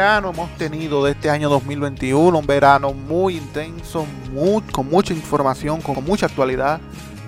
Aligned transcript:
verano 0.00 0.30
hemos 0.30 0.50
tenido 0.56 1.04
de 1.04 1.10
este 1.10 1.28
año 1.28 1.50
2021, 1.50 2.38
un 2.38 2.46
verano 2.46 2.94
muy 2.94 3.36
intenso, 3.36 4.06
con 4.72 4.88
mucha 4.88 5.12
información, 5.12 5.82
con 5.82 6.02
mucha 6.02 6.24
actualidad. 6.24 6.80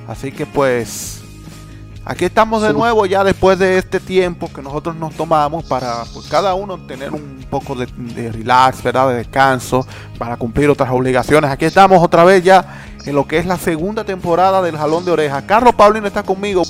Así 0.09 0.33
que 0.33 0.47
pues 0.47 1.21
aquí 2.03 2.25
estamos 2.25 2.63
de 2.63 2.73
nuevo 2.73 3.05
ya 3.05 3.25
después 3.25 3.59
de 3.59 3.77
este 3.77 4.01
tiempo 4.01 4.51
que 4.51 4.63
nosotros 4.63 4.97
nos 4.97 5.15
tomamos 5.15 5.65
para 5.65 6.05
pues, 6.15 6.27
cada 6.29 6.55
uno 6.55 6.79
tener 6.79 7.13
un 7.13 7.45
poco 7.51 7.75
de, 7.75 8.33
relax, 8.33 8.83
¿verdad? 8.83 9.11
de 9.11 9.17
descanso, 9.17 9.87
para 10.17 10.39
cumplir 10.39 10.71
otras 10.71 10.91
obligaciones. 10.91 11.51
Aquí 11.51 11.67
estamos 11.67 12.03
otra 12.03 12.25
vez 12.25 12.43
ya 12.43 12.87
en 13.05 13.15
lo 13.15 13.29
que 13.29 13.37
es 13.37 13.45
la 13.45 13.59
segunda 13.59 14.05
temporada 14.05 14.63
del 14.63 14.79
Jalón 14.79 15.05
de 15.05 15.11
Oreja. 15.11 15.43
Carlos 15.43 15.75
Paulino 15.75 16.07
está 16.07 16.23
conmigo. 16.23 16.63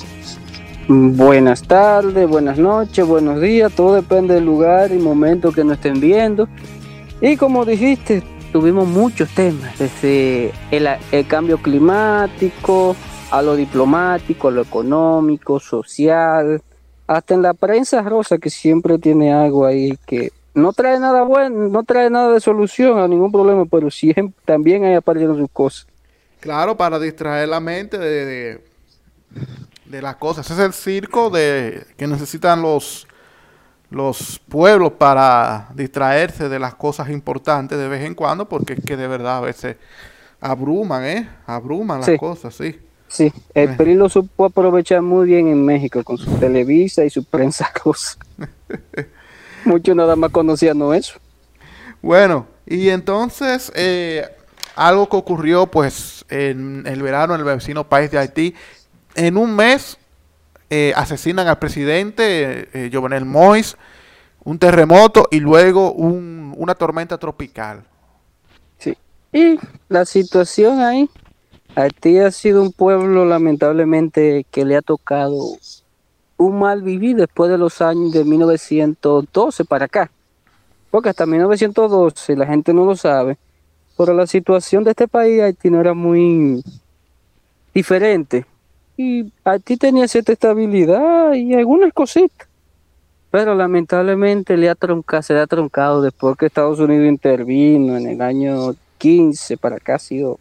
Buenas 0.87 1.63
tardes, 1.63 2.27
buenas 2.27 2.57
noches, 2.57 3.07
buenos 3.07 3.39
días, 3.39 3.71
todo 3.73 3.95
depende 3.95 4.33
del 4.33 4.43
lugar 4.43 4.91
y 4.91 4.97
momento 4.97 5.53
que 5.53 5.63
nos 5.63 5.77
estén 5.77 6.01
viendo. 6.01 6.49
Y 7.21 7.37
como 7.37 7.63
dijiste, 7.63 8.21
tuvimos 8.51 8.85
muchos 8.85 9.29
temas, 9.29 9.79
desde 9.79 10.51
el, 10.71 11.25
cambio 11.27 11.57
climático, 11.59 12.97
a 13.31 13.41
lo 13.41 13.55
diplomático, 13.55 14.49
a 14.49 14.51
lo 14.51 14.61
económico, 14.63 15.57
social, 15.57 16.61
hasta 17.07 17.33
en 17.33 17.43
la 17.43 17.53
prensa 17.53 18.01
rosa 18.01 18.37
que 18.37 18.49
siempre 18.49 18.99
tiene 18.99 19.31
algo 19.31 19.65
ahí 19.65 19.97
que 20.05 20.33
no 20.53 20.73
trae 20.73 20.99
nada 20.99 21.23
bueno, 21.23 21.69
no 21.69 21.83
trae 21.83 22.09
nada 22.09 22.33
de 22.33 22.41
solución 22.41 22.99
a 22.99 23.07
ningún 23.07 23.31
problema, 23.31 23.63
pero 23.65 23.89
siempre 23.89 24.35
también 24.43 24.83
hay 24.83 24.95
apareciendo 24.95 25.37
sus 25.37 25.49
cosas. 25.49 25.87
Claro, 26.41 26.75
para 26.75 26.99
distraer 26.99 27.47
la 27.47 27.61
mente 27.61 27.97
de 27.97 28.59
las 30.01 30.15
cosas. 30.17 30.45
Ese 30.49 30.61
es 30.61 30.65
el 30.67 30.73
circo 30.73 31.29
de 31.29 31.85
que 31.97 32.07
necesitan 32.07 32.61
los, 32.61 33.07
los 33.89 34.39
pueblos 34.49 34.93
para 34.93 35.69
distraerse 35.75 36.49
de 36.49 36.59
las 36.59 36.75
cosas 36.75 37.09
importantes 37.09 37.77
de 37.77 37.87
vez 37.87 38.03
en 38.03 38.15
cuando, 38.15 38.47
porque 38.49 38.73
es 38.73 38.79
que 38.85 38.97
de 38.97 39.07
verdad 39.07 39.37
a 39.37 39.41
veces 39.41 39.77
abruman, 40.41 41.05
¿eh? 41.05 41.29
Abruman 41.45 42.01
las 42.01 42.19
cosas, 42.19 42.53
sí. 42.55 42.79
Sí, 43.07 43.31
el 43.53 43.69
eh. 43.69 43.75
PRI 43.77 43.93
lo 43.93 44.09
supo 44.09 44.45
aprovechar 44.45 45.03
muy 45.03 45.27
bien 45.27 45.47
en 45.47 45.63
México 45.63 46.03
con 46.03 46.17
su 46.17 46.31
Televisa 46.37 47.05
y 47.05 47.11
su 47.11 47.23
prensa 47.23 47.71
cosa. 47.83 48.17
Muchos 49.65 49.95
nada 49.95 50.15
más 50.15 50.31
conocían 50.31 50.81
eso. 50.93 51.19
Bueno, 52.01 52.47
y 52.65 52.89
entonces 52.89 53.71
eh, 53.75 54.25
algo 54.75 55.07
que 55.07 55.15
ocurrió 55.15 55.67
pues 55.67 56.25
en 56.29 56.85
el 56.87 57.01
verano 57.03 57.35
en 57.35 57.41
el 57.41 57.45
vecino 57.45 57.87
país 57.87 58.09
de 58.11 58.17
Haití 58.17 58.55
en 59.15 59.37
un 59.37 59.55
mes 59.55 59.97
eh, 60.69 60.93
asesinan 60.95 61.47
al 61.47 61.59
presidente 61.59 62.67
eh, 62.73 62.89
Jovenel 62.91 63.25
Mois, 63.25 63.77
un 64.43 64.57
terremoto 64.57 65.27
y 65.29 65.39
luego 65.39 65.91
una 65.91 66.75
tormenta 66.75 67.17
tropical. 67.17 67.83
Sí, 68.79 68.97
y 69.31 69.59
la 69.87 70.05
situación 70.05 70.79
ahí, 70.79 71.09
Haití 71.75 72.19
ha 72.19 72.31
sido 72.31 72.61
un 72.61 72.71
pueblo 72.71 73.25
lamentablemente 73.25 74.45
que 74.49 74.65
le 74.65 74.75
ha 74.75 74.81
tocado 74.81 75.57
un 76.37 76.59
mal 76.59 76.81
vivir 76.81 77.15
después 77.17 77.49
de 77.49 77.57
los 77.57 77.81
años 77.81 78.11
de 78.11 78.23
1912 78.23 79.65
para 79.65 79.85
acá. 79.85 80.11
Porque 80.89 81.09
hasta 81.09 81.25
1912 81.25 82.35
la 82.35 82.45
gente 82.45 82.73
no 82.73 82.85
lo 82.85 82.95
sabe, 82.95 83.37
pero 83.97 84.13
la 84.13 84.27
situación 84.27 84.83
de 84.83 84.91
este 84.91 85.07
país 85.07 85.41
Haití 85.41 85.69
no 85.69 85.79
era 85.79 85.93
muy 85.93 86.63
diferente 87.73 88.45
y 88.97 89.31
a 89.43 89.59
ti 89.59 89.77
tenía 89.77 90.07
cierta 90.07 90.33
estabilidad 90.33 91.33
y 91.33 91.53
algunas 91.53 91.93
cositas. 91.93 92.47
Pero 93.31 93.55
lamentablemente 93.55 94.57
le 94.57 94.69
ha 94.69 94.75
troncado, 94.75 95.23
se 95.23 95.33
le 95.33 95.39
ha 95.39 95.47
troncado 95.47 96.01
después 96.01 96.37
que 96.37 96.45
Estados 96.45 96.79
Unidos 96.79 97.07
intervino 97.07 97.97
en 97.97 98.07
el 98.07 98.21
año 98.21 98.75
15 98.99 99.57
para 99.57 99.77
acá 99.77 99.95
ha 99.95 99.99
sido 99.99 100.39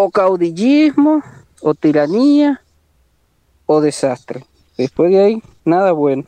o 0.00 0.12
caudillismo, 0.12 1.24
o 1.60 1.74
tiranía, 1.74 2.62
o 3.66 3.80
desastre. 3.80 4.44
Después 4.76 5.10
de 5.10 5.24
ahí, 5.24 5.42
nada 5.64 5.90
bueno. 5.90 6.22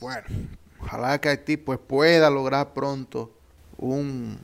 Bueno, 0.00 0.26
ojalá 0.80 1.20
que 1.20 1.28
Haití 1.28 1.58
pues 1.58 1.78
pueda 1.78 2.30
lograr 2.30 2.72
pronto 2.72 3.30
un 3.76 4.38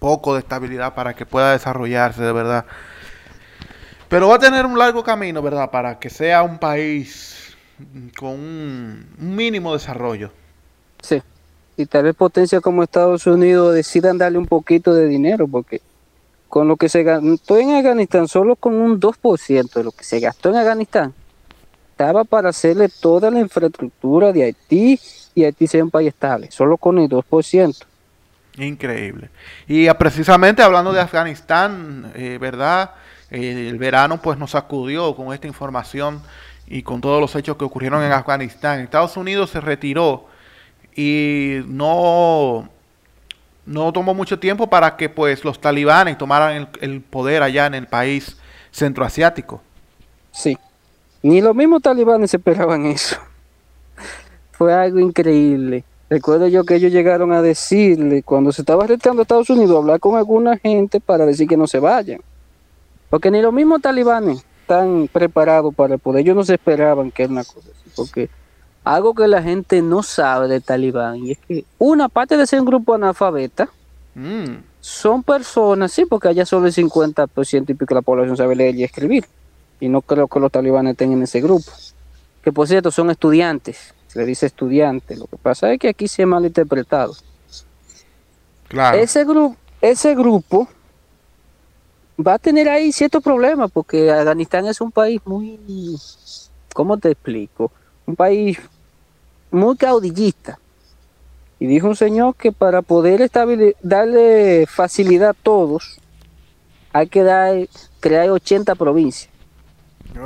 poco 0.00 0.34
de 0.34 0.40
estabilidad 0.40 0.96
para 0.96 1.14
que 1.14 1.24
pueda 1.24 1.52
desarrollarse 1.52 2.20
de 2.22 2.32
verdad. 2.32 2.66
Pero 4.12 4.28
va 4.28 4.34
a 4.34 4.38
tener 4.38 4.66
un 4.66 4.78
largo 4.78 5.02
camino, 5.02 5.40
¿verdad? 5.40 5.70
Para 5.70 5.98
que 5.98 6.10
sea 6.10 6.42
un 6.42 6.58
país 6.58 7.56
con 8.14 8.32
un, 8.32 9.06
mínimo 9.16 9.72
desarrollo. 9.72 10.30
Sí. 11.00 11.22
Y 11.78 11.86
tal 11.86 12.02
vez 12.02 12.14
potencias 12.14 12.60
como 12.60 12.82
Estados 12.82 13.26
Unidos 13.26 13.74
decidan 13.74 14.18
darle 14.18 14.36
un 14.36 14.44
poquito 14.44 14.92
de 14.92 15.08
dinero, 15.08 15.48
porque 15.48 15.80
con 16.46 16.68
lo 16.68 16.76
que 16.76 16.90
se 16.90 17.02
gastó 17.02 17.56
en 17.56 17.70
Afganistán, 17.70 18.28
solo 18.28 18.54
con 18.54 18.74
un 18.74 19.00
2% 19.00 19.72
de 19.72 19.82
lo 19.82 19.92
que 19.92 20.04
se 20.04 20.20
gastó 20.20 20.50
en 20.50 20.56
Afganistán, 20.56 21.14
estaba 21.92 22.24
para 22.24 22.50
hacerle 22.50 22.90
toda 22.90 23.30
la 23.30 23.40
infraestructura 23.40 24.30
de 24.30 24.42
Haití 24.42 25.00
y 25.34 25.44
Haití 25.44 25.66
sea 25.66 25.84
un 25.84 25.90
país 25.90 26.08
estable, 26.08 26.50
solo 26.50 26.76
con 26.76 26.98
el 26.98 27.08
2%. 27.08 27.86
Increíble. 28.58 29.30
Y 29.66 29.88
precisamente 29.94 30.62
hablando 30.62 30.92
de 30.92 31.00
Afganistán, 31.00 32.12
eh, 32.14 32.36
¿verdad? 32.38 32.90
El 33.32 33.78
verano 33.78 34.20
pues 34.20 34.38
nos 34.38 34.50
sacudió 34.50 35.16
con 35.16 35.32
esta 35.32 35.46
información 35.46 36.20
y 36.66 36.82
con 36.82 37.00
todos 37.00 37.18
los 37.18 37.34
hechos 37.34 37.56
que 37.56 37.64
ocurrieron 37.64 38.02
en 38.02 38.12
Afganistán. 38.12 38.80
Estados 38.80 39.16
Unidos 39.16 39.48
se 39.48 39.60
retiró 39.60 40.26
y 40.94 41.60
no, 41.66 42.68
no 43.64 43.92
tomó 43.94 44.12
mucho 44.12 44.38
tiempo 44.38 44.68
para 44.68 44.98
que 44.98 45.08
pues 45.08 45.44
los 45.44 45.58
talibanes 45.58 46.18
tomaran 46.18 46.68
el, 46.82 47.00
poder 47.00 47.42
allá 47.42 47.64
en 47.64 47.74
el 47.74 47.86
país 47.86 48.36
centroasiático. 48.70 49.62
Sí, 50.30 50.58
ni 51.22 51.40
los 51.40 51.54
mismos 51.54 51.80
talibanes 51.80 52.34
esperaban 52.34 52.84
eso. 52.84 53.16
Fue 54.52 54.74
algo 54.74 54.98
increíble. 54.98 55.84
Recuerdo 56.10 56.48
yo 56.48 56.64
que 56.64 56.74
ellos 56.74 56.92
llegaron 56.92 57.32
a 57.32 57.40
decirle, 57.40 58.22
cuando 58.22 58.52
se 58.52 58.60
estaba 58.60 58.86
retirando 58.86 59.22
a 59.22 59.24
Estados 59.24 59.48
Unidos, 59.48 59.78
hablar 59.78 60.00
con 60.00 60.16
alguna 60.16 60.58
gente 60.58 61.00
para 61.00 61.24
decir 61.24 61.48
que 61.48 61.56
no 61.56 61.66
se 61.66 61.78
vayan. 61.78 62.20
Porque 63.12 63.30
ni 63.30 63.42
los 63.42 63.52
mismos 63.52 63.82
talibanes 63.82 64.42
están 64.62 65.06
preparados 65.12 65.74
para 65.74 65.92
el 65.92 66.00
poder. 66.00 66.22
Ellos 66.22 66.34
no 66.34 66.44
se 66.44 66.54
esperaban 66.54 67.10
que 67.10 67.24
era 67.24 67.32
una 67.32 67.44
cosa 67.44 67.68
así. 67.70 67.90
Porque 67.94 68.30
algo 68.84 69.12
que 69.12 69.28
la 69.28 69.42
gente 69.42 69.82
no 69.82 70.02
sabe 70.02 70.48
de 70.48 70.62
talibán 70.62 71.18
y 71.18 71.32
es 71.32 71.38
que 71.46 71.66
una 71.76 72.08
parte 72.08 72.38
de 72.38 72.46
ser 72.46 72.60
un 72.60 72.64
grupo 72.64 72.94
analfabeta 72.94 73.68
mm. 74.14 74.54
son 74.80 75.22
personas, 75.22 75.92
sí, 75.92 76.06
porque 76.06 76.28
allá 76.28 76.46
solo 76.46 76.68
el 76.68 76.72
50% 76.72 77.68
y 77.68 77.74
pico 77.74 77.94
de 77.94 77.96
la 77.96 78.00
población 78.00 78.34
sabe 78.34 78.56
leer 78.56 78.76
y 78.76 78.84
escribir. 78.84 79.26
Y 79.78 79.90
no 79.90 80.00
creo 80.00 80.26
que 80.26 80.40
los 80.40 80.50
talibanes 80.50 80.92
estén 80.92 81.12
en 81.12 81.22
ese 81.22 81.42
grupo. 81.42 81.70
Que 82.42 82.50
por 82.50 82.66
cierto 82.66 82.90
son 82.90 83.10
estudiantes. 83.10 83.92
Se 84.06 84.20
le 84.20 84.24
dice 84.24 84.46
estudiantes. 84.46 85.18
Lo 85.18 85.26
que 85.26 85.36
pasa 85.36 85.70
es 85.70 85.78
que 85.78 85.90
aquí 85.90 86.08
se 86.08 86.22
ha 86.22 86.26
malinterpretado. 86.26 87.14
Claro. 88.68 88.96
Ese, 88.96 89.26
grupo 89.26 89.58
ese 89.82 90.14
grupo 90.14 90.66
va 92.18 92.34
a 92.34 92.38
tener 92.38 92.68
ahí 92.68 92.92
ciertos 92.92 93.22
problemas 93.22 93.70
porque 93.70 94.10
Afganistán 94.10 94.66
es 94.66 94.80
un 94.80 94.90
país 94.90 95.20
muy, 95.24 95.58
¿cómo 96.74 96.98
te 96.98 97.10
explico? 97.10 97.72
Un 98.06 98.16
país 98.16 98.58
muy 99.50 99.76
caudillista. 99.76 100.58
Y 101.58 101.66
dijo 101.66 101.86
un 101.86 101.96
señor 101.96 102.34
que 102.34 102.50
para 102.50 102.82
poder 102.82 103.30
darle 103.82 104.66
facilidad 104.66 105.30
a 105.30 105.34
todos, 105.34 106.00
hay 106.92 107.06
que 107.06 107.22
dar, 107.22 107.68
crear 108.00 108.30
80 108.30 108.74
provincias. 108.74 109.30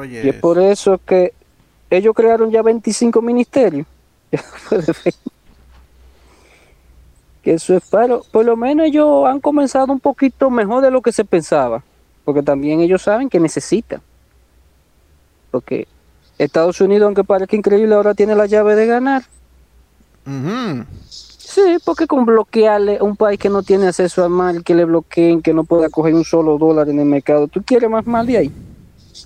y 0.08 0.28
es 0.28 0.34
por 0.36 0.58
eso 0.58 0.98
que 1.04 1.34
ellos 1.90 2.14
crearon 2.14 2.50
ya 2.50 2.62
25 2.62 3.20
ministerios. 3.22 3.86
que 7.46 7.54
eso 7.54 7.76
es 7.76 7.84
paro. 7.84 8.24
Por 8.32 8.44
lo 8.44 8.56
menos 8.56 8.86
ellos 8.86 9.24
han 9.24 9.40
comenzado 9.40 9.92
un 9.92 10.00
poquito 10.00 10.50
mejor 10.50 10.82
de 10.82 10.90
lo 10.90 11.00
que 11.00 11.12
se 11.12 11.24
pensaba, 11.24 11.84
porque 12.24 12.42
también 12.42 12.80
ellos 12.80 13.02
saben 13.02 13.28
que 13.28 13.38
necesitan. 13.38 14.02
Porque 15.52 15.86
Estados 16.38 16.80
Unidos, 16.80 17.06
aunque 17.06 17.22
parezca 17.22 17.54
increíble, 17.54 17.94
ahora 17.94 18.14
tiene 18.14 18.34
la 18.34 18.46
llave 18.46 18.74
de 18.74 18.86
ganar. 18.86 19.22
Sí, 21.08 21.76
porque 21.84 22.08
con 22.08 22.26
bloquearle 22.26 22.98
a 22.98 23.04
un 23.04 23.14
país 23.14 23.38
que 23.38 23.48
no 23.48 23.62
tiene 23.62 23.86
acceso 23.86 24.24
al 24.24 24.30
mal, 24.30 24.64
que 24.64 24.74
le 24.74 24.84
bloqueen, 24.84 25.40
que 25.40 25.54
no 25.54 25.62
pueda 25.62 25.88
coger 25.88 26.14
un 26.14 26.24
solo 26.24 26.58
dólar 26.58 26.88
en 26.88 26.98
el 26.98 27.06
mercado, 27.06 27.46
¿tú 27.46 27.62
quieres 27.62 27.88
más 27.88 28.08
mal 28.08 28.26
de 28.26 28.38
ahí? 28.38 28.52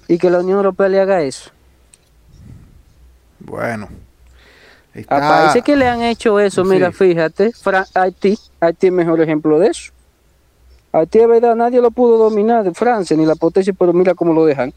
Y 0.09 0.19
que 0.19 0.29
la 0.29 0.41
Unión 0.41 0.59
Europea 0.59 0.91
le 0.91 1.01
haga 1.01 1.23
eso. 1.23 1.51
Bueno, 3.39 3.89
a 5.09 5.19
países 5.21 5.63
que 5.63 5.77
le 5.77 5.87
han 5.87 6.03
hecho 6.03 6.41
eso, 6.41 6.65
mira, 6.65 6.91
fíjate, 6.93 7.53
Haití, 7.95 8.39
Haití 8.61 8.87
es 8.89 8.93
mejor 8.93 9.21
ejemplo 9.21 9.59
de 9.59 9.69
eso. 9.69 9.93
Haití, 10.93 11.19
de 11.21 11.27
verdad, 11.27 11.55
nadie 11.55 11.81
lo 11.81 11.91
pudo 11.91 12.19
dominar, 12.19 12.65
de 12.65 12.75
Francia 12.75 13.17
ni 13.17 13.25
la 13.25 13.37
potencia, 13.37 13.73
pero 13.73 13.93
mira 13.93 14.15
cómo 14.15 14.33
lo 14.33 14.45
dejan. 14.45 14.73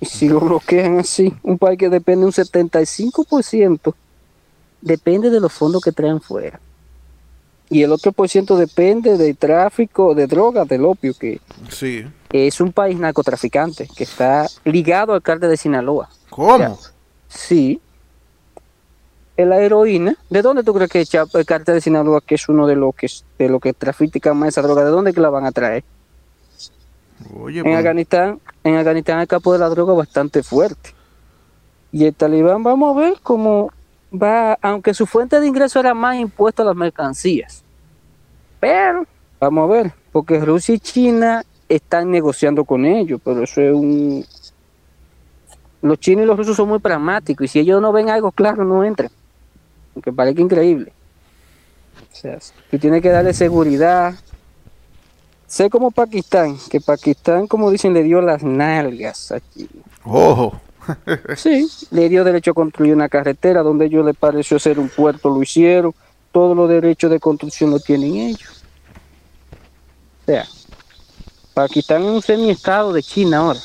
Y 0.00 0.06
si 0.06 0.28
lo 0.28 0.40
bloquean 0.40 0.98
así, 0.98 1.32
un 1.42 1.56
país 1.58 1.78
que 1.78 1.88
depende 1.88 2.26
un 2.26 2.32
75% 2.32 3.94
depende 4.82 5.30
de 5.30 5.40
los 5.40 5.50
fondos 5.52 5.82
que 5.82 5.92
traen 5.92 6.20
fuera. 6.20 6.60
Y 7.70 7.82
el 7.82 7.90
otro 7.92 8.12
por 8.12 8.28
ciento 8.28 8.56
depende 8.58 9.16
del 9.16 9.34
tráfico 9.36 10.14
de 10.14 10.26
drogas, 10.26 10.68
del 10.68 10.84
opio, 10.84 11.14
que 11.14 11.40
Sí. 11.70 12.04
es 12.30 12.60
un 12.60 12.70
país 12.72 12.98
narcotraficante, 12.98 13.88
que 13.96 14.04
está 14.04 14.46
ligado 14.64 15.14
al 15.14 15.22
cártel 15.22 15.48
de 15.48 15.56
Sinaloa. 15.56 16.10
¿Cómo? 16.28 16.78
Sí. 17.34 17.80
La 19.36 19.60
heroína, 19.60 20.16
¿de 20.30 20.42
dónde 20.42 20.62
tú 20.62 20.72
crees 20.72 20.90
que 20.90 21.00
echa 21.00 21.24
el 21.34 21.44
cártel 21.44 21.74
de 21.74 21.80
Sinaloa, 21.80 22.20
que 22.20 22.36
es 22.36 22.48
uno 22.48 22.68
de 22.68 22.76
los 22.76 22.94
que 22.94 23.08
de 23.36 23.48
lo 23.48 23.58
que 23.58 23.72
trafican 23.72 24.36
más 24.36 24.50
esa 24.50 24.62
droga, 24.62 24.84
de 24.84 24.90
dónde 24.90 25.12
que 25.12 25.20
la 25.20 25.28
van 25.30 25.44
a 25.44 25.50
traer? 25.50 25.82
Oye, 27.40 27.58
En 27.58 27.64
pues, 27.64 27.76
Afganistán, 27.76 28.40
en 28.62 28.76
Afganistán 28.76 29.20
el 29.20 29.26
campo 29.26 29.52
de 29.52 29.58
la 29.58 29.68
droga 29.68 29.92
bastante 29.92 30.42
fuerte. 30.42 30.90
Y 31.90 32.04
el 32.04 32.14
talibán, 32.14 32.62
vamos 32.62 32.96
a 32.96 33.00
ver 33.00 33.14
cómo 33.22 33.70
va, 34.12 34.58
aunque 34.62 34.94
su 34.94 35.06
fuente 35.06 35.40
de 35.40 35.46
ingreso 35.46 35.80
era 35.80 35.94
más 35.94 36.16
impuesto 36.16 36.62
a 36.62 36.66
las 36.66 36.76
mercancías. 36.76 37.64
Pero, 38.60 39.04
vamos 39.40 39.68
a 39.68 39.72
ver, 39.72 39.92
porque 40.12 40.40
Rusia 40.40 40.74
y 40.74 40.78
China 40.78 41.44
están 41.68 42.10
negociando 42.10 42.64
con 42.64 42.84
ellos, 42.84 43.20
pero 43.24 43.42
eso 43.42 43.60
es 43.60 43.72
un... 43.72 44.24
Los 45.84 46.00
chinos 46.00 46.24
y 46.24 46.26
los 46.26 46.36
rusos 46.36 46.56
son 46.56 46.68
muy 46.68 46.78
pragmáticos 46.78 47.44
y 47.44 47.48
si 47.48 47.58
ellos 47.58 47.80
no 47.80 47.92
ven 47.92 48.08
algo 48.08 48.32
claro, 48.32 48.64
no 48.64 48.82
entran. 48.82 49.10
Aunque 49.94 50.12
parezca 50.12 50.40
increíble. 50.40 50.92
O 52.10 52.16
sea, 52.16 52.38
tú 52.70 52.78
tienes 52.78 53.02
que 53.02 53.10
darle 53.10 53.34
seguridad, 53.34 54.14
Sé 55.46 55.70
como 55.70 55.92
Pakistán, 55.92 56.58
que 56.68 56.80
Pakistán, 56.80 57.46
como 57.46 57.70
dicen, 57.70 57.94
le 57.94 58.02
dio 58.02 58.20
las 58.20 58.42
nalgas 58.42 59.30
a 59.30 59.38
China. 59.40 59.82
ojo. 60.04 60.60
Sí, 61.36 61.68
le 61.92 62.08
dio 62.08 62.24
derecho 62.24 62.50
a 62.50 62.54
construir 62.54 62.92
una 62.92 63.08
carretera 63.08 63.62
donde 63.62 63.86
ellos 63.86 64.04
les 64.04 64.16
pareció 64.16 64.58
ser 64.58 64.78
un 64.80 64.88
puerto, 64.88 65.30
lo 65.30 65.40
hicieron. 65.40 65.94
Todos 66.32 66.56
los 66.56 66.68
derechos 66.68 67.10
de 67.10 67.20
construcción 67.20 67.70
lo 67.70 67.78
tienen 67.78 68.16
ellos. 68.16 68.64
O 70.22 70.26
sea, 70.26 70.44
Pakistán 71.54 72.02
es 72.02 72.10
un 72.10 72.22
semi-estado 72.22 72.92
de 72.92 73.02
China 73.02 73.38
ahora, 73.38 73.60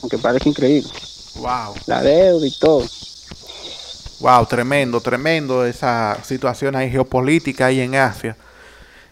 aunque 0.00 0.16
parece 0.16 0.48
increíble. 0.48 0.88
Wow. 1.38 1.74
La 1.86 2.02
deuda 2.02 2.46
y 2.46 2.58
todo. 2.58 2.84
Wow, 4.20 4.46
tremendo, 4.46 5.00
tremendo 5.00 5.64
esa 5.66 6.18
situación 6.22 6.74
ahí 6.74 6.90
geopolítica 6.90 7.66
ahí 7.66 7.80
en 7.80 7.94
Asia. 7.96 8.36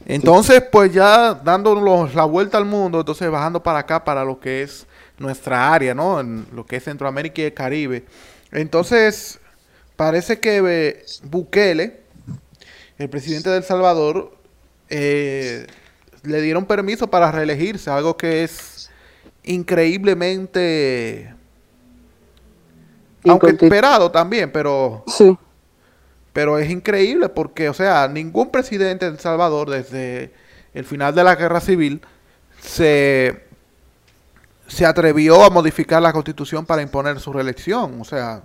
Entonces, 0.07 0.63
pues 0.71 0.93
ya 0.93 1.35
dándonos 1.35 2.15
la 2.15 2.25
vuelta 2.25 2.59
al 2.59 2.65
mundo, 2.65 3.01
entonces 3.01 3.31
bajando 3.31 3.63
para 3.63 3.81
acá, 3.81 4.05
para 4.05 4.25
lo 4.25 4.39
que 4.41 4.63
es 4.63 4.87
nuestra 5.19 5.73
área, 5.73 5.95
¿no? 5.95 6.21
En 6.21 6.47
lo 6.53 6.67
que 6.67 6.77
es 6.77 6.85
Centroamérica 6.85 7.43
y 7.43 7.45
el 7.47 7.55
Caribe. 7.55 8.05
Entonces, 8.51 9.39
parece 9.97 10.41
que 10.41 10.63
eh, 10.67 11.05
Bukele, 11.25 12.01
el 12.99 13.09
presidente 13.09 13.51
de 13.51 13.59
El 13.59 13.65
Salvador, 13.65 14.37
eh, 14.89 15.67
le 16.23 16.41
dieron 16.41 16.67
permiso 16.67 17.09
para 17.09 17.33
reelegirse, 17.33 17.91
algo 17.91 18.17
que 18.17 18.45
es 18.45 18.91
increíblemente, 19.43 21.35
aunque 23.31 23.49
esperado 23.67 24.11
también, 24.11 24.51
pero 24.53 25.05
Sí, 25.07 25.37
pero 26.33 26.59
es 26.59 26.71
increíble 26.71 27.29
porque, 27.29 27.69
o 27.69 27.75
sea, 27.75 28.09
ningún 28.09 28.51
presidente 28.51 29.07
de 29.07 29.13
El 29.13 29.19
Salvador 29.21 29.71
desde 29.71 30.33
el 30.75 30.85
final 30.85 31.15
de 31.15 31.23
la 31.25 31.37
guerra 31.37 31.61
civil 31.61 32.01
se, 32.61 33.45
se 34.67 34.87
atrevió 34.87 35.45
a 35.45 35.51
modificar 35.51 36.03
la 36.03 36.13
constitución 36.13 36.67
para 36.67 36.83
imponer 36.83 37.21
su 37.21 37.33
reelección. 37.33 38.01
O 38.01 38.05
sea, 38.05 38.43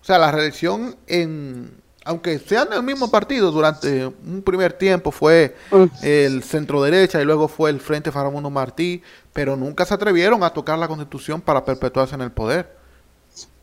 o 0.00 0.04
sea, 0.04 0.18
la 0.18 0.30
reelección 0.32 0.96
en, 1.06 1.82
aunque 2.04 2.38
sean 2.38 2.70
del 2.70 2.82
mismo 2.82 3.10
partido, 3.10 3.50
durante 3.50 4.06
un 4.06 4.42
primer 4.42 4.72
tiempo 4.74 5.10
fue 5.10 5.54
Mm. 5.70 5.84
el 6.02 6.42
centro 6.42 6.82
derecha 6.82 7.20
y 7.20 7.24
luego 7.24 7.48
fue 7.48 7.70
el 7.70 7.80
Frente 7.80 8.12
Faramundo 8.12 8.50
Martí, 8.50 9.02
pero 9.32 9.56
nunca 9.56 9.84
se 9.84 9.94
atrevieron 9.94 10.42
a 10.44 10.50
tocar 10.50 10.78
la 10.78 10.88
constitución 10.88 11.40
para 11.40 11.64
perpetuarse 11.64 12.14
en 12.14 12.20
el 12.22 12.32
poder. 12.32 12.82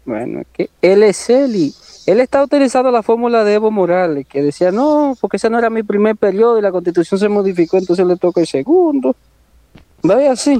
Bueno, 0.05 0.41
es 0.41 0.47
que 0.53 0.69
él 0.81 1.03
es 1.03 1.29
él 1.29 1.55
y 1.55 1.75
él 2.07 2.19
está 2.19 2.43
utilizando 2.43 2.89
la 2.91 3.03
fórmula 3.03 3.43
de 3.43 3.53
Evo 3.53 3.69
Morales, 3.71 4.25
que 4.27 4.41
decía, 4.41 4.71
no, 4.71 5.15
porque 5.21 5.37
ese 5.37 5.49
no 5.49 5.59
era 5.59 5.69
mi 5.69 5.83
primer 5.83 6.15
periodo 6.15 6.57
y 6.57 6.61
la 6.61 6.71
constitución 6.71 7.19
se 7.19 7.29
modificó, 7.29 7.77
entonces 7.77 8.05
le 8.05 8.17
toca 8.17 8.41
el 8.41 8.47
segundo. 8.47 9.15
Vaya 10.01 10.31
así. 10.31 10.59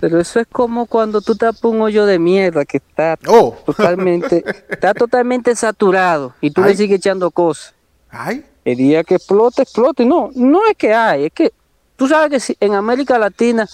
Pero 0.00 0.20
eso 0.20 0.40
es 0.40 0.46
como 0.46 0.86
cuando 0.86 1.20
tú 1.20 1.34
tapas 1.34 1.64
un 1.64 1.80
hoyo 1.80 2.06
de 2.06 2.18
mierda 2.18 2.64
que 2.64 2.76
está 2.78 3.16
Oh, 3.26 3.56
totalmente, 3.66 4.44
está 4.68 4.94
totalmente 4.94 5.54
saturado 5.56 6.34
y 6.40 6.50
tú 6.50 6.62
Ay. 6.62 6.70
le 6.70 6.76
sigues 6.76 6.98
echando 6.98 7.30
cosas. 7.30 7.74
ay, 8.10 8.44
El 8.64 8.76
día 8.76 9.02
que 9.04 9.16
explote, 9.16 9.62
explote. 9.62 10.04
No, 10.04 10.30
no 10.34 10.60
es 10.68 10.76
que 10.76 10.92
hay, 10.94 11.26
es 11.26 11.32
que 11.32 11.52
tú 11.96 12.06
sabes 12.08 12.46
que 12.46 12.56
en 12.64 12.74
América 12.74 13.18
Latina 13.18 13.68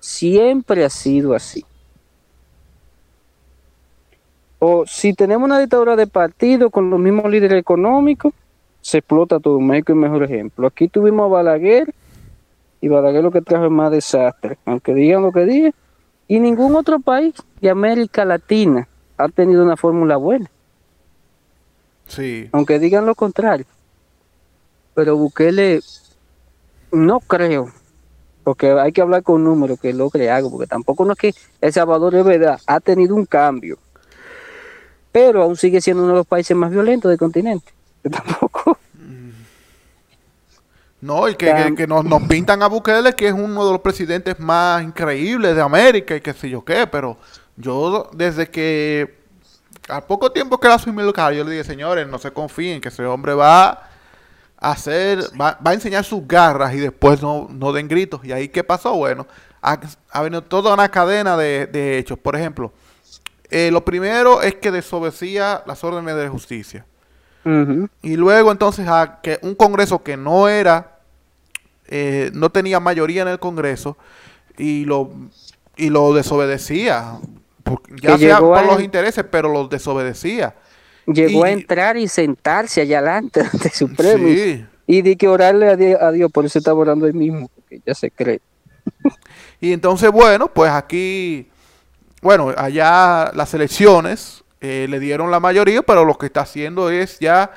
siempre 0.00 0.84
ha 0.84 0.90
sido 0.90 1.34
así. 1.34 1.64
O 4.60 4.84
si 4.86 5.12
tenemos 5.14 5.46
una 5.46 5.58
dictadura 5.58 5.96
de 5.96 6.06
partido 6.06 6.70
con 6.70 6.88
los 6.88 7.00
mismos 7.00 7.28
líderes 7.28 7.58
económicos, 7.58 8.32
se 8.80 8.98
explota 8.98 9.40
todo. 9.40 9.58
México 9.58 9.92
es 9.92 9.96
el 9.96 10.02
mejor 10.02 10.22
ejemplo. 10.22 10.68
Aquí 10.68 10.86
tuvimos 10.86 11.24
a 11.24 11.28
Balaguer 11.28 11.92
y 12.80 12.86
Balaguer 12.86 13.24
lo 13.24 13.32
que 13.32 13.40
trajo 13.40 13.64
es 13.64 13.70
más 13.70 13.90
desastre, 13.90 14.58
aunque 14.64 14.94
digan 14.94 15.22
lo 15.22 15.32
que 15.32 15.44
digan. 15.44 15.74
Y 16.28 16.38
ningún 16.38 16.76
otro 16.76 17.00
país 17.00 17.34
de 17.60 17.70
América 17.70 18.24
Latina 18.24 18.86
ha 19.16 19.28
tenido 19.28 19.64
una 19.64 19.76
fórmula 19.76 20.16
buena 20.16 20.48
sí. 22.10 22.48
aunque 22.52 22.78
digan 22.78 23.06
lo 23.06 23.14
contrario. 23.14 23.64
Pero 24.94 25.16
Bukele, 25.16 25.80
no 26.92 27.20
creo, 27.20 27.70
porque 28.44 28.72
hay 28.72 28.92
que 28.92 29.00
hablar 29.00 29.22
con 29.22 29.44
números 29.44 29.80
que 29.80 29.92
logre 29.94 30.30
algo, 30.30 30.50
porque 30.50 30.66
tampoco 30.66 31.04
no 31.04 31.12
es 31.12 31.18
que 31.18 31.34
El 31.60 31.72
Salvador 31.72 32.14
es 32.16 32.24
verdad, 32.24 32.60
ha 32.66 32.80
tenido 32.80 33.14
un 33.14 33.24
cambio, 33.24 33.78
pero 35.12 35.42
aún 35.42 35.56
sigue 35.56 35.80
siendo 35.80 36.02
uno 36.02 36.12
de 36.12 36.18
los 36.18 36.26
países 36.26 36.56
más 36.56 36.70
violentos 36.70 37.08
del 37.10 37.18
continente. 37.18 37.72
Tampoco. 38.10 38.78
No, 41.00 41.28
y 41.28 41.34
que, 41.34 41.74
que- 41.76 41.86
nos, 41.86 42.04
nos 42.04 42.22
pintan 42.24 42.62
a 42.62 42.66
Bukele 42.66 43.14
que 43.14 43.28
es 43.28 43.32
uno 43.32 43.64
de 43.64 43.72
los 43.72 43.80
presidentes 43.80 44.38
más 44.38 44.82
increíbles 44.82 45.54
de 45.56 45.62
América 45.62 46.14
y 46.14 46.20
qué 46.20 46.34
sé 46.34 46.50
yo 46.50 46.62
qué, 46.62 46.86
pero 46.86 47.16
yo 47.56 48.10
desde 48.12 48.50
que 48.50 49.18
al 49.88 50.04
poco 50.04 50.30
tiempo 50.30 50.60
que 50.60 50.68
la 50.68 50.74
asumí 50.74 51.02
local, 51.02 51.34
yo 51.34 51.42
le 51.44 51.52
dije, 51.52 51.64
señores, 51.64 52.06
no 52.06 52.18
se 52.18 52.30
confíen 52.32 52.80
que 52.82 52.88
ese 52.88 53.04
hombre 53.06 53.32
va 53.32 53.68
a 54.58 54.70
hacer, 54.72 55.20
va, 55.40 55.58
va 55.66 55.70
a 55.70 55.74
enseñar 55.74 56.04
sus 56.04 56.28
garras 56.28 56.74
y 56.74 56.78
después 56.78 57.22
no, 57.22 57.48
no 57.50 57.72
den 57.72 57.88
gritos. 57.88 58.22
¿Y 58.22 58.32
ahí 58.32 58.48
qué 58.50 58.62
pasó? 58.62 58.94
Bueno, 58.94 59.26
ha, 59.62 59.80
ha 60.10 60.22
venido 60.22 60.42
toda 60.42 60.74
una 60.74 60.90
cadena 60.90 61.34
de, 61.38 61.66
de 61.66 61.98
hechos. 61.98 62.18
Por 62.18 62.36
ejemplo, 62.36 62.72
eh, 63.50 63.70
lo 63.70 63.84
primero 63.84 64.42
es 64.42 64.54
que 64.56 64.70
desobedecía 64.70 65.62
las 65.66 65.82
órdenes 65.84 66.16
de 66.16 66.28
justicia. 66.28 66.86
Y 68.02 68.16
luego 68.16 68.52
entonces 68.52 68.86
a 68.86 69.20
que 69.22 69.38
un 69.42 69.54
Congreso 69.54 70.02
que 70.02 70.16
no 70.16 70.48
era, 70.48 70.98
eh, 71.88 72.30
no 72.34 72.50
tenía 72.50 72.80
mayoría 72.80 73.22
en 73.22 73.28
el 73.28 73.38
Congreso 73.38 73.96
y 74.58 74.84
lo, 74.84 75.10
y 75.76 75.88
lo 75.90 76.12
desobedecía. 76.14 77.14
por- 77.62 77.80
ya 78.00 78.18
sea 78.18 78.38
por 78.40 78.58
a- 78.58 78.62
los 78.62 78.82
intereses, 78.82 79.24
pero 79.30 79.50
los 79.52 79.68
desobedecía. 79.70 80.54
Llegó 81.06 81.44
a 81.44 81.50
entrar 81.50 81.96
y 81.96 82.08
sentarse 82.08 82.80
allá 82.82 82.98
adelante 82.98 83.40
ante 83.52 83.70
Supremo 83.70 84.28
Sí. 84.28 84.64
y 84.86 85.02
di 85.02 85.16
que 85.16 85.26
orarle 85.28 85.68
a 85.68 85.76
Dios, 85.76 86.00
a 86.00 86.10
Dios, 86.12 86.30
por 86.32 86.44
eso 86.46 86.58
estaba 86.58 86.78
orando 86.80 87.06
él 87.06 87.14
mismo, 87.14 87.50
porque 87.54 87.80
ya 87.86 87.94
se 87.94 88.10
cree. 88.10 88.40
Y 89.60 89.72
entonces, 89.72 90.10
bueno, 90.10 90.48
pues 90.52 90.70
aquí, 90.70 91.49
bueno, 92.22 92.52
allá 92.56 93.30
las 93.34 93.54
elecciones 93.54 94.44
eh, 94.60 94.86
le 94.88 94.98
dieron 95.00 95.30
la 95.30 95.40
mayoría, 95.40 95.82
pero 95.82 96.04
lo 96.04 96.16
que 96.18 96.26
está 96.26 96.42
haciendo 96.42 96.90
es 96.90 97.18
ya 97.18 97.50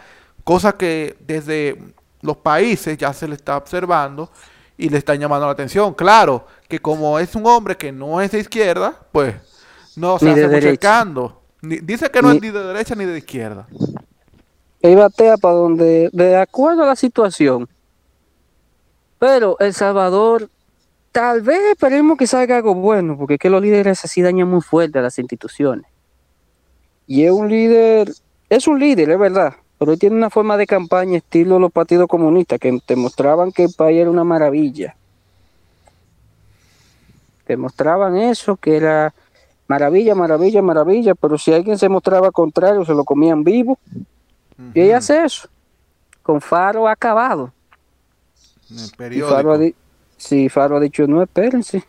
cosas 0.43 0.75
que 0.75 1.17
desde 1.25 1.77
los 2.22 2.38
países 2.38 2.98
ya 2.98 3.13
se 3.13 3.27
le 3.27 3.36
está 3.36 3.58
observando 3.58 4.29
y 4.77 4.89
le 4.89 4.98
están 4.98 5.20
llamando 5.20 5.46
la 5.46 5.51
atención. 5.51 5.93
Claro, 5.93 6.48
que 6.67 6.79
como 6.79 7.20
es 7.20 7.36
un 7.36 7.46
hombre 7.46 7.75
que 7.77 7.91
no 7.91 8.22
es 8.22 8.32
de 8.32 8.39
izquierda, 8.39 8.96
pues 9.12 9.36
no 9.96 10.17
se 10.17 10.25
Ni 10.25 10.32
hace 10.32 10.48
mucho 10.48 10.58
dice 11.62 12.10
que 12.10 12.22
no 12.22 12.29
Ni- 12.32 12.38
es 12.38 12.41
ni 12.41 12.50
de 12.50 12.63
derecha 12.63 12.96
ni 12.96 13.05
de 13.05 13.17
izquierda. 13.17 13.67
Él 14.82 14.96
batea 14.98 15.38
para 15.38 15.55
donde, 15.55 16.10
de 16.12 16.36
acuerdo 16.38 16.84
a 16.84 16.88
la 16.88 16.96
situación. 16.96 17.70
Pero 19.20 19.58
El 19.60 19.74
Salvador, 19.74 20.50
tal 21.13 21.41
vez 21.41 21.62
esperemos 21.72 22.17
que 22.17 22.27
salga 22.27 22.58
algo 22.58 22.74
bueno, 22.74 23.15
porque 23.17 23.36
es 23.36 23.39
que 23.39 23.50
los 23.50 23.62
líderes 23.62 24.03
así 24.03 24.22
dañan 24.22 24.50
muy 24.50 24.62
fuerte 24.62 25.00
a 25.00 25.03
las 25.03 25.17
instituciones. 25.20 25.86
Y 27.05 27.24
es 27.24 27.32
un 27.32 27.48
líder, 27.48 28.12
es 28.50 28.67
un 28.67 28.79
líder, 28.79 29.12
es 29.12 29.20
verdad, 29.20 29.53
pero 29.77 29.93
él 29.93 30.00
tiene 30.00 30.15
una 30.15 30.32
forma 30.32 30.58
de 30.58 30.65
campaña 30.65 31.17
estilo 31.17 31.60
los 31.60 31.72
partidos 31.72 32.08
comunistas, 32.08 32.60
que 32.60 32.79
te 32.86 32.96
mostraban 32.96 33.51
que 33.51 33.65
el 33.65 33.74
país 33.74 34.01
era 34.01 34.10
una 34.10 34.24
maravilla. 34.24 34.96
Te 37.46 37.58
mostraban 37.58 38.17
eso, 38.17 38.55
que 38.55 38.75
era 38.75 39.13
maravilla, 39.67 40.15
maravilla, 40.15 40.63
maravilla, 40.63 41.13
pero 41.13 41.38
si 41.38 41.53
alguien 41.53 41.77
se 41.77 41.89
mostraba 41.89 42.32
contrario, 42.32 42.86
se 42.86 42.93
lo 42.93 43.03
comían 43.03 43.43
vivo. 43.43 43.77
Y 44.74 44.82
ella 44.82 44.98
hace 44.98 45.24
eso, 45.24 45.48
con 46.24 46.41
Faro 46.41 46.88
acabado. 46.88 47.53
En 48.72 48.79
el 48.79 48.86
Y 48.86 48.91
periódico. 48.96 49.36
Faro 49.36 49.53
sí, 50.17 50.50
Faro 50.50 50.77
ha 50.77 50.79
dicho, 50.79 51.08
no, 51.08 51.22
espérense, 51.22 51.84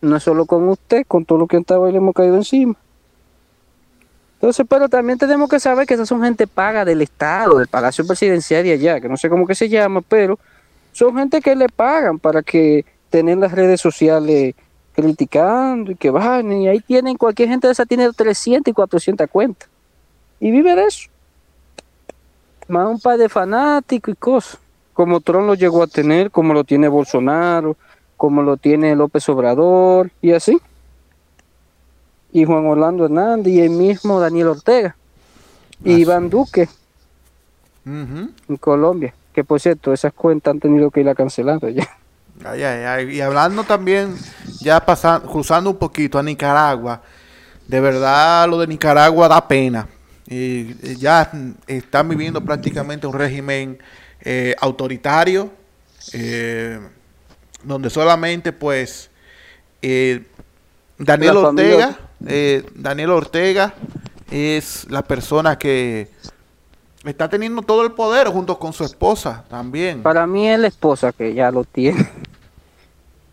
no 0.00 0.16
es 0.16 0.22
solo 0.22 0.46
con 0.46 0.68
usted, 0.68 1.04
con 1.06 1.24
todo 1.24 1.38
lo 1.38 1.46
que 1.46 1.56
estaba 1.56 1.88
y 1.88 1.92
le 1.92 1.98
hemos 1.98 2.14
caído 2.14 2.36
encima. 2.36 2.76
Entonces, 4.34 4.66
pero 4.68 4.88
también 4.88 5.18
tenemos 5.18 5.48
que 5.48 5.58
saber 5.58 5.86
que 5.86 5.94
esas 5.94 6.08
son 6.08 6.22
gente 6.22 6.46
paga 6.46 6.84
del 6.84 7.00
Estado, 7.00 7.58
del 7.58 7.68
Palacio 7.68 8.06
Presidencial 8.06 8.62
de 8.62 8.72
allá, 8.72 9.00
que 9.00 9.08
no 9.08 9.16
sé 9.16 9.30
cómo 9.30 9.46
que 9.46 9.54
se 9.54 9.68
llama, 9.68 10.02
pero 10.02 10.38
son 10.92 11.16
gente 11.16 11.40
que 11.40 11.56
le 11.56 11.68
pagan 11.68 12.18
para 12.18 12.42
que 12.42 12.84
tener 13.08 13.38
las 13.38 13.52
redes 13.52 13.80
sociales 13.80 14.54
criticando 14.94 15.92
y 15.92 15.96
que 15.96 16.10
van, 16.10 16.52
y 16.52 16.68
ahí 16.68 16.80
tienen, 16.80 17.16
cualquier 17.16 17.48
gente 17.48 17.66
de 17.66 17.72
esa 17.72 17.86
tiene 17.86 18.12
300 18.12 18.70
y 18.70 18.74
400 18.74 19.30
cuentas. 19.30 19.68
Y 20.40 20.50
vive 20.50 20.74
de 20.74 20.84
eso. 20.84 21.08
Más 22.68 22.86
un 22.86 23.00
par 23.00 23.18
de 23.18 23.28
fanáticos 23.28 24.12
y 24.12 24.16
cosas. 24.16 24.60
Como 24.94 25.20
Trump 25.20 25.46
lo 25.46 25.54
llegó 25.54 25.82
a 25.82 25.86
tener, 25.86 26.30
como 26.30 26.54
lo 26.54 26.64
tiene 26.64 26.88
Bolsonaro, 26.88 27.76
como 28.16 28.42
lo 28.42 28.56
tiene 28.56 28.96
López 28.96 29.28
Obrador, 29.28 30.10
y 30.22 30.32
así. 30.32 30.58
Y 32.32 32.44
Juan 32.44 32.66
Orlando 32.66 33.04
Hernández 33.04 33.52
y 33.52 33.60
el 33.60 33.70
mismo 33.70 34.18
Daniel 34.20 34.48
Ortega. 34.48 34.96
Y 35.84 35.92
Así 35.92 36.00
Iván 36.00 36.30
Duque 36.30 36.68
en 37.84 38.56
Colombia. 38.58 39.12
Que 39.34 39.44
por 39.44 39.60
cierto, 39.60 39.92
esas 39.92 40.12
cuentas 40.12 40.52
han 40.52 40.60
tenido 40.60 40.90
que 40.90 41.00
ir 41.00 41.08
a 41.08 41.14
cancelar 41.14 41.60
ya. 41.72 41.88
Ay, 42.44 42.62
ay, 42.62 42.84
ay. 42.84 43.16
Y 43.16 43.20
hablando 43.20 43.64
también, 43.64 44.14
ya 44.60 44.84
pasando, 44.84 45.28
cruzando 45.28 45.70
un 45.70 45.76
poquito 45.76 46.18
a 46.18 46.22
Nicaragua, 46.22 47.02
de 47.66 47.80
verdad 47.80 48.48
lo 48.48 48.58
de 48.58 48.66
Nicaragua 48.66 49.28
da 49.28 49.46
pena. 49.46 49.88
Y 50.26 50.96
ya 50.96 51.30
están 51.66 52.08
viviendo 52.08 52.40
prácticamente 52.40 53.06
un 53.06 53.12
régimen 53.12 53.78
eh, 54.24 54.54
autoritario, 54.60 55.50
eh, 56.12 56.80
donde 57.62 57.90
solamente 57.90 58.52
pues 58.52 59.10
eh, 59.82 60.24
Daniel 60.98 61.36
Ortega, 61.36 61.98
eh, 62.26 62.64
Daniel 62.74 63.10
Ortega 63.10 63.74
es 64.30 64.86
la 64.90 65.02
persona 65.02 65.58
que 65.58 66.08
está 67.04 67.28
teniendo 67.28 67.62
todo 67.62 67.84
el 67.84 67.92
poder 67.92 68.28
junto 68.28 68.58
con 68.58 68.72
su 68.72 68.84
esposa 68.84 69.44
también. 69.48 70.02
Para 70.02 70.26
mí 70.26 70.48
es 70.48 70.58
la 70.58 70.68
esposa 70.68 71.12
que 71.12 71.34
ya 71.34 71.50
lo 71.50 71.64
tiene. 71.64 72.08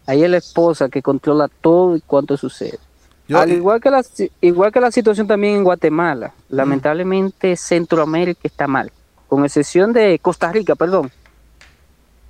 Ahí 0.06 0.24
es 0.24 0.30
la 0.30 0.38
esposa 0.38 0.90
que 0.90 1.02
controla 1.02 1.48
todo 1.62 1.96
y 1.96 2.02
cuánto 2.02 2.36
sucede. 2.36 2.80
Yo- 3.28 3.40
Al 3.40 3.52
igual 3.52 3.80
que 3.80 3.90
la 3.90 4.04
igual 4.42 4.72
que 4.74 4.82
la 4.82 4.92
situación 4.92 5.26
también 5.28 5.56
en 5.58 5.64
Guatemala, 5.64 6.34
lamentablemente 6.50 7.56
Centroamérica 7.56 8.42
está 8.44 8.68
mal, 8.68 8.92
con 9.32 9.46
excepción 9.46 9.94
de 9.94 10.20
Costa 10.20 10.52
Rica, 10.52 10.76
perdón. 10.76 11.10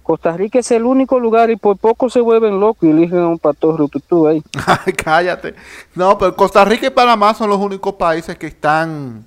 Costa 0.04 0.38
Rica 0.38 0.60
es 0.60 0.70
el 0.70 0.86
único 0.86 1.20
lugar 1.20 1.50
y 1.50 1.56
por 1.56 1.76
poco 1.78 2.12
se 2.12 2.20
vuelven 2.22 2.60
locos 2.60 2.84
y 2.84 2.92
eligen 2.92 3.18
a 3.18 3.28
un 3.28 3.40
pastor 3.40 3.76
rututú 3.76 4.28
ahí. 4.28 4.44
Ay, 4.68 4.94
cállate. 4.94 5.56
No, 5.96 6.16
pero 6.20 6.36
Costa 6.36 6.64
Rica 6.64 6.86
y 6.86 6.90
Panamá 6.92 7.34
son 7.34 7.50
los 7.50 7.58
únicos 7.58 7.96
países 7.96 8.38
que 8.38 8.46
están 8.46 9.26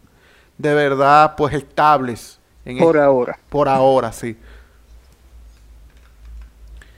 de 0.57 0.73
verdad 0.73 1.35
pues 1.37 1.53
estables 1.53 2.39
en 2.65 2.79
Por 2.79 2.97
ahora. 2.97 3.41
por 3.49 3.69
ahora, 3.69 4.13
sí. 4.13 4.37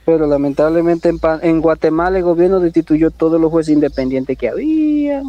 Pero 0.05 0.27
lamentablemente 0.27 1.09
en, 1.09 1.19
en 1.41 1.59
Guatemala 1.59 2.19
el 2.19 2.23
gobierno 2.23 2.59
destituyó 2.59 3.09
todos 3.09 3.41
los 3.41 3.49
jueces 3.49 3.73
independientes 3.73 4.37
que 4.37 4.47
había. 4.47 5.23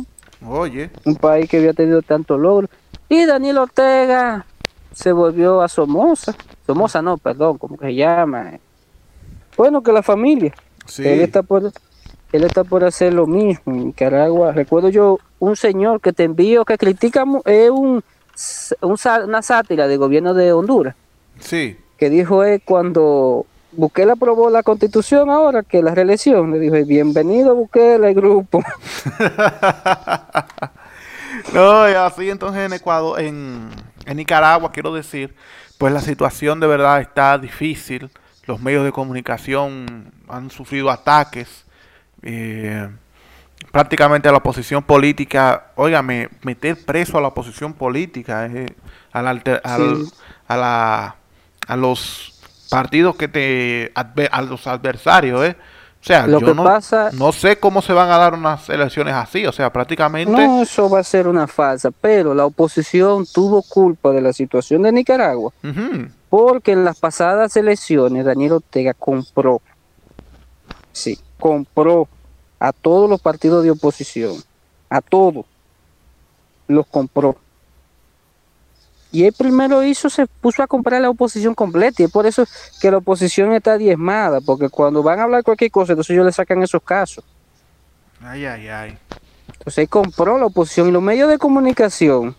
Oye, 0.46 0.90
un 1.06 1.16
país 1.16 1.48
que 1.48 1.56
había 1.56 1.72
tenido 1.72 2.02
tanto 2.02 2.36
logro. 2.36 2.68
Y 3.08 3.24
Daniel 3.24 3.56
Ortega 3.56 4.44
se 4.92 5.12
volvió 5.12 5.60
a 5.62 5.68
Somoza. 5.68 6.34
Somoza 6.66 7.02
no, 7.02 7.18
perdón, 7.18 7.58
¿cómo 7.58 7.76
que 7.76 7.86
se 7.86 7.94
llama? 7.94 8.52
Bueno, 9.56 9.82
que 9.82 9.92
la 9.92 10.02
familia. 10.02 10.54
sí. 10.86 11.06
Él 11.06 11.20
está 11.20 11.42
por 11.42 11.70
él 12.30 12.44
está 12.44 12.62
por 12.62 12.84
hacer 12.84 13.14
lo 13.14 13.26
mismo 13.26 13.72
en 13.72 13.86
Nicaragua. 13.86 14.52
Recuerdo 14.52 14.90
yo 14.90 15.18
un 15.38 15.56
señor 15.56 16.00
que 16.00 16.12
te 16.12 16.24
envío 16.24 16.64
que 16.66 16.76
critica 16.76 17.24
es 17.46 17.70
un, 17.70 18.04
una 18.82 19.42
sátira 19.42 19.88
del 19.88 19.98
gobierno 19.98 20.34
de 20.34 20.52
Honduras 20.52 20.94
Sí. 21.40 21.78
que 21.96 22.10
dijo 22.10 22.44
es 22.44 22.60
cuando 22.64 23.46
Bukele 23.72 24.12
aprobó 24.12 24.50
la 24.50 24.62
constitución 24.62 25.30
ahora 25.30 25.62
que 25.62 25.82
la 25.82 25.94
reelección 25.94 26.50
le 26.50 26.58
dijo 26.58 26.74
bienvenido 26.86 27.54
Bukele 27.54 28.12
grupo 28.14 28.62
No, 31.54 31.88
y 31.88 31.92
así 31.94 32.28
entonces 32.28 32.66
en 32.66 32.72
Ecuador, 32.74 33.20
en, 33.20 33.70
en 34.08 34.16
Nicaragua, 34.16 34.72
quiero 34.72 34.92
decir, 34.94 35.34
pues 35.78 35.92
la 35.92 36.00
situación 36.00 36.58
de 36.60 36.66
verdad 36.66 37.00
está 37.00 37.38
difícil. 37.38 38.10
Los 38.46 38.60
medios 38.60 38.84
de 38.84 38.92
comunicación 38.92 40.12
han 40.28 40.50
sufrido 40.50 40.90
ataques. 40.90 41.64
eh, 42.22 42.88
prácticamente 43.70 44.30
la 44.30 44.38
oposición 44.38 44.82
política, 44.82 45.66
óigame, 45.76 46.28
meter 46.42 46.76
preso 46.84 47.18
a 47.18 47.20
la 47.20 47.28
oposición 47.28 47.72
política, 47.74 48.46
eh, 48.46 48.66
al 49.12 49.26
alter- 49.28 49.60
al- 49.64 50.06
Sí. 50.06 50.12
a, 50.48 50.56
la, 50.56 51.16
a 51.66 51.76
los 51.76 52.40
partidos 52.70 53.16
que 53.16 53.28
te, 53.28 53.92
adver- 53.94 54.30
a 54.32 54.42
los 54.42 54.66
adversarios, 54.66 55.44
¿eh? 55.44 55.56
O 56.08 56.10
sea, 56.10 56.26
Lo 56.26 56.40
yo 56.40 56.46
que 56.46 56.54
no, 56.54 56.64
pasa- 56.64 57.10
no 57.12 57.32
sé 57.32 57.58
cómo 57.58 57.82
se 57.82 57.92
van 57.92 58.10
a 58.10 58.16
dar 58.16 58.32
unas 58.32 58.66
elecciones 58.70 59.12
así, 59.12 59.44
o 59.44 59.52
sea, 59.52 59.70
prácticamente... 59.70 60.32
No, 60.32 60.62
eso 60.62 60.88
va 60.88 61.00
a 61.00 61.04
ser 61.04 61.28
una 61.28 61.46
falsa, 61.46 61.90
pero 61.90 62.32
la 62.32 62.46
oposición 62.46 63.26
tuvo 63.30 63.60
culpa 63.60 64.10
de 64.12 64.22
la 64.22 64.32
situación 64.32 64.80
de 64.84 64.90
Nicaragua, 64.92 65.52
porque 66.30 66.72
en 66.72 66.82
las 66.86 66.98
pasadas 66.98 67.54
elecciones 67.58 68.24
Daniel 68.24 68.52
Ortega 68.52 68.94
compró, 68.94 69.60
sí, 70.92 71.18
compró 71.38 72.08
a 72.58 72.72
todos 72.72 73.10
los 73.10 73.20
partidos 73.20 73.62
de 73.62 73.72
oposición, 73.72 74.34
a 74.88 75.02
todos, 75.02 75.44
los 76.68 76.86
compró. 76.86 77.36
Y 79.10 79.24
él 79.24 79.32
primero 79.36 79.82
hizo, 79.82 80.10
se 80.10 80.26
puso 80.26 80.62
a 80.62 80.66
comprar 80.66 81.00
la 81.00 81.10
oposición 81.10 81.54
completa, 81.54 82.02
y 82.02 82.04
es 82.06 82.10
por 82.10 82.26
eso 82.26 82.44
que 82.80 82.90
la 82.90 82.98
oposición 82.98 83.52
está 83.54 83.78
diezmada, 83.78 84.40
porque 84.40 84.68
cuando 84.68 85.02
van 85.02 85.20
a 85.20 85.22
hablar 85.22 85.42
cualquier 85.42 85.70
cosa, 85.70 85.92
entonces 85.92 86.14
ellos 86.14 86.26
le 86.26 86.32
sacan 86.32 86.62
esos 86.62 86.82
casos. 86.82 87.24
Ay, 88.22 88.44
ay, 88.44 88.68
ay. 88.68 88.98
Entonces 89.46 89.78
él 89.78 89.88
compró 89.88 90.38
la 90.38 90.46
oposición 90.46 90.88
y 90.88 90.92
los 90.92 91.02
medios 91.02 91.30
de 91.30 91.38
comunicación 91.38 92.36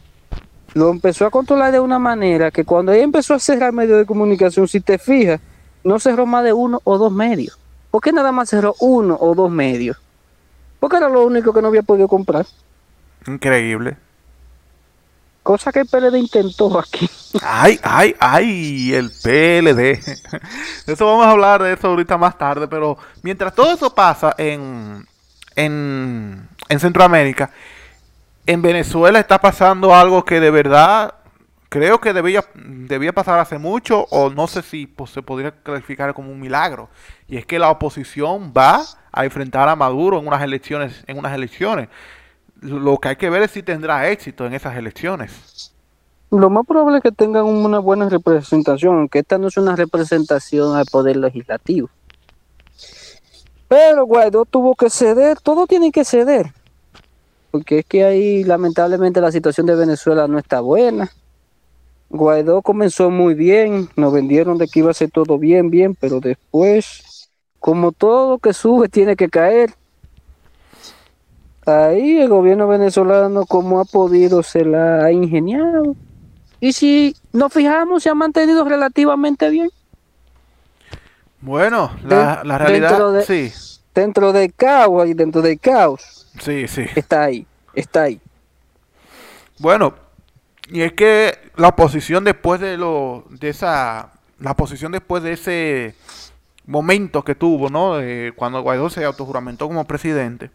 lo 0.74 0.90
empezó 0.90 1.26
a 1.26 1.32
controlar 1.32 1.72
de 1.72 1.80
una 1.80 1.98
manera 1.98 2.52
que 2.52 2.64
cuando 2.64 2.92
él 2.92 3.02
empezó 3.02 3.34
a 3.34 3.40
cerrar 3.40 3.74
medios 3.74 3.98
de 3.98 4.06
comunicación, 4.06 4.68
si 4.68 4.80
te 4.80 5.00
fijas, 5.00 5.42
no 5.84 6.00
cerró 6.00 6.26
más 6.26 6.44
de 6.44 6.54
uno 6.54 6.80
o 6.84 6.98
dos 6.98 7.12
medios. 7.12 7.58
¿Por 7.90 8.02
qué 8.02 8.12
nada 8.12 8.32
más 8.32 8.50
cerró 8.50 8.76
uno 8.80 9.18
o 9.20 9.34
dos 9.34 9.50
medios? 9.50 9.98
Porque 10.80 10.98
era 10.98 11.10
lo 11.10 11.26
único 11.26 11.54
que 11.54 11.62
no 11.62 11.70
había 11.70 11.82
podido 11.82 12.08
comprar. 12.08 12.46
Increíble. 13.28 13.98
Cosa 15.50 15.72
que 15.72 15.80
el 15.80 15.88
PLD 15.88 16.16
intentó 16.16 16.80
aquí. 16.80 17.10
Ay, 17.42 17.80
ay, 17.82 18.16
ay, 18.20 18.94
el 18.94 19.10
PLD. 19.10 20.00
Eso 20.86 21.08
vamos 21.08 21.26
a 21.26 21.32
hablar 21.32 21.64
de 21.64 21.74
eso 21.74 21.88
ahorita 21.88 22.20
más 22.20 22.38
tarde, 22.38 22.68
pero 22.68 23.00
mientras 23.24 23.56
todo 23.56 23.74
eso 23.74 23.96
pasa 23.96 24.36
en, 24.38 25.08
en, 25.56 26.48
en 26.70 26.80
Centroamérica, 26.80 27.50
en 28.46 28.62
Venezuela 28.62 29.20
está 29.20 29.42
pasando 29.42 29.96
algo 29.96 30.24
que 30.24 30.40
de 30.40 30.52
verdad 30.52 31.16
creo 31.70 32.00
que 32.00 32.14
debía, 32.14 32.46
debía 32.54 33.12
pasar 33.12 33.40
hace 33.40 33.58
mucho, 33.58 34.06
o 34.12 34.30
no 34.30 34.46
sé 34.46 34.62
si 34.62 34.86
pues, 34.86 35.10
se 35.10 35.24
podría 35.24 35.50
calificar 35.64 36.14
como 36.14 36.32
un 36.32 36.40
milagro. 36.40 36.92
Y 37.28 37.38
es 37.38 37.48
que 37.48 37.58
la 37.58 37.72
oposición 37.72 38.54
va 38.56 38.84
a 39.12 39.26
enfrentar 39.26 39.68
a 39.68 39.76
Maduro 39.76 40.20
en 40.20 40.28
unas 40.28 40.44
elecciones, 40.44 41.04
en 41.08 41.18
unas 41.18 41.34
elecciones. 41.34 41.90
Lo 42.62 42.98
que 42.98 43.10
hay 43.10 43.16
que 43.16 43.30
ver 43.30 43.44
es 43.44 43.52
si 43.52 43.64
tendrá 43.64 44.10
éxito 44.10 44.46
en 44.46 44.54
esas 44.54 44.76
elecciones. 44.78 45.74
Lo 46.32 46.50
más 46.50 46.66
probable 46.66 46.98
es 46.98 47.04
que 47.04 47.12
tengan 47.12 47.46
una 47.46 47.80
buena 47.80 48.08
representación, 48.08 48.98
aunque 48.98 49.20
esta 49.20 49.38
no 49.38 49.48
es 49.48 49.58
una 49.58 49.76
representación 49.76 50.76
al 50.76 50.86
poder 50.86 51.18
legislativo. 51.18 51.90
Pero 53.68 54.06
Guaidó 54.06 54.46
tuvo 54.46 54.76
que 54.76 54.90
ceder, 54.90 55.40
todo 55.40 55.68
tiene 55.68 55.92
que 55.92 56.04
ceder. 56.04 56.54
Porque 57.52 57.80
es 57.80 57.86
que 57.86 58.04
ahí 58.04 58.44
lamentablemente 58.44 59.22
la 59.22 59.32
situación 59.32 59.66
de 59.66 59.76
Venezuela 59.76 60.28
no 60.28 60.38
está 60.38 60.60
buena. 60.60 61.12
Guaidó 62.10 62.62
comenzó 62.62 63.10
muy 63.10 63.36
bien, 63.36 63.90
nos 63.96 64.12
vendieron 64.12 64.58
de 64.58 64.68
que 64.68 64.80
iba 64.80 64.92
a 64.92 64.96
ser 64.96 65.12
todo 65.12 65.38
bien, 65.38 65.70
bien, 65.70 65.96
pero 65.96 66.20
después, 66.20 67.30
como 67.60 67.92
todo 67.92 68.40
que 68.40 68.54
sube 68.54 68.90
tiene 68.90 69.16
que 69.16 69.30
caer. 69.30 69.72
Ahí 71.70 72.18
el 72.22 72.30
gobierno 72.30 72.68
venezolano 72.68 73.46
como 73.46 73.80
ha 73.80 73.86
podido 73.86 74.44
se 74.44 74.66
la 74.66 75.06
ha 75.06 75.12
ingeniado. 75.12 75.96
Y 76.60 76.74
si 76.74 77.16
nos 77.32 77.54
fijamos, 77.54 78.04
se 78.04 78.10
ha 78.10 78.16
mantenido 78.16 78.66
relativamente 78.66 79.50
bien. 79.50 79.70
Bueno, 81.42 81.92
la, 82.04 82.42
la 82.44 82.58
realidad, 82.58 82.90
dentro 82.90 83.12
de- 83.14 83.24
sí, 83.24 83.54
Dentro 83.96 84.32
del 84.34 84.54
caos 84.54 85.08
y 85.10 85.14
dentro 85.14 85.42
del 85.42 85.60
caos, 85.60 86.28
sí, 86.40 86.68
sí. 86.68 86.86
está 86.96 87.24
ahí, 87.24 87.46
está 87.74 88.04
ahí. 88.04 88.20
Bueno, 89.58 89.94
Y 90.72 90.82
es 90.82 90.94
que 90.94 91.38
la 91.58 91.70
oposición 91.70 92.24
después 92.24 92.62
de 92.62 92.78
lo 92.78 93.26
de 93.30 93.50
esa 93.50 94.12
la 94.40 94.52
oposición 94.52 94.92
después 94.92 95.24
de 95.24 95.34
ese 95.34 95.96
momento 96.66 97.24
que 97.24 97.36
tuvo, 97.36 97.70
¿no? 97.70 97.96
cuando 98.36 98.62
Guaidó 98.62 98.90
se 98.90 99.04
autojuramentó 99.04 99.68
como 99.68 99.84
presidente, 99.86 100.52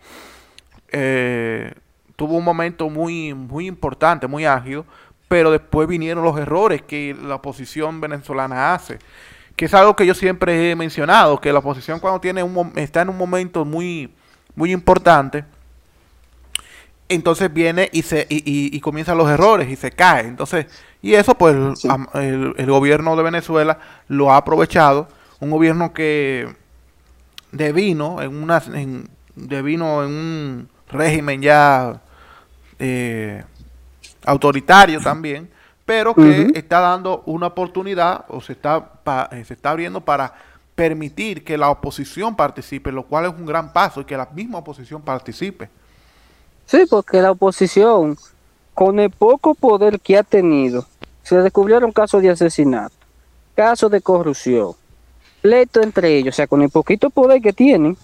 eh, 0.88 1.72
tuvo 2.16 2.36
un 2.36 2.44
momento 2.44 2.88
muy 2.88 3.34
muy 3.34 3.66
importante, 3.66 4.26
muy 4.26 4.44
ágil, 4.44 4.84
pero 5.28 5.50
después 5.50 5.88
vinieron 5.88 6.24
los 6.24 6.38
errores 6.38 6.82
que 6.82 7.16
la 7.20 7.36
oposición 7.36 8.00
venezolana 8.00 8.74
hace, 8.74 8.98
que 9.56 9.66
es 9.66 9.74
algo 9.74 9.96
que 9.96 10.06
yo 10.06 10.14
siempre 10.14 10.70
he 10.70 10.76
mencionado, 10.76 11.40
que 11.40 11.52
la 11.52 11.58
oposición 11.60 12.00
cuando 12.00 12.20
tiene 12.20 12.42
un 12.42 12.72
está 12.76 13.02
en 13.02 13.08
un 13.08 13.18
momento 13.18 13.64
muy 13.64 14.12
muy 14.56 14.72
importante 14.72 15.44
entonces 17.08 17.52
viene 17.52 17.90
y 17.92 18.02
se 18.02 18.26
y, 18.28 18.42
y, 18.74 18.80
comienzan 18.80 19.18
los 19.18 19.28
errores 19.28 19.68
y 19.68 19.76
se 19.76 19.90
cae. 19.90 20.26
Entonces, 20.26 20.66
y 21.02 21.14
eso 21.14 21.34
pues 21.34 21.54
el, 22.14 22.66
gobierno 22.66 23.16
de 23.16 23.22
Venezuela 23.22 23.78
lo 24.08 24.32
ha 24.32 24.38
aprovechado, 24.38 25.08
un 25.40 25.50
gobierno 25.50 25.92
que 25.92 26.48
devino 27.52 28.22
en 28.22 28.42
una 28.42 28.62
en, 28.72 29.08
devino 29.36 30.02
en 30.02 30.10
un 30.10 30.68
régimen 30.94 31.42
ya 31.42 32.00
eh, 32.78 33.44
autoritario 34.24 35.00
también, 35.00 35.50
pero 35.84 36.14
que 36.14 36.52
está 36.54 36.80
dando 36.80 37.22
una 37.26 37.48
oportunidad 37.48 38.24
o 38.28 38.40
se 38.40 38.52
está 38.52 38.92
eh, 39.32 39.44
se 39.44 39.54
está 39.54 39.70
abriendo 39.70 40.00
para 40.00 40.32
permitir 40.74 41.44
que 41.44 41.56
la 41.56 41.70
oposición 41.70 42.34
participe, 42.34 42.90
lo 42.90 43.04
cual 43.04 43.26
es 43.26 43.32
un 43.32 43.46
gran 43.46 43.72
paso 43.72 44.00
y 44.00 44.04
que 44.04 44.16
la 44.16 44.28
misma 44.34 44.58
oposición 44.58 45.02
participe. 45.02 45.68
Sí, 46.66 46.84
porque 46.88 47.20
la 47.20 47.30
oposición, 47.30 48.16
con 48.72 48.98
el 48.98 49.10
poco 49.10 49.54
poder 49.54 50.00
que 50.00 50.16
ha 50.16 50.22
tenido, 50.22 50.86
se 51.22 51.36
descubrieron 51.36 51.92
casos 51.92 52.22
de 52.22 52.30
asesinato, 52.30 52.94
casos 53.54 53.90
de 53.90 54.00
corrupción, 54.00 54.72
pleito 55.42 55.82
entre 55.82 56.16
ellos, 56.16 56.34
o 56.34 56.36
sea, 56.36 56.46
con 56.46 56.62
el 56.62 56.70
poquito 56.70 57.10
poder 57.10 57.40
que 57.40 57.52
tienen. 57.52 57.96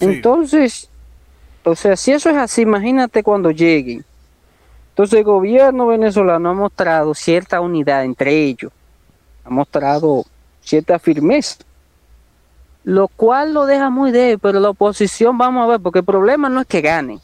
Entonces, 0.00 0.89
o 1.64 1.74
sea, 1.74 1.96
si 1.96 2.12
eso 2.12 2.30
es 2.30 2.36
así, 2.36 2.62
imagínate 2.62 3.22
cuando 3.22 3.50
lleguen. 3.50 4.04
Entonces 4.90 5.18
el 5.18 5.24
gobierno 5.24 5.86
venezolano 5.86 6.50
ha 6.50 6.54
mostrado 6.54 7.14
cierta 7.14 7.60
unidad 7.60 8.04
entre 8.04 8.44
ellos, 8.44 8.72
ha 9.44 9.50
mostrado 9.50 10.24
cierta 10.62 10.98
firmeza 10.98 11.64
lo 12.84 13.08
cual 13.08 13.52
lo 13.52 13.66
deja 13.66 13.90
muy 13.90 14.10
débil, 14.10 14.38
pero 14.38 14.60
la 14.60 14.70
oposición, 14.70 15.36
vamos 15.36 15.64
a 15.64 15.68
ver, 15.68 15.80
porque 15.80 16.00
el 16.00 16.04
problema 16.04 16.48
no 16.48 16.60
es 16.60 16.66
que 16.66 16.80
ganen, 16.80 17.20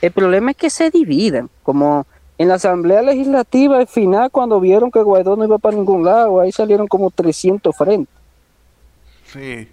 el 0.00 0.12
problema 0.12 0.50
es 0.50 0.56
que 0.56 0.70
se 0.70 0.90
dividan, 0.90 1.48
como 1.62 2.06
en 2.36 2.48
la 2.48 2.54
Asamblea 2.54 3.02
Legislativa 3.02 3.78
al 3.78 3.88
final 3.88 4.30
cuando 4.30 4.60
vieron 4.60 4.90
que 4.90 5.02
Guaidó 5.02 5.36
no 5.36 5.44
iba 5.44 5.58
para 5.58 5.76
ningún 5.76 6.04
lado, 6.04 6.40
ahí 6.40 6.52
salieron 6.52 6.86
como 6.86 7.10
300 7.10 7.76
frentes. 7.76 8.14
Sí. 9.26 9.68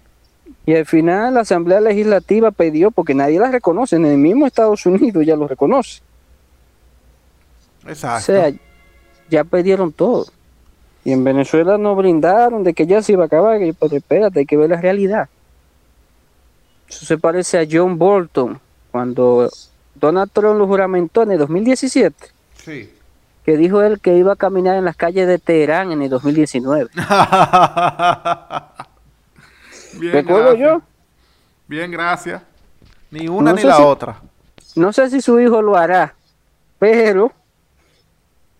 Y 0.66 0.74
al 0.74 0.84
final 0.84 1.34
la 1.34 1.40
Asamblea 1.40 1.80
Legislativa 1.80 2.50
pidió, 2.50 2.90
porque 2.90 3.14
nadie 3.14 3.38
la 3.38 3.52
reconoce, 3.52 3.96
en 3.96 4.04
el 4.04 4.18
mismo 4.18 4.46
Estados 4.46 4.84
Unidos 4.84 5.24
ya 5.24 5.36
lo 5.36 5.46
reconoce. 5.46 6.02
Exacto. 7.86 8.18
O 8.18 8.20
sea, 8.20 8.52
ya 9.30 9.44
pidieron 9.44 9.92
todo. 9.92 10.26
Y 11.04 11.12
en 11.12 11.22
Venezuela 11.22 11.78
nos 11.78 11.96
brindaron 11.96 12.64
de 12.64 12.74
que 12.74 12.84
ya 12.84 13.00
se 13.00 13.12
iba 13.12 13.22
a 13.22 13.26
acabar, 13.26 13.60
pero 13.78 13.96
espérate, 13.96 14.40
hay 14.40 14.46
que 14.46 14.56
ver 14.56 14.70
la 14.70 14.80
realidad. 14.80 15.28
Eso 16.88 17.06
se 17.06 17.16
parece 17.16 17.60
a 17.60 17.66
John 17.70 17.96
Bolton, 17.96 18.58
cuando 18.90 19.48
Donald 19.94 20.32
Trump 20.32 20.58
lo 20.58 20.66
juramentó 20.66 21.22
en 21.22 21.30
el 21.30 21.38
2017. 21.38 22.26
Sí. 22.56 22.90
Que 23.44 23.56
dijo 23.56 23.82
él 23.82 24.00
que 24.00 24.16
iba 24.16 24.32
a 24.32 24.36
caminar 24.36 24.76
en 24.76 24.84
las 24.84 24.96
calles 24.96 25.28
de 25.28 25.38
Teherán 25.38 25.92
en 25.92 26.02
el 26.02 26.10
2019. 26.10 26.90
Bien, 29.98 30.12
¿Recuerdo 30.12 30.54
yo? 30.54 30.82
Bien, 31.66 31.90
gracias. 31.90 32.42
Ni 33.10 33.28
una 33.28 33.52
ni 33.52 33.62
la 33.62 33.78
otra. 33.78 34.20
No 34.74 34.92
sé 34.92 35.10
si 35.10 35.20
su 35.20 35.40
hijo 35.40 35.62
lo 35.62 35.76
hará, 35.76 36.14
pero 36.78 37.32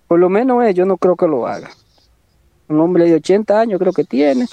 por 0.09 0.19
lo 0.19 0.29
menos 0.29 0.65
él, 0.65 0.75
yo 0.75 0.87
no 0.87 0.97
creo 0.97 1.17
que 1.17 1.27
lo 1.27 1.47
haga 1.47 1.71
un 2.69 2.81
hombre 2.81 3.05
de 3.05 3.15
80 3.15 3.61
años 3.61 3.79
creo 3.79 3.93
que 3.93 4.05
tiene. 4.05 4.47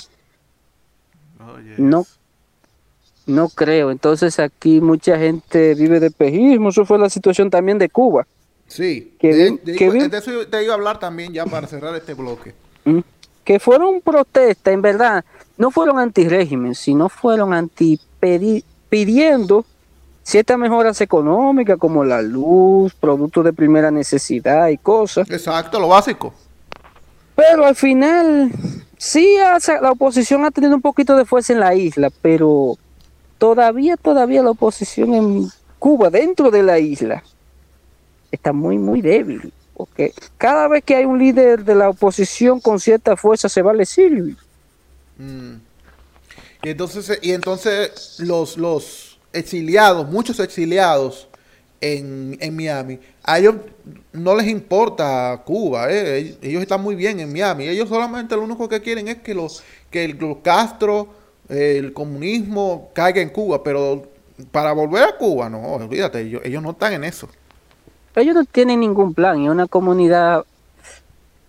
No, 1.77 2.05
no 3.25 3.49
creo. 3.49 3.91
Entonces 3.91 4.39
aquí 4.39 4.81
mucha 4.81 5.17
gente 5.17 5.75
vive 5.75 5.99
de 5.99 6.11
pejismo. 6.11 6.69
Eso 6.69 6.85
fue 6.85 6.99
la 6.99 7.09
situación 7.09 7.49
también 7.49 7.77
de 7.77 7.89
Cuba. 7.89 8.27
Sí. 8.67 9.15
Que 9.19 9.33
de, 9.33 9.59
eso 10.17 10.47
te 10.47 10.63
iba 10.63 10.73
a 10.73 10.75
hablar 10.75 10.99
también 10.99 11.33
ya 11.33 11.45
para 11.45 11.67
cerrar 11.67 11.95
este 11.95 12.13
bloque. 12.13 12.53
Mm. 12.85 12.99
Que 13.43 13.59
fueron 13.59 13.99
protestas, 14.01 14.73
en 14.73 14.81
verdad, 14.81 15.25
no 15.57 15.71
fueron 15.71 15.99
anti-régimen, 15.99 16.75
sino 16.75 17.09
fueron 17.09 17.53
anti 17.53 17.99
pidiendo 18.89 19.65
ciertas 20.23 20.57
mejoras 20.57 21.01
económicas 21.01 21.77
como 21.77 22.03
la 22.03 22.21
luz, 22.21 22.93
productos 22.93 23.43
de 23.45 23.53
primera 23.53 23.91
necesidad 23.91 24.69
y 24.69 24.77
cosas. 24.77 25.29
Exacto, 25.29 25.79
lo 25.79 25.89
básico. 25.89 26.33
Pero 27.35 27.65
al 27.65 27.75
final, 27.75 28.51
sí, 28.97 29.35
la 29.81 29.91
oposición 29.91 30.45
ha 30.45 30.51
tenido 30.51 30.75
un 30.75 30.81
poquito 30.81 31.15
de 31.17 31.25
fuerza 31.25 31.53
en 31.53 31.59
la 31.59 31.75
isla, 31.75 32.09
pero 32.21 32.77
todavía, 33.37 33.97
todavía 33.97 34.43
la 34.43 34.51
oposición 34.51 35.13
en 35.13 35.47
Cuba, 35.79 36.09
dentro 36.09 36.51
de 36.51 36.63
la 36.63 36.79
isla, 36.79 37.23
está 38.31 38.53
muy, 38.53 38.77
muy 38.77 39.01
débil. 39.01 39.51
Porque 39.75 40.13
cada 40.37 40.67
vez 40.67 40.83
que 40.83 40.95
hay 40.95 41.05
un 41.05 41.17
líder 41.17 41.65
de 41.65 41.75
la 41.75 41.89
oposición 41.89 42.61
con 42.61 42.79
cierta 42.79 43.17
fuerza, 43.17 43.49
se 43.49 43.61
vale 43.61 43.85
Silvio. 43.85 44.35
Mm. 45.17 45.55
Y 46.63 46.69
entonces, 46.69 47.19
y 47.21 47.31
entonces 47.31 48.17
los, 48.19 48.57
los 48.57 49.19
exiliados, 49.33 50.09
muchos 50.09 50.39
exiliados 50.39 51.27
en, 51.81 52.37
en 52.39 52.55
Miami, 52.55 52.99
a 53.23 53.39
ellos 53.39 53.55
no 54.11 54.35
les 54.35 54.47
importa 54.47 55.41
Cuba, 55.45 55.91
eh. 55.91 56.37
ellos 56.41 56.61
están 56.61 56.81
muy 56.81 56.95
bien 56.95 57.19
en 57.19 57.31
Miami. 57.31 57.67
Ellos 57.67 57.89
solamente 57.89 58.35
lo 58.35 58.43
único 58.43 58.67
que 58.67 58.81
quieren 58.81 59.07
es 59.07 59.17
que 59.17 59.33
los, 59.33 59.63
que 59.89 60.05
el, 60.05 60.17
Castro, 60.41 61.07
el 61.49 61.93
comunismo 61.93 62.91
caiga 62.93 63.21
en 63.21 63.29
Cuba, 63.29 63.63
pero 63.63 64.07
para 64.51 64.71
volver 64.73 65.03
a 65.03 65.17
Cuba, 65.17 65.49
no, 65.49 65.61
olvídate, 65.61 66.21
ellos, 66.21 66.41
ellos 66.43 66.63
no 66.63 66.71
están 66.71 66.93
en 66.93 67.03
eso. 67.03 67.29
Ellos 68.15 68.35
no 68.35 68.45
tienen 68.45 68.79
ningún 68.79 69.13
plan, 69.13 69.41
es 69.41 69.49
una 69.49 69.67
comunidad 69.67 70.45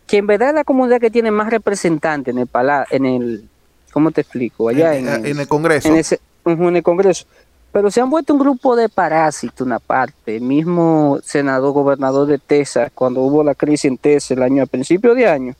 que 0.07 0.19
en 0.19 0.27
verdad 0.27 0.51
es 0.51 0.55
la 0.55 0.65
comunidad 0.65 1.01
que 1.01 1.11
tiene 1.11 1.31
más 1.31 1.51
representantes 1.51 2.35
en 2.35 2.39
el 2.39 2.49
en 2.91 3.07
el, 3.07 3.49
¿cómo 3.95 4.11
te 4.11 4.23
explico? 4.23 4.69
Allá 4.69 4.97
en, 4.97 5.07
el 5.25 5.47
Congreso. 5.47 5.89
En, 5.89 6.05
en 6.45 6.77
el 6.77 6.83
Congreso. 6.83 7.27
Pero 7.73 7.91
se 7.91 8.01
han 8.01 8.11
vuelto 8.11 8.35
un 8.35 8.41
grupo 8.41 8.75
de 8.75 8.89
parásitos, 8.89 9.65
una 9.65 9.79
parte. 9.79 10.37
El 10.37 10.43
mismo 10.43 11.21
senador 11.25 11.73
gobernador 11.73 12.27
de 12.27 12.39
Texas, 12.39 12.91
cuando 12.93 13.21
hubo 13.21 13.45
la 13.45 13.55
crisis 13.55 13.87
en 13.87 13.99
Texas 13.99 14.33
el 14.33 14.43
año 14.43 14.65
a 14.65 14.67
principio 14.67 15.15
de 15.15 15.29
año, 15.29 15.55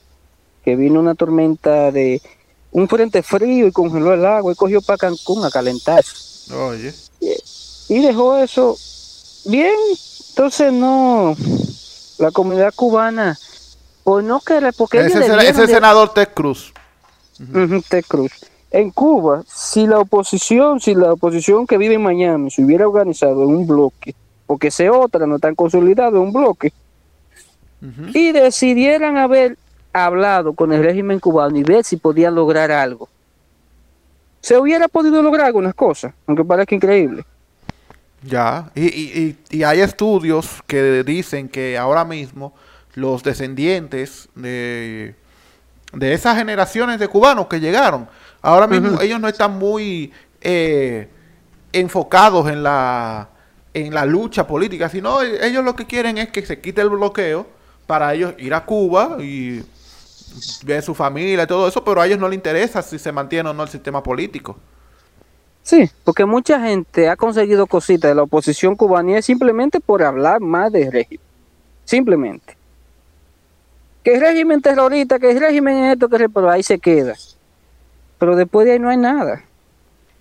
que 0.65 0.75
vino 0.75 0.99
una 0.99 1.15
tormenta 1.15 1.93
de 1.93 2.21
un 2.73 2.89
frente 2.89 3.23
frío 3.23 3.69
y 3.69 3.73
congeló 3.73 4.13
el 4.13 4.25
agua 4.27 4.53
y 4.53 4.57
cogió 4.57 4.83
para 4.83 4.99
Cancún 4.99 5.45
a 5.45 5.51
calentarse. 5.51 6.53
Oye. 6.55 6.93
Y, 7.89 8.01
dejó 8.03 8.37
eso 8.37 8.77
bien. 9.47 9.75
Entonces 10.31 10.73
no, 10.73 11.37
la 12.19 12.33
comunidad 12.33 12.75
cubana, 12.75 13.39
pues 14.03 14.25
no 14.25 14.41
querer, 14.41 14.75
porque 14.77 15.01
ese, 15.01 15.25
ese 15.49 15.67
senador 15.69 16.13
Ted 16.13 16.31
Cruz. 16.35 16.73
Ted 17.89 18.05
Cruz 18.07 18.33
en 18.75 18.91
Cuba, 18.91 19.45
si 19.47 19.87
la 19.87 20.01
oposición, 20.01 20.81
si 20.81 20.97
la 20.97 21.13
oposición 21.13 21.65
que 21.65 21.79
vive 21.79 21.95
en 21.95 22.03
Miami 22.03 22.51
se 22.51 22.65
hubiera 22.65 22.89
organizado 22.89 23.45
en 23.45 23.51
un 23.51 23.69
bloque, 23.69 24.17
porque 24.47 24.67
ese 24.67 24.91
otra 24.91 25.29
no 25.29 25.39
tan 25.39 25.55
consolidado 25.55 26.17
en 26.17 26.23
un 26.23 26.33
bloque, 26.33 26.73
y 28.13 28.33
decidieran 28.33 29.17
haber 29.17 29.57
hablado 29.93 30.55
con 30.55 30.73
el 30.73 30.83
régimen 30.83 31.21
cubano 31.21 31.57
y 31.57 31.63
ver 31.63 31.85
si 31.85 31.99
podían 31.99 32.35
lograr 32.35 32.73
algo, 32.73 33.09
se 34.41 34.59
hubiera 34.59 34.89
podido 34.89 35.23
lograr 35.23 35.47
algunas 35.47 35.75
cosas, 35.75 36.13
aunque 36.27 36.45
parezca 36.45 36.75
increíble. 36.75 37.25
Ya, 38.23 38.73
y, 38.75 38.87
y, 38.87 39.39
y, 39.51 39.63
hay 39.63 39.83
estudios 39.83 40.63
que 40.67 41.05
dicen 41.05 41.49
que 41.49 41.79
ahora 41.79 42.05
mismo 42.05 42.55
los 42.95 43.23
descendientes 43.23 44.29
de, 44.35 45.15
de 45.95 46.13
esas 46.13 46.37
generaciones 46.37 46.99
de 46.99 47.09
cubanos 47.09 47.47
que 47.47 47.61
llegaron, 47.61 48.09
Ahora 48.45 48.67
mismo 48.67 49.01
ellos 49.01 49.19
no 49.19 49.27
están 49.27 49.59
muy 49.59 50.13
eh, 50.43 51.09
enfocados 51.73 52.47
en 52.51 52.63
la, 52.63 53.31
en 53.73 53.95
la 53.95 54.05
lucha 54.05 54.47
política, 54.47 54.91
sino 54.91 55.23
ellos 55.23 55.65
lo 55.65 55.75
que 55.75 55.87
quieren 55.87 56.19
es 56.19 56.29
que 56.29 56.45
se 56.45 56.61
quite 56.61 56.83
el 56.83 56.91
bloqueo 56.91 57.47
para 57.87 58.13
ellos 58.13 58.35
ir 58.37 58.53
a 58.53 58.67
Cuba 58.67 59.17
y 59.19 59.63
ver 60.63 60.83
su 60.83 60.95
familia 60.95 61.45
y 61.45 61.47
todo 61.47 61.67
eso, 61.67 61.83
pero 61.83 62.03
a 62.03 62.07
ellos 62.07 62.19
no 62.19 62.29
les 62.29 62.37
interesa 62.37 62.83
si 62.83 62.99
se 62.99 63.13
mantiene 63.13 63.49
o 63.49 63.55
no 63.55 63.63
el 63.63 63.71
sistema 63.71 64.03
político. 64.03 64.59
Sí, 65.63 65.91
porque 66.05 66.27
mucha 66.27 66.61
gente 66.61 67.09
ha 67.09 67.17
conseguido 67.17 67.67
cositas 67.67 68.11
de 68.11 68.15
la 68.15 68.25
oposición 68.25 68.77
cubana 68.77 69.13
y 69.13 69.15
es 69.15 69.25
simplemente 69.25 69.81
por 69.81 70.03
hablar 70.03 70.43
más 70.43 70.71
de 70.71 70.91
régimen. 70.91 71.25
Simplemente. 71.87 72.59
Que 74.05 74.15
es 74.15 74.21
régimen 74.21 74.61
terrorista, 74.61 75.19
que 75.19 75.31
es 75.31 75.41
régimen 75.41 75.85
esto, 75.87 76.09
que 76.09 76.29
pero 76.29 76.51
ahí 76.51 76.63
se 76.63 76.79
queda. 76.79 77.15
Pero 78.19 78.37
después 78.37 78.67
de 78.67 78.73
ahí 78.73 78.79
no 78.79 78.91
hay 78.91 78.99
nada. 78.99 79.43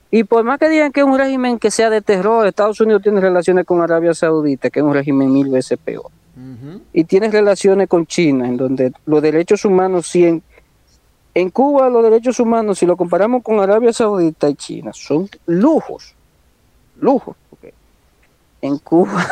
Y 0.10 0.24
por 0.24 0.44
más 0.44 0.58
que 0.58 0.70
digan 0.70 0.92
que 0.92 1.02
es 1.02 1.06
un 1.06 1.18
régimen 1.18 1.60
que 1.60 1.70
sea 1.70 1.90
de 1.90 2.02
terror, 2.02 2.48
Estados 2.48 2.80
Unidos 2.80 3.02
tiene 3.04 3.20
relaciones 3.20 3.66
con 3.66 3.82
Arabia 3.82 4.14
Saudita, 4.14 4.70
que 4.70 4.80
es 4.80 4.86
un 4.86 4.94
régimen 4.94 5.32
mil 5.32 5.50
veces 5.50 5.78
peor. 5.78 6.06
Y 6.94 7.04
tiene 7.04 7.30
relaciones 7.30 7.88
con 7.90 8.06
China, 8.06 8.48
en 8.48 8.58
donde 8.58 8.94
los 9.06 9.22
derechos 9.22 9.66
humanos, 9.66 10.08
si 10.08 10.26
en, 10.26 10.42
en 11.34 11.50
Cuba 11.50 11.90
los 11.90 12.04
derechos 12.04 12.40
humanos, 12.40 12.80
si 12.80 12.86
lo 12.86 12.96
comparamos 12.96 13.44
con 13.44 13.60
Arabia 13.60 13.92
Saudita 13.92 14.50
y 14.50 14.56
China, 14.56 14.92
son 14.94 15.30
lujos, 15.46 16.16
lujos. 17.00 17.36
Porque 17.50 17.74
en 18.62 18.78
Cuba, 18.78 19.28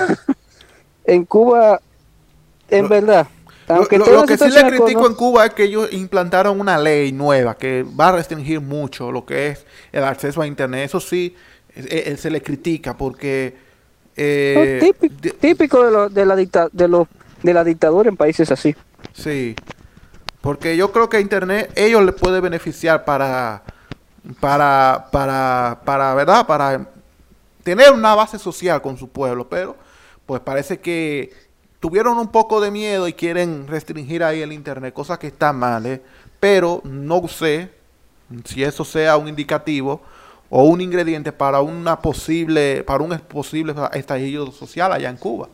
en 1.06 1.26
Cuba, 1.26 1.80
en 2.70 2.90
verdad, 2.90 3.28
aunque 3.76 3.98
lo, 3.98 4.26
que 4.26 4.38
sí 4.38 4.50
le 4.50 4.64
critico 4.68 5.08
en 5.08 5.14
Cuba 5.16 5.46
es 5.46 5.54
que 5.54 5.64
ellos 5.64 5.92
implantaron 5.92 6.60
una 6.60 6.78
ley 6.78 7.12
nueva 7.12 7.56
que 7.56 7.84
va 7.84 8.10
a 8.10 8.12
restringir 8.14 8.62
mucho 8.62 9.12
lo 9.12 9.26
que 9.26 9.50
es 9.50 9.66
el 9.92 10.04
acceso 10.04 10.42
a 10.42 10.48
Internet. 10.48 10.86
Eso 10.86 11.00
sí, 11.00 11.36
se 11.74 12.30
le 12.30 12.42
critica 12.42 12.96
porque... 12.98 13.72
Eh, 14.16 14.94
típico, 15.40 15.86
de, 15.86 15.92
lo, 15.92 16.10
de, 16.10 16.26
la 16.26 16.36
dicta, 16.36 16.68
de, 16.72 16.88
lo, 16.88 17.08
de 17.42 17.54
la 17.54 17.64
dictadura 17.64 18.10
en 18.10 18.18
países 18.18 18.52
así. 18.52 18.76
Sí, 19.14 19.56
porque 20.42 20.76
yo 20.76 20.92
creo 20.92 21.10
que 21.10 21.20
Internet 21.20 21.72
ellos 21.76 22.04
les 22.04 22.16
puede 22.16 22.42
beneficiar 22.42 23.06
para, 23.06 23.64
para, 24.40 25.08
para, 25.12 25.82
para, 25.86 26.14
¿verdad? 26.16 26.46
Para 26.46 26.88
tener 27.64 27.92
una 27.92 28.16
base 28.16 28.38
social 28.40 28.82
con 28.82 28.98
su 28.98 29.08
pueblo, 29.08 29.48
pero 29.48 29.76
pues 30.26 30.42
parece 30.42 30.80
que 30.80 31.32
tuvieron 31.82 32.18
un 32.20 32.28
poco 32.30 32.62
de 32.62 32.72
miedo 32.72 33.08
y 33.08 33.14
quieren 33.14 33.68
restringir 33.68 34.24
ahí 34.24 34.42
el 34.42 34.54
internet, 34.54 34.94
cosa 34.94 35.20
que 35.20 35.28
está 35.28 35.52
mal, 35.52 35.86
¿eh? 35.88 36.02
pero 36.40 36.80
no 36.86 37.28
sé 37.28 37.70
si 38.46 38.64
eso 38.64 38.86
sea 38.86 39.18
un 39.18 39.28
indicativo 39.28 40.00
o 40.50 40.64
un 40.64 40.80
ingrediente 40.80 41.32
para 41.32 41.60
una 41.62 42.00
posible 42.00 42.84
para 42.84 43.04
un 43.04 43.18
posible 43.20 43.74
estallido 43.94 44.52
social 44.52 44.94
allá 44.94 45.10
en 45.10 45.18
Cuba. 45.18 45.50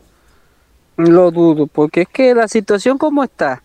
Lo 0.96 1.30
dudo, 1.30 1.66
porque 1.66 2.02
es 2.02 2.08
que 2.08 2.34
la 2.34 2.46
situación 2.46 2.98
como 2.98 3.24
está, 3.24 3.62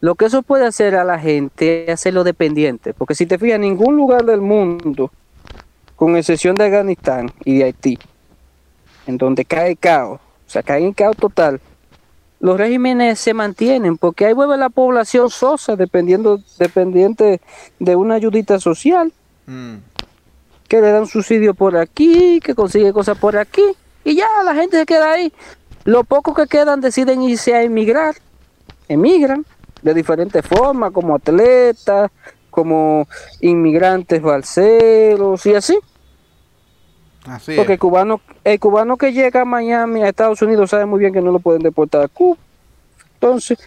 lo 0.00 0.14
que 0.14 0.26
eso 0.26 0.42
puede 0.42 0.66
hacer 0.66 0.96
a 0.96 1.04
la 1.04 1.18
gente 1.18 1.84
es 1.84 1.94
hacerlo 1.94 2.22
dependiente, 2.22 2.92
porque 2.92 3.14
si 3.14 3.24
te 3.24 3.38
fijas, 3.38 3.58
ningún 3.58 3.96
lugar 3.96 4.26
del 4.26 4.42
mundo, 4.42 5.10
con 5.96 6.16
excepción 6.16 6.54
de 6.56 6.64
Afganistán 6.64 7.32
y 7.44 7.58
de 7.58 7.64
Haití, 7.64 7.98
en 9.06 9.16
donde 9.16 9.46
cae 9.46 9.76
caos, 9.76 10.20
o 10.20 10.50
sea, 10.50 10.62
cae 10.62 10.84
en 10.84 10.92
caos 10.92 11.16
total, 11.16 11.60
los 12.44 12.58
regímenes 12.58 13.18
se 13.20 13.32
mantienen, 13.32 13.96
porque 13.96 14.26
ahí 14.26 14.34
vuelve 14.34 14.58
la 14.58 14.68
población 14.68 15.30
sosa, 15.30 15.76
dependiendo, 15.76 16.42
dependiente 16.58 17.40
de 17.78 17.96
una 17.96 18.16
ayudita 18.16 18.60
social, 18.60 19.14
mm. 19.46 19.76
que 20.68 20.82
le 20.82 20.90
dan 20.90 21.06
subsidio 21.06 21.54
por 21.54 21.74
aquí, 21.74 22.40
que 22.44 22.54
consigue 22.54 22.92
cosas 22.92 23.16
por 23.16 23.38
aquí, 23.38 23.62
y 24.04 24.16
ya 24.16 24.28
la 24.44 24.54
gente 24.54 24.76
se 24.76 24.84
queda 24.84 25.12
ahí. 25.12 25.32
Los 25.84 26.06
pocos 26.06 26.36
que 26.36 26.46
quedan 26.46 26.82
deciden 26.82 27.22
irse 27.22 27.54
a 27.54 27.62
emigrar, 27.62 28.14
emigran 28.88 29.46
de 29.80 29.94
diferentes 29.94 30.44
formas, 30.46 30.92
como 30.92 31.14
atletas, 31.14 32.10
como 32.50 33.08
inmigrantes 33.40 34.20
balseros 34.20 35.46
y 35.46 35.54
así. 35.54 35.78
Porque 37.56 37.74
el 37.74 37.78
cubano, 37.78 38.20
el 38.44 38.60
cubano 38.60 38.96
que 38.96 39.12
llega 39.12 39.42
a 39.42 39.44
Miami, 39.44 40.02
a 40.02 40.08
Estados 40.08 40.42
Unidos, 40.42 40.70
sabe 40.70 40.84
muy 40.84 41.00
bien 41.00 41.12
que 41.12 41.22
no 41.22 41.32
lo 41.32 41.38
pueden 41.38 41.62
deportar 41.62 42.02
a 42.02 42.08
Cuba. 42.08 42.36
Entonces, 43.14 43.58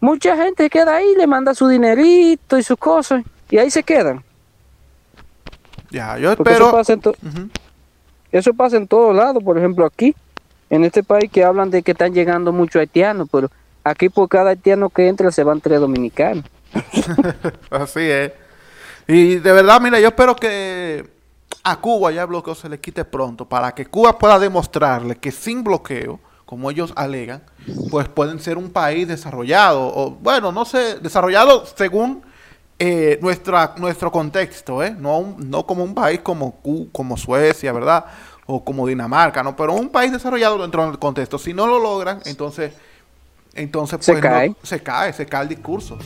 mucha 0.00 0.36
gente 0.36 0.70
queda 0.70 0.96
ahí, 0.96 1.14
le 1.16 1.26
manda 1.26 1.54
su 1.54 1.66
dinerito 1.66 2.56
y 2.56 2.62
sus 2.62 2.78
cosas, 2.78 3.24
y 3.50 3.58
ahí 3.58 3.70
se 3.70 3.82
quedan. 3.82 4.22
Ya, 5.90 6.18
yo 6.18 6.32
espero. 6.32 6.68
Eso 6.68 6.72
pasa, 6.72 6.92
en 6.92 7.50
eso 8.30 8.54
pasa 8.54 8.76
en 8.76 8.86
todos 8.86 9.14
lados, 9.14 9.42
por 9.42 9.58
ejemplo, 9.58 9.84
aquí, 9.84 10.14
en 10.70 10.84
este 10.84 11.02
país 11.02 11.30
que 11.30 11.44
hablan 11.44 11.70
de 11.70 11.82
que 11.82 11.92
están 11.92 12.14
llegando 12.14 12.52
muchos 12.52 12.78
haitianos, 12.80 13.28
pero 13.30 13.50
aquí 13.82 14.08
por 14.08 14.28
cada 14.28 14.50
haitiano 14.50 14.90
que 14.90 15.08
entra 15.08 15.32
se 15.32 15.42
van 15.42 15.60
tres 15.60 15.80
dominicanos. 15.80 16.44
Así 17.70 18.00
es. 18.00 18.32
Y 19.08 19.36
de 19.36 19.52
verdad, 19.52 19.80
mira, 19.80 19.98
yo 20.00 20.08
espero 20.08 20.36
que 20.36 21.15
a 21.62 21.80
Cuba 21.80 22.12
ya 22.12 22.22
el 22.22 22.28
bloqueo 22.28 22.54
se 22.54 22.68
le 22.68 22.78
quite 22.78 23.04
pronto 23.04 23.48
para 23.48 23.74
que 23.74 23.86
Cuba 23.86 24.18
pueda 24.18 24.38
demostrarle 24.38 25.16
que 25.16 25.32
sin 25.32 25.64
bloqueo, 25.64 26.20
como 26.44 26.70
ellos 26.70 26.92
alegan, 26.94 27.42
pues 27.90 28.08
pueden 28.08 28.38
ser 28.38 28.56
un 28.56 28.70
país 28.70 29.08
desarrollado, 29.08 29.82
o 29.82 30.10
bueno, 30.10 30.52
no 30.52 30.64
sé, 30.64 31.00
desarrollado 31.00 31.66
según 31.66 32.22
eh, 32.78 33.18
nuestra, 33.22 33.74
nuestro 33.78 34.12
contexto, 34.12 34.82
¿eh? 34.82 34.94
no, 34.96 35.34
no 35.38 35.66
como 35.66 35.82
un 35.82 35.94
país 35.94 36.20
como, 36.20 36.60
como 36.92 37.16
Suecia, 37.16 37.72
¿verdad? 37.72 38.04
O 38.46 38.62
como 38.62 38.86
Dinamarca, 38.86 39.42
¿no? 39.42 39.56
Pero 39.56 39.72
un 39.72 39.88
país 39.88 40.12
desarrollado 40.12 40.58
dentro 40.58 40.84
del 40.86 40.98
contexto. 40.98 41.38
Si 41.38 41.52
no 41.52 41.66
lo 41.66 41.80
logran, 41.80 42.20
entonces, 42.26 42.74
entonces 43.54 43.98
pues, 43.98 44.04
se 44.04 44.20
cae. 44.20 44.54
se 44.62 44.82
cae, 44.82 45.12
se 45.12 45.26
cae 45.26 45.42
el 45.42 45.48
discurso. 45.48 45.98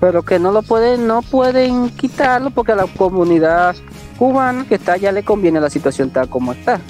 Pero 0.00 0.22
que 0.22 0.38
no 0.38 0.50
lo 0.50 0.62
pueden, 0.62 1.06
no 1.06 1.20
pueden 1.20 1.90
quitarlo 1.90 2.50
porque 2.50 2.72
a 2.72 2.76
la 2.76 2.86
comunidad 2.86 3.76
cubano 4.18 4.66
que 4.66 4.76
está 4.76 4.96
ya 4.96 5.12
le 5.12 5.22
conviene 5.22 5.60
la 5.60 5.70
situación 5.70 6.10
tal 6.10 6.28
como 6.28 6.52
está. 6.52 6.80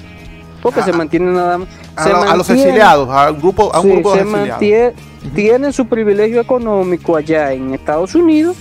Porque 0.61 0.81
se 0.83 0.93
mantiene 0.93 1.31
nada 1.31 1.57
más. 1.57 1.67
A, 1.95 2.35
los 2.35 2.49
exiliados, 2.49 3.09
a 3.09 3.31
un 3.31 3.39
grupo, 3.39 3.73
a 3.73 3.81
un 3.81 3.89
grupo 3.89 4.13
de 4.13 4.21
exiliados. 4.21 4.93
Tienen 5.35 5.73
su 5.73 5.87
privilegio 5.87 6.39
económico 6.39 7.15
allá 7.15 7.51
en 7.51 7.73
Estados 7.73 8.15
Unidos 8.15 8.55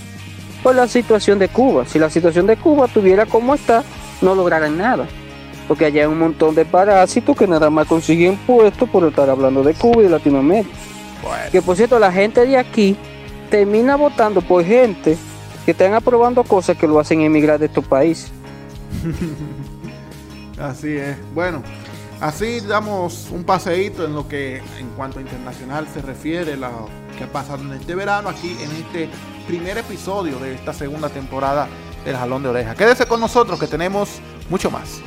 por 0.62 0.74
la 0.74 0.88
situación 0.88 1.38
de 1.38 1.48
Cuba. 1.48 1.84
Si 1.86 1.98
la 1.98 2.10
situación 2.10 2.46
de 2.46 2.56
Cuba 2.56 2.88
tuviera 2.88 3.26
como 3.26 3.54
está, 3.54 3.84
no 4.20 4.34
lograran 4.34 4.76
nada. 4.76 5.06
Porque 5.68 5.84
allá 5.84 6.02
hay 6.02 6.08
un 6.08 6.18
montón 6.18 6.54
de 6.54 6.64
parásitos 6.64 7.36
que 7.36 7.46
nada 7.46 7.70
más 7.70 7.86
consiguen 7.86 8.36
puestos 8.36 8.88
por 8.88 9.04
estar 9.04 9.30
hablando 9.30 9.62
de 9.62 9.74
Cuba 9.74 10.00
y 10.00 10.04
de 10.04 10.10
Latinoamérica. 10.10 10.74
Que 11.52 11.62
por 11.62 11.76
cierto, 11.76 11.98
la 11.98 12.10
gente 12.10 12.44
de 12.46 12.56
aquí 12.56 12.96
termina 13.50 13.96
votando 13.96 14.40
por 14.40 14.64
gente 14.64 15.18
que 15.64 15.72
están 15.72 15.94
aprobando 15.94 16.42
cosas 16.44 16.76
que 16.76 16.86
lo 16.86 16.98
hacen 16.98 17.20
emigrar 17.20 17.58
de 17.58 17.66
estos 17.66 17.84
países. 17.84 18.30
así 20.58 20.96
es. 20.96 21.16
Bueno, 21.34 21.62
así 22.20 22.60
damos 22.60 23.28
un 23.30 23.44
paseíto 23.44 24.04
en 24.04 24.14
lo 24.14 24.26
que 24.26 24.58
en 24.78 24.88
cuanto 24.96 25.18
a 25.18 25.22
internacional 25.22 25.86
se 25.92 26.00
refiere, 26.00 26.56
lo 26.56 26.88
que 27.18 27.24
ha 27.24 27.32
pasado 27.32 27.62
en 27.62 27.72
este 27.72 27.94
verano, 27.94 28.28
aquí 28.28 28.56
en 28.62 28.70
este 28.70 29.10
primer 29.46 29.76
episodio 29.78 30.38
de 30.38 30.54
esta 30.54 30.72
segunda 30.72 31.08
temporada 31.08 31.68
del 32.04 32.16
Jalón 32.16 32.42
de 32.42 32.48
Oreja. 32.48 32.74
Quédese 32.74 33.06
con 33.06 33.20
nosotros 33.20 33.58
que 33.58 33.66
tenemos 33.66 34.20
mucho 34.48 34.70
más. 34.70 35.02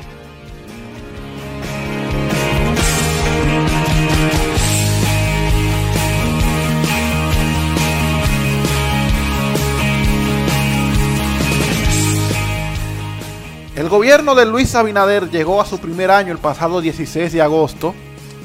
El 13.76 13.88
gobierno 13.88 14.36
de 14.36 14.46
Luis 14.46 14.72
Abinader 14.76 15.30
llegó 15.30 15.60
a 15.60 15.66
su 15.66 15.80
primer 15.80 16.08
año 16.12 16.30
el 16.30 16.38
pasado 16.38 16.80
16 16.80 17.32
de 17.32 17.42
agosto. 17.42 17.92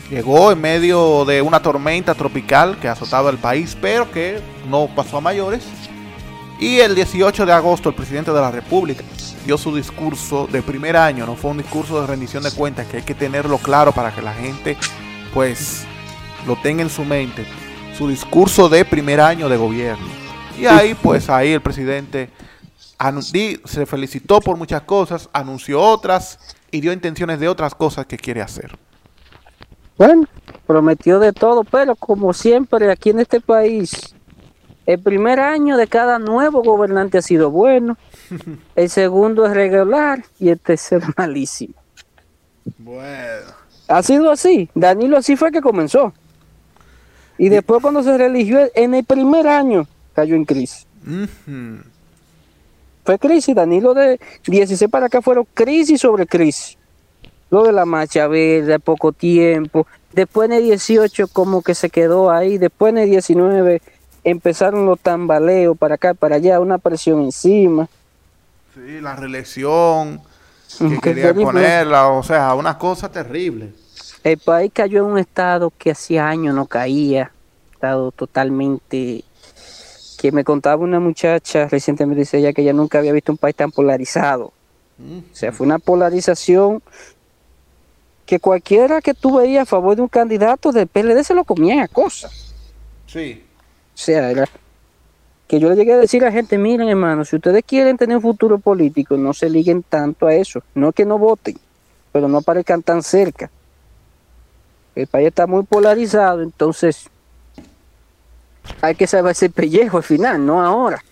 Llegó 0.10 0.52
en 0.52 0.60
medio 0.60 1.24
de 1.24 1.44
una 1.44 1.62
tormenta 1.62 2.16
tropical 2.16 2.80
que 2.80 2.88
azotaba 2.88 3.30
el 3.30 3.38
país, 3.38 3.78
pero 3.80 4.10
que 4.10 4.42
no 4.68 4.90
pasó 4.96 5.18
a 5.18 5.22
mayores. 5.22 5.64
Y 6.60 6.80
el 6.80 6.96
18 6.96 7.46
de 7.46 7.54
agosto 7.54 7.90
el 7.90 7.96
presidente 7.96 8.34
de 8.34 8.42
la 8.42 8.50
República 8.50 9.04
dio 9.46 9.56
su 9.60 9.76
discurso 9.76 10.48
de 10.52 10.64
primer 10.64 10.98
año. 10.98 11.28
No 11.28 11.36
fue 11.36 11.52
un 11.52 11.58
discurso 11.58 12.02
de 12.02 12.08
rendición 12.08 12.42
de 12.42 12.52
cuentas, 12.52 12.88
que 12.88 12.98
hay 12.98 13.04
que 13.04 13.14
tenerlo 13.14 13.60
claro 13.60 13.92
para 13.92 14.10
que 14.10 14.24
la 14.24 14.34
gente 14.34 14.78
pues 15.32 15.84
lo 16.48 16.56
tenga 16.56 16.82
en 16.82 16.90
su 16.90 17.06
mente. 17.06 17.46
Su 17.96 18.10
discurso 18.10 18.68
de 18.68 18.84
primer 18.84 19.22
año 19.22 19.48
de 19.48 19.58
gobierno. 19.58 20.08
Y 20.60 20.66
ahí 20.66 20.96
pues 20.96 21.30
ahí 21.30 21.52
el 21.52 21.62
presidente 21.62 22.32
se 23.66 23.86
felicitó 23.86 24.42
por 24.42 24.58
muchas 24.58 24.82
cosas, 24.82 25.30
anunció 25.32 25.82
otras 25.82 26.40
y 26.72 26.82
dio 26.82 26.92
intenciones 26.92 27.40
de 27.40 27.48
otras 27.48 27.74
cosas 27.74 28.06
que 28.06 28.18
quiere 28.18 28.42
hacer. 28.42 28.78
Bueno, 29.98 30.28
prometió 30.68 31.20
de 31.20 31.34
todo, 31.34 31.64
pero 31.64 31.96
como 31.96 32.34
siempre 32.34 32.92
aquí 32.92 33.10
en 33.10 33.20
este 33.20 33.42
país, 33.42 34.16
el 34.86 35.00
primer 35.00 35.40
año 35.40 35.78
de 35.78 35.88
cada 35.88 36.20
nuevo 36.20 36.62
gobernante 36.62 37.18
ha 37.18 37.22
sido 37.22 37.52
bueno, 37.52 37.98
el 38.76 38.90
segundo 38.90 39.46
es 39.46 39.54
regular 39.54 40.24
y 40.40 40.50
el 40.50 40.60
tercero 40.60 41.08
malísimo. 41.18 41.76
Bueno. 42.78 43.54
Ha 43.88 44.04
sido 44.04 44.30
así, 44.30 44.70
Danilo 44.76 45.18
así 45.18 45.36
fue 45.36 45.52
que 45.52 45.62
comenzó. 45.62 46.14
Y 47.38 47.50
después 47.50 47.82
cuando 47.82 48.04
se 48.04 48.18
religió 48.18 48.60
en 48.76 48.94
el 48.94 49.04
primer 49.06 49.48
año 49.48 49.88
cayó 50.14 50.36
en 50.36 50.46
crisis 50.46 50.86
fue 53.10 53.18
crisis, 53.18 53.56
Danilo 53.56 53.96
de 53.96 54.20
16 54.46 54.88
para 54.92 55.08
acá 55.08 55.20
fueron 55.20 55.48
crisis 55.56 56.00
sobre 56.00 56.28
crisis. 56.28 56.78
Lo 57.50 57.64
de 57.64 57.72
la 57.72 57.84
marcha 57.84 58.28
verde, 58.28 58.78
poco 58.78 59.14
tiempo. 59.14 59.88
Después 60.14 60.48
en 60.48 60.58
el 60.58 60.64
18 60.66 61.28
como 61.30 61.64
que 61.64 61.74
se 61.74 61.90
quedó 61.90 62.30
ahí. 62.30 62.60
Después 62.60 62.92
en 62.92 63.00
el 63.00 63.10
19 63.10 63.82
empezaron 64.24 64.86
los 64.86 65.00
tambaleos 65.00 65.76
para 65.76 65.96
acá, 65.96 66.14
para 66.14 66.36
allá, 66.36 66.60
una 66.60 66.78
presión 66.78 67.22
encima. 67.22 67.90
Sí, 68.76 69.02
la 69.02 69.16
reelección, 69.16 70.22
que 70.78 70.90
Qué 70.90 71.02
quería 71.02 71.34
ponerla, 71.34 72.10
o 72.10 72.22
sea, 72.22 72.54
una 72.54 72.78
cosa 72.78 73.12
terrible. 73.12 73.74
El 74.24 74.38
país 74.38 74.70
cayó 74.72 75.00
en 75.00 75.14
un 75.14 75.18
estado 75.18 75.74
que 75.76 75.90
hacía 75.90 76.30
años 76.30 76.54
no 76.54 76.68
caía, 76.68 77.32
estado 77.74 78.12
totalmente 78.12 79.24
que 80.20 80.34
me 80.34 80.44
contaba 80.44 80.84
una 80.84 81.00
muchacha 81.00 81.70
recientemente 81.70 82.20
dice 82.20 82.40
ella 82.40 82.52
que 82.52 82.62
ella 82.62 82.74
nunca 82.74 83.00
había 83.00 83.14
visto 83.14 83.32
un 83.32 83.38
país 83.38 83.56
tan 83.56 83.72
polarizado. 83.72 84.52
Mm. 84.98 85.20
O 85.20 85.36
sea, 85.36 85.54
fue 85.54 85.66
una 85.66 85.80
polarización 85.80 86.84
que 88.26 88.42
cualquiera 88.42 89.00
que 89.00 89.14
tú 89.14 89.38
veías 89.38 89.62
a 89.62 89.66
favor 89.66 89.96
de 89.96 90.02
un 90.02 90.10
candidato 90.10 90.74
del 90.74 90.88
PLD 90.88 91.24
se 91.24 91.34
lo 91.34 91.46
comían 91.46 91.80
a 91.80 91.88
cosas. 91.88 92.54
Sí. 93.08 93.42
O 93.94 93.98
sea, 93.98 94.30
era 94.30 94.46
que 95.48 95.58
yo 95.58 95.70
le 95.70 95.78
llegué 95.78 95.94
a 95.94 95.98
decir 95.98 96.22
a 96.24 96.26
la 96.26 96.32
gente, 96.34 96.58
miren 96.58 96.90
hermano, 96.90 97.24
si 97.24 97.38
ustedes 97.38 97.64
quieren 97.66 97.98
tener 97.98 98.18
un 98.18 98.22
futuro 98.22 98.60
político, 98.60 99.16
no 99.16 99.34
se 99.34 99.50
liguen 99.50 99.84
tanto 99.84 100.28
a 100.28 100.34
eso. 100.34 100.62
No 100.76 100.90
es 100.90 100.96
que 100.96 101.06
no 101.06 101.18
voten, 101.18 101.58
pero 102.12 102.28
no 102.28 102.40
aparezcan 102.40 102.84
tan 102.84 103.04
cerca. 103.04 103.50
El 104.96 105.08
país 105.08 105.30
está 105.30 105.48
muy 105.48 105.64
polarizado, 105.64 106.42
entonces 106.42 107.10
hay 108.82 108.96
que 108.96 109.08
salvarse 109.08 109.48
el 109.48 109.52
pellejo 109.52 109.98
al 109.98 110.04
final, 110.04 110.46
no 110.46 110.62
ahora. 110.64 111.04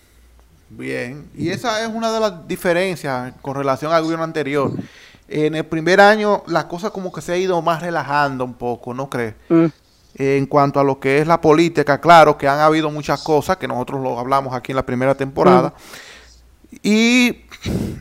Bien, 0.70 1.28
y 1.34 1.48
esa 1.48 1.82
es 1.82 1.88
una 1.92 2.12
de 2.12 2.20
las 2.20 2.46
diferencias 2.46 3.32
con 3.40 3.54
relación 3.56 3.92
al 3.92 4.02
gobierno 4.02 4.24
anterior. 4.24 4.70
En 5.28 5.54
el 5.54 5.64
primer 5.64 6.00
año 6.00 6.42
la 6.46 6.68
cosa 6.68 6.90
como 6.90 7.12
que 7.12 7.20
se 7.20 7.32
ha 7.32 7.36
ido 7.36 7.60
más 7.62 7.82
relajando 7.82 8.44
un 8.44 8.54
poco, 8.54 8.92
¿no 8.94 9.08
crees? 9.10 9.34
Mm, 9.48 9.66
En 10.16 10.46
cuanto 10.46 10.80
a 10.80 10.84
lo 10.84 10.98
que 11.00 11.18
es 11.20 11.26
la 11.26 11.40
política, 11.40 12.00
claro 12.00 12.36
que 12.36 12.48
han 12.48 12.58
habido 12.60 12.90
muchas 12.90 13.22
cosas 13.22 13.56
que 13.56 13.68
nosotros 13.68 14.00
lo 14.02 14.18
hablamos 14.18 14.54
aquí 14.54 14.72
en 14.72 14.76
la 14.76 14.84
primera 14.86 15.14
temporada. 15.14 15.72
Y 16.82 17.44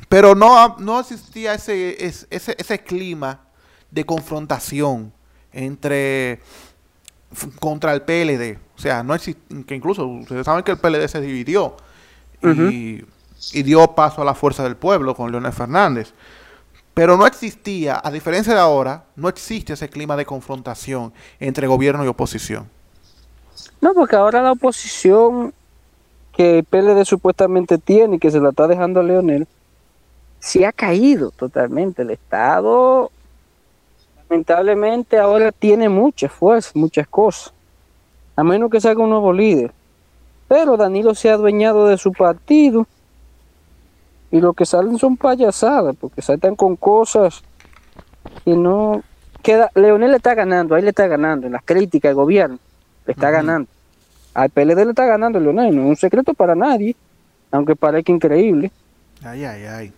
pero 0.10 0.36
no, 0.36 0.78
no 0.80 1.00
existía 1.00 1.54
ese, 1.54 2.06
es- 2.06 2.28
ese, 2.30 2.56
ese 2.58 2.80
clima 2.84 3.41
de 3.91 4.06
confrontación 4.06 5.13
entre 5.54 6.41
contra 7.60 7.93
el 7.93 8.02
PLD. 8.02 8.58
O 8.77 8.79
sea, 8.79 9.03
no 9.03 9.15
existe, 9.15 9.41
que 9.65 9.75
incluso 9.75 10.05
ustedes 10.05 10.45
saben 10.45 10.63
que 10.63 10.71
el 10.71 10.77
PLD 10.77 11.07
se 11.07 11.19
dividió 11.19 11.75
y, 12.43 13.03
y 13.53 13.63
dio 13.63 13.87
paso 13.95 14.21
a 14.21 14.25
la 14.25 14.35
fuerza 14.35 14.63
del 14.63 14.75
pueblo 14.75 15.15
con 15.15 15.31
Leonel 15.31 15.51
Fernández. 15.51 16.13
Pero 16.93 17.17
no 17.17 17.25
existía, 17.27 17.99
a 18.03 18.11
diferencia 18.11 18.53
de 18.53 18.59
ahora, 18.59 19.05
no 19.15 19.29
existe 19.29 19.73
ese 19.73 19.89
clima 19.89 20.15
de 20.15 20.25
confrontación 20.25 21.13
entre 21.39 21.67
gobierno 21.67 22.03
y 22.05 22.07
oposición. 22.07 22.69
No, 23.81 23.93
porque 23.93 24.15
ahora 24.15 24.41
la 24.41 24.53
oposición 24.53 25.53
que 26.33 26.59
el 26.59 26.63
PLD 26.63 27.03
supuestamente 27.05 27.77
tiene 27.79 28.15
y 28.15 28.19
que 28.19 28.31
se 28.31 28.39
la 28.39 28.49
está 28.49 28.67
dejando 28.67 28.99
a 28.99 29.03
Leonel, 29.03 29.47
sí 30.39 30.63
ha 30.63 30.71
caído 30.71 31.31
totalmente. 31.31 32.03
El 32.03 32.11
Estado, 32.11 33.11
lamentablemente, 34.29 35.17
ahora 35.17 35.51
tiene 35.51 35.89
mucha 35.89 36.29
fuerza, 36.29 36.71
muchas 36.75 37.07
cosas. 37.07 37.53
A 38.38 38.43
menos 38.43 38.69
que 38.69 38.80
salga 38.80 39.04
un 39.04 39.10
nuevo 39.10 39.34
líder. 39.34 39.73
Pero 40.47 40.78
Danilo 40.78 41.13
se 41.13 41.30
ha 41.30 41.34
adueñado 41.34 41.88
de 41.88 41.97
su 41.97 42.13
partido. 42.13 42.88
Y 44.32 44.39
lo 44.39 44.54
que 44.54 44.65
salen 44.65 44.97
son 44.97 45.17
payasadas, 45.17 45.95
porque 46.00 46.21
saltan 46.21 46.56
con 46.56 46.76
cosas 46.78 47.43
que 48.45 48.56
no... 48.56 49.04
Queda, 49.41 49.71
Leonel 49.76 50.12
le 50.12 50.17
está 50.17 50.36
ganando, 50.36 50.76
ahí 50.76 50.82
le 50.82 50.89
está 50.89 51.08
ganando, 51.08 51.47
en 51.47 51.54
las 51.54 51.63
críticas 51.63 52.10
al 52.10 52.15
gobierno, 52.15 52.60
le 53.06 53.13
está 53.13 53.32
ganando. 53.32 53.69
Al 54.34 54.50
PLD 54.50 54.84
le 54.84 54.89
está 54.89 55.06
ganando 55.06 55.39
Leonel, 55.39 55.76
no 55.76 55.84
es 55.84 55.88
un 55.88 55.95
secreto 55.95 56.34
para 56.34 56.54
nadie, 56.54 56.95
aunque 57.52 57.76
parezca 57.76 58.12
increíble. 58.12 58.71
Ay, 59.23 59.45
ay, 59.45 59.63
ay. 59.65 59.93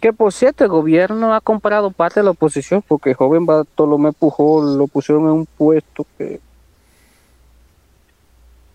Que 0.00 0.12
por 0.12 0.32
cierto, 0.32 0.64
el 0.64 0.70
gobierno 0.70 1.34
ha 1.34 1.40
comprado 1.40 1.90
parte 1.90 2.20
de 2.20 2.24
la 2.24 2.30
oposición 2.30 2.82
porque 2.86 3.10
el 3.10 3.16
joven 3.16 3.44
Bartolomé 3.44 4.12
Pujol 4.12 4.78
lo 4.78 4.86
pusieron 4.86 5.24
en 5.24 5.30
un 5.30 5.46
puesto 5.46 6.06
que... 6.16 6.40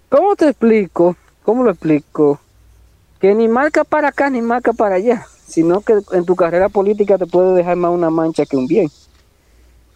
¿Cómo 0.09 0.35
te 0.35 0.49
explico? 0.49 1.15
¿Cómo 1.43 1.63
lo 1.63 1.71
explico? 1.71 2.39
Que 3.19 3.33
ni 3.35 3.47
marca 3.47 3.83
para 3.83 4.09
acá 4.09 4.29
ni 4.29 4.41
marca 4.41 4.73
para 4.73 4.95
allá, 4.95 5.25
sino 5.47 5.81
que 5.81 5.93
en 6.13 6.25
tu 6.25 6.35
carrera 6.35 6.69
política 6.69 7.17
te 7.17 7.25
puede 7.25 7.53
dejar 7.53 7.75
más 7.75 7.91
una 7.91 8.09
mancha 8.09 8.45
que 8.45 8.57
un 8.57 8.67
bien. 8.67 8.89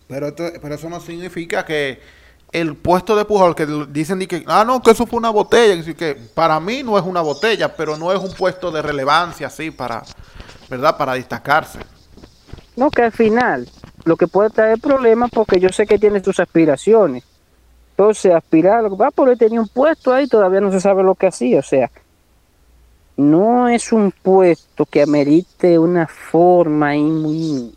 Pero, 0.08 0.28
esto- 0.28 0.52
pero 0.62 0.76
eso 0.76 0.90
no 0.90 1.00
significa 1.00 1.66
que 1.66 2.00
el 2.52 2.76
puesto 2.76 3.16
de 3.16 3.26
Pujol, 3.26 3.56
que 3.56 3.66
dicen 3.90 4.20
di 4.20 4.28
que, 4.28 4.44
ah, 4.46 4.64
no, 4.66 4.82
que 4.82 4.92
eso 4.92 5.08
fue 5.08 5.18
una 5.18 5.32
botella, 5.32 5.82
que, 5.96 6.16
para 6.16 6.60
mí 6.60 6.84
no 6.84 6.98
es 7.00 7.04
una 7.04 7.22
botella, 7.22 7.76
pero 7.76 7.98
no 7.98 8.12
es 8.12 8.20
un 8.20 8.32
puesto 8.34 8.70
de 8.72 8.82
relevancia 8.82 9.48
así 9.48 9.72
para, 9.72 10.04
¿verdad? 10.70 10.96
Para 10.98 11.14
destacarse. 11.14 11.80
No, 12.76 12.92
que 12.92 13.04
al 13.04 13.12
final 13.12 13.68
lo 14.06 14.18
que 14.18 14.28
puede 14.28 14.50
traer 14.50 14.80
problemas 14.80 15.32
porque 15.32 15.60
yo 15.60 15.70
sé 15.70 15.88
que 15.88 15.98
tiene 15.98 16.22
tus 16.22 16.40
aspiraciones. 16.40 17.24
Entonces, 17.96 18.34
aspirar, 18.34 18.84
lo 18.84 18.90
que 18.90 18.96
va 18.96 19.12
por 19.12 19.30
él 19.30 19.38
tenía 19.38 19.62
un 19.62 19.68
puesto 19.68 20.12
ahí, 20.12 20.28
todavía 20.28 20.60
no 20.60 20.72
se 20.72 20.82
sabe 20.82 21.04
lo 21.04 21.14
que 21.14 21.28
hacía. 21.28 21.60
O 21.60 21.64
sea, 21.64 21.92
no 23.16 23.68
es 23.68 23.92
un 23.92 24.12
puesto 24.12 24.86
que 24.88 25.04
amerite 25.04 25.78
una 25.78 26.08
forma 26.08 26.88
ahí 26.90 27.04
muy, 27.04 27.76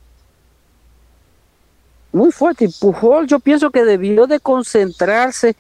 muy 2.12 2.33
fuerte. 2.33 2.64
Y 2.64 2.68
Pujol, 2.68 3.26
yo 3.26 3.38
pienso 3.40 3.70
que 3.70 3.85
debió 3.85 4.26
de 4.26 4.40
concentrarse 4.40 5.55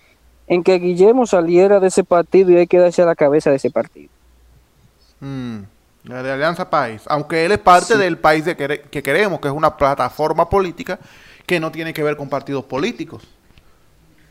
en 0.46 0.62
que 0.62 0.78
Guillermo 0.78 1.26
saliera 1.26 1.78
de 1.80 1.88
ese 1.88 2.02
partido 2.04 2.50
y 2.50 2.56
hay 2.56 2.66
que 2.66 2.78
darse 2.78 3.02
a 3.02 3.06
la 3.06 3.14
cabeza 3.14 3.50
de 3.50 3.56
ese 3.56 3.70
partido. 3.70 4.08
Mm, 5.20 5.58
la 6.04 6.22
de 6.22 6.32
Alianza 6.32 6.70
País. 6.70 7.02
Aunque 7.06 7.44
él 7.44 7.52
es 7.52 7.58
parte 7.58 7.94
Sí. 7.94 7.98
del 7.98 8.16
país 8.16 8.44
de 8.46 8.56
quere- 8.56 8.80
que 8.88 9.02
queremos, 9.02 9.38
que 9.40 9.48
es 9.48 9.54
una 9.54 9.76
plataforma 9.76 10.48
política 10.48 10.98
que 11.44 11.60
no 11.60 11.70
tiene 11.70 11.92
que 11.92 12.02
ver 12.02 12.16
con 12.16 12.28
partidos 12.30 12.64
políticos. 12.64 13.22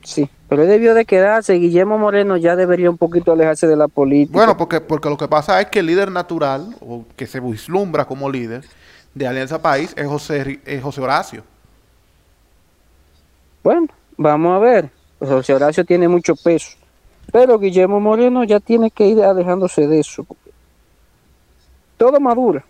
Sí, 0.05 0.29
pero 0.47 0.61
él 0.61 0.69
debió 0.69 0.93
de 0.93 1.05
quedarse. 1.05 1.53
Guillermo 1.55 1.97
Moreno 1.97 2.37
ya 2.37 2.55
debería 2.55 2.89
un 2.89 2.97
poquito 2.97 3.31
alejarse 3.31 3.67
de 3.67 3.75
la 3.75 3.87
política. 3.87 4.37
Bueno, 4.37 4.55
porque, 4.55 4.79
porque 4.79 5.09
lo 5.09 5.17
que 5.17 5.27
pasa 5.27 5.59
es 5.59 5.67
que 5.67 5.79
el 5.79 5.87
líder 5.87 6.11
natural, 6.11 6.75
o 6.79 7.05
que 7.15 7.25
se 7.25 7.39
vislumbra 7.39 8.05
como 8.05 8.29
líder 8.29 8.63
de 9.15 9.27
Alianza 9.27 9.61
País, 9.61 9.93
es 9.97 10.07
José, 10.07 10.59
es 10.63 10.83
José 10.83 11.01
Horacio. 11.01 11.43
Bueno, 13.63 13.87
vamos 14.15 14.55
a 14.55 14.59
ver. 14.59 14.89
José 15.19 15.55
Horacio 15.55 15.83
tiene 15.83 16.07
mucho 16.07 16.35
peso. 16.35 16.77
Pero 17.31 17.57
Guillermo 17.57 17.99
Moreno 17.99 18.43
ya 18.43 18.59
tiene 18.59 18.91
que 18.91 19.07
ir 19.07 19.23
alejándose 19.23 19.87
de 19.87 19.99
eso. 19.99 20.25
Todo 21.97 22.19
madura. 22.19 22.63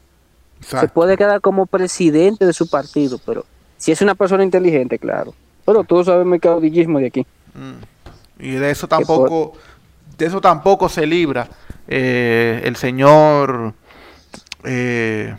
Se 0.62 0.88
puede 0.88 1.18
quedar 1.18 1.42
como 1.42 1.66
presidente 1.66 2.46
de 2.46 2.54
su 2.54 2.70
partido, 2.70 3.20
pero 3.26 3.46
si 3.78 3.92
es 3.92 4.02
una 4.02 4.16
persona 4.16 4.44
inteligente, 4.44 4.98
claro. 4.98 5.34
Pero 5.66 5.84
todos 5.84 6.06
sabemos 6.06 6.36
el 6.36 6.42
caudillismo 6.42 7.00
de 7.00 7.08
aquí. 7.08 7.26
Mm. 7.54 8.44
Y 8.44 8.52
de 8.52 8.70
eso 8.70 8.88
tampoco, 8.88 9.54
de 10.18 10.26
eso 10.26 10.42
tampoco 10.42 10.90
se 10.90 11.06
libra 11.06 11.48
eh, 11.88 12.62
el 12.64 12.76
señor 12.76 13.74
eh, 14.64 15.36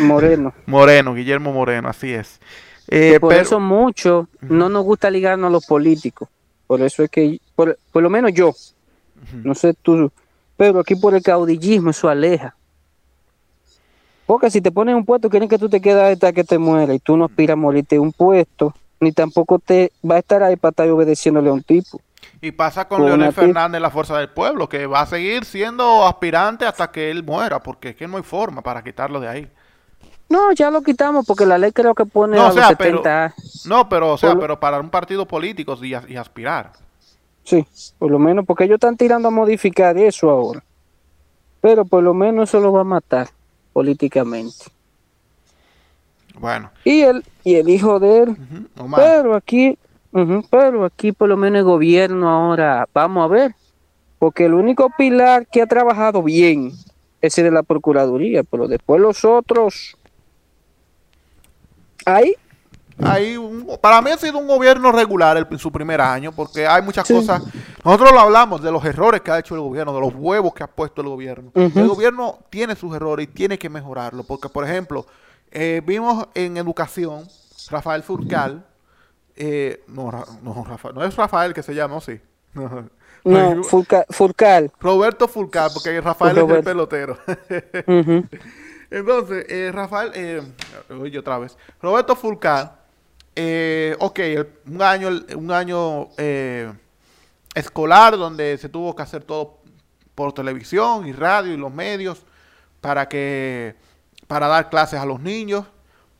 Moreno. 0.00 0.52
Moreno, 0.66 1.14
Guillermo 1.14 1.52
Moreno, 1.52 1.88
así 1.88 2.12
es. 2.12 2.40
Eh, 2.88 3.18
por 3.20 3.30
pero- 3.30 3.42
eso 3.42 3.60
mucho 3.60 4.28
no 4.40 4.68
nos 4.68 4.84
gusta 4.84 5.10
ligarnos 5.10 5.48
a 5.48 5.52
los 5.52 5.66
políticos. 5.66 6.28
Por 6.66 6.80
eso 6.82 7.02
es 7.02 7.10
que, 7.10 7.38
por, 7.54 7.78
por 7.90 8.02
lo 8.02 8.10
menos 8.10 8.32
yo, 8.32 8.54
no 9.32 9.54
sé 9.54 9.74
tú, 9.74 10.10
pero 10.56 10.80
aquí 10.80 10.94
por 10.96 11.14
el 11.14 11.22
caudillismo 11.22 11.90
eso 11.90 12.08
aleja. 12.08 12.54
Porque 14.32 14.50
si 14.50 14.62
te 14.62 14.72
ponen 14.72 14.96
un 14.96 15.04
puesto, 15.04 15.28
quieren 15.28 15.46
que 15.46 15.58
tú 15.58 15.68
te 15.68 15.78
quedes 15.82 16.14
hasta 16.14 16.32
que 16.32 16.42
te 16.42 16.56
muera 16.56 16.94
y 16.94 16.98
tú 16.98 17.18
no 17.18 17.26
aspiras 17.26 17.52
a 17.52 17.56
morirte 17.56 17.96
de 17.96 17.98
un 17.98 18.12
puesto, 18.12 18.74
ni 18.98 19.12
tampoco 19.12 19.58
te 19.58 19.92
va 20.10 20.14
a 20.14 20.20
estar 20.20 20.42
ahí 20.42 20.56
para 20.56 20.70
estar 20.70 20.88
obedeciéndole 20.88 21.50
a 21.50 21.52
un 21.52 21.62
tipo. 21.62 22.00
Y 22.40 22.50
pasa 22.52 22.88
con 22.88 23.00
Con 23.00 23.08
Leonel 23.08 23.34
Fernández, 23.34 23.82
la 23.82 23.90
fuerza 23.90 24.16
del 24.16 24.30
pueblo, 24.30 24.70
que 24.70 24.86
va 24.86 25.02
a 25.02 25.06
seguir 25.06 25.44
siendo 25.44 26.06
aspirante 26.06 26.64
hasta 26.64 26.90
que 26.90 27.10
él 27.10 27.22
muera, 27.22 27.62
porque 27.62 27.90
es 27.90 27.96
que 27.96 28.08
no 28.08 28.16
hay 28.16 28.22
forma 28.22 28.62
para 28.62 28.82
quitarlo 28.82 29.20
de 29.20 29.28
ahí. 29.28 29.50
No, 30.30 30.50
ya 30.52 30.70
lo 30.70 30.80
quitamos 30.80 31.26
porque 31.26 31.44
la 31.44 31.58
ley 31.58 31.72
creo 31.72 31.94
que 31.94 32.06
pone 32.06 32.34
No, 32.34 32.44
a 32.44 32.52
o 32.52 32.54
los 32.54 32.56
sea, 32.56 32.68
70 32.68 33.24
años. 33.24 33.66
No, 33.66 33.86
pero 33.86 34.12
o 34.12 34.16
sea, 34.16 34.34
pero 34.34 34.58
para 34.58 34.80
un 34.80 34.88
partido 34.88 35.28
político 35.28 35.76
y, 35.82 35.88
y 35.88 36.16
aspirar. 36.16 36.72
Sí, 37.44 37.66
por 37.98 38.10
lo 38.10 38.18
menos, 38.18 38.46
porque 38.46 38.64
ellos 38.64 38.76
están 38.76 38.96
tirando 38.96 39.28
a 39.28 39.30
modificar 39.30 39.98
eso 39.98 40.30
ahora. 40.30 40.64
Pero 41.60 41.84
por 41.84 42.02
lo 42.02 42.14
menos 42.14 42.48
eso 42.48 42.60
lo 42.60 42.72
va 42.72 42.80
a 42.80 42.84
matar 42.84 43.28
políticamente. 43.72 44.66
Bueno, 46.38 46.70
Y 46.84 47.02
el, 47.02 47.24
y 47.44 47.56
el 47.56 47.68
hijo 47.68 48.00
de 48.00 48.22
él, 48.22 48.36
pero 48.96 49.34
aquí, 49.34 49.78
pero 50.50 50.84
aquí 50.84 51.12
por 51.12 51.28
lo 51.28 51.36
menos 51.36 51.58
el 51.58 51.64
gobierno 51.64 52.28
ahora, 52.28 52.88
vamos 52.92 53.24
a 53.24 53.28
ver, 53.28 53.54
porque 54.18 54.46
el 54.46 54.54
único 54.54 54.90
pilar 54.96 55.46
que 55.46 55.62
ha 55.62 55.66
trabajado 55.66 56.22
bien 56.22 56.72
es 57.20 57.38
el 57.38 57.44
de 57.44 57.50
la 57.50 57.62
Procuraduría, 57.62 58.42
pero 58.44 58.66
después 58.66 59.00
los 59.00 59.24
otros, 59.24 59.96
ahí, 62.04 62.34
Hay 63.02 63.36
un- 63.36 63.78
para 63.80 64.00
mí 64.02 64.10
ha 64.10 64.16
sido 64.18 64.38
un 64.38 64.46
gobierno 64.46 64.92
regular 64.92 65.36
el- 65.36 65.46
en 65.50 65.58
su 65.58 65.72
primer 65.72 66.00
año, 66.00 66.32
porque 66.32 66.66
hay 66.66 66.82
muchas 66.82 67.06
cosas. 67.08 67.42
Nosotros 67.84 68.12
lo 68.12 68.20
hablamos 68.20 68.62
de 68.62 68.70
los 68.70 68.84
errores 68.84 69.20
que 69.22 69.30
ha 69.30 69.38
hecho 69.38 69.54
el 69.54 69.60
gobierno, 69.62 69.94
de 69.94 70.00
los 70.00 70.14
huevos 70.14 70.52
que 70.54 70.62
ha 70.62 70.66
puesto 70.66 71.00
el 71.02 71.08
gobierno. 71.08 71.50
El 71.54 71.88
gobierno 71.88 72.38
tiene 72.50 72.76
sus 72.76 72.94
errores 72.94 73.24
y 73.24 73.32
tiene 73.32 73.58
que 73.58 73.68
mejorarlo, 73.70 74.22
porque, 74.24 74.48
por 74.48 74.64
ejemplo, 74.64 75.06
eh, 75.50 75.80
vimos 75.84 76.26
en 76.34 76.56
educación, 76.56 77.26
Rafael 77.70 78.02
Furcal, 78.02 78.64
eh, 79.36 79.82
no, 79.88 80.10
no, 80.42 80.64
Rafa- 80.64 80.92
no 80.92 81.02
es 81.04 81.16
Rafael 81.16 81.54
que 81.54 81.62
se 81.62 81.74
llama, 81.74 81.96
¿o 81.96 82.00
sí? 82.00 82.20
No, 83.24 83.62
Furca- 83.62 84.04
Furcal. 84.10 84.72
Roberto 84.80 85.28
Furcal, 85.28 85.70
porque 85.72 86.00
Rafael 86.00 86.36
es 86.38 86.42
el 86.42 86.64
pelotero. 86.64 87.18
Ujú. 87.86 88.26
Entonces, 88.90 89.46
eh, 89.48 89.70
Rafael, 89.72 90.10
eh, 90.14 90.42
oye 91.00 91.18
otra 91.18 91.38
vez, 91.38 91.56
Roberto 91.80 92.14
Fulcar, 92.14 92.81
eh, 93.36 93.96
ok, 93.98 94.20
un 94.66 94.82
año, 94.82 95.08
un 95.36 95.50
año 95.50 96.08
eh, 96.18 96.72
escolar 97.54 98.16
donde 98.16 98.58
se 98.58 98.68
tuvo 98.68 98.94
que 98.94 99.02
hacer 99.02 99.24
todo 99.24 99.58
por 100.14 100.32
televisión 100.32 101.06
y 101.06 101.12
radio 101.12 101.52
y 101.52 101.56
los 101.56 101.72
medios 101.72 102.22
para 102.80 103.08
que 103.08 103.74
para 104.26 104.48
dar 104.48 104.70
clases 104.70 104.98
a 105.00 105.04
los 105.06 105.20
niños, 105.20 105.64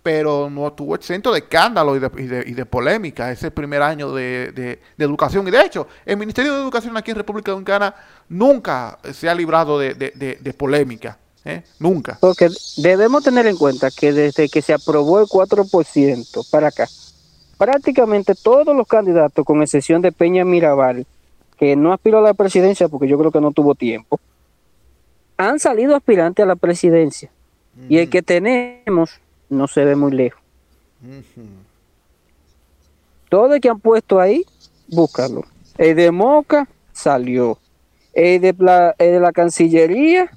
pero 0.03 0.51
no 0.51 0.67
estuvo 0.69 0.95
exento 0.95 1.33
de 1.33 1.39
escándalo 1.41 1.97
y 1.97 1.99
de, 2.01 2.11
y 2.19 2.27
de- 2.27 2.45
y 2.47 2.53
de 2.53 2.67
polémica 2.67 3.31
ese 3.31 3.51
primer 3.51 3.81
año 3.83 4.13
de, 4.13 4.53
de- 4.53 4.81
educación. 5.05 5.47
Y 5.49 5.51
de 5.51 5.63
hecho, 5.63 5.87
el 6.05 6.17
Ministerio 6.19 6.55
de 6.55 6.61
Educación 6.61 6.97
aquí 6.97 7.11
en 7.13 7.17
República 7.19 7.53
Dominicana 7.53 7.95
nunca 8.29 8.99
se 9.15 9.29
ha 9.29 9.35
librado 9.35 9.79
de 9.79 10.55
polémica. 10.59 11.19
¿eh? 11.45 11.63
Nunca. 11.79 12.19
Porque 12.21 12.49
debemos 12.77 13.23
tener 13.25 13.47
en 13.47 13.57
cuenta 13.57 13.91
que 13.91 14.13
desde 14.13 14.49
que 14.49 14.63
se 14.63 14.73
aprobó 14.73 15.21
el 15.21 15.27
4% 15.27 16.47
para 16.51 16.69
acá, 16.69 16.89
prácticamente 17.63 18.35
todos 18.35 18.75
los 18.75 18.89
candidatos, 18.89 19.45
con 19.45 19.63
excepción 19.63 20.03
de 20.03 20.11
Peña 20.11 20.45
Mirabal, 20.45 21.07
que 21.57 21.77
no 21.77 21.93
aspiró 21.93 22.19
a 22.19 22.23
la 22.23 22.35
presidencia 22.35 22.89
porque 22.89 23.07
yo 23.07 23.17
creo 23.17 23.31
que 23.31 23.41
no 23.41 23.53
tuvo 23.53 23.77
tiempo, 23.77 24.19
han 25.37 25.61
salido 25.61 25.95
aspirantes 25.95 26.43
a 26.43 26.47
la 26.47 26.57
presidencia. 26.57 27.31
Y 27.89 27.99
el 27.99 28.11
que 28.11 28.21
tenemos 28.21 29.21
no 29.49 29.69
se 29.69 29.85
ve 29.85 29.95
muy 29.95 30.11
lejos. 30.11 30.41
Todo 33.29 33.55
el 33.55 33.61
que 33.61 33.69
han 33.69 33.79
puesto 33.79 34.19
ahí, 34.19 34.45
búscalo. 34.89 35.45
El 35.79 35.95
de 35.95 36.11
Moca 36.11 36.67
salió. 36.93 37.59
El 38.13 38.41
de, 38.41 38.57
la, 38.59 38.97
el 38.99 39.13
de 39.13 39.21
la 39.21 39.31
Cancillería, 39.31 40.29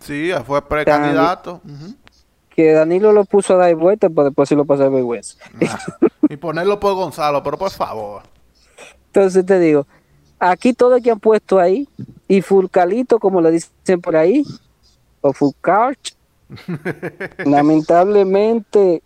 Sí, 0.00 0.30
fue 0.46 0.62
precandidato. 0.62 1.60
Ujú. 1.64 1.94
Que 2.56 2.72
Danilo 2.72 3.12
lo 3.12 3.26
puso 3.26 3.52
a 3.54 3.56
dar 3.58 3.74
vuelta 3.74 4.08
para 4.08 4.30
después 4.30 4.48
se 4.48 4.56
lo 4.56 4.64
pasar 4.64 4.90
vergüenza. 4.90 5.36
Ah, 5.68 5.78
y 6.26 6.36
ponerlo 6.38 6.80
por 6.80 6.94
Gonzalo, 6.94 7.42
pero 7.42 7.58
por 7.58 7.70
favor. 7.70 8.22
Entonces 9.08 9.44
te 9.44 9.60
digo, 9.60 9.86
aquí 10.38 10.72
todo 10.72 11.00
que 11.00 11.10
han 11.10 11.20
puesto 11.20 11.58
ahí, 11.58 11.86
y 12.26 12.40
Fulcalito, 12.40 13.18
como 13.18 13.42
le 13.42 13.50
dicen 13.50 14.00
por 14.00 14.16
ahí, 14.16 14.42
o 15.20 15.34
Fulcarch, 15.34 16.16
lamentablemente 17.44 19.02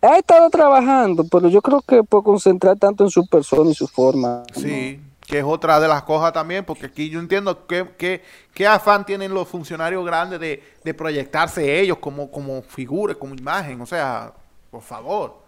ha 0.00 0.16
estado 0.18 0.48
trabajando, 0.48 1.24
pero 1.24 1.48
yo 1.48 1.60
creo 1.60 1.82
que 1.82 2.04
por 2.04 2.22
concentrar 2.22 2.78
tanto 2.78 3.02
en 3.02 3.10
su 3.10 3.26
persona 3.26 3.70
y 3.70 3.74
su 3.74 3.88
forma. 3.88 4.44
Sí, 4.54 5.00
que 5.30 5.38
es 5.38 5.44
otra 5.44 5.78
de 5.78 5.86
las 5.86 6.02
cosas 6.02 6.32
también, 6.32 6.64
porque 6.64 6.86
aquí 6.86 7.08
yo 7.08 7.20
entiendo 7.20 7.64
que, 7.68 7.88
que, 7.96 8.24
qué 8.52 8.66
afán 8.66 9.06
tienen 9.06 9.32
los 9.32 9.46
funcionarios 9.46 10.04
grandes 10.04 10.40
de, 10.40 10.60
de 10.82 10.92
proyectarse 10.92 11.78
ellos 11.78 11.98
como, 11.98 12.32
como 12.32 12.62
figuras, 12.62 13.16
como 13.16 13.36
imagen. 13.36 13.80
O 13.80 13.86
sea, 13.86 14.32
por 14.72 14.82
favor. 14.82 15.40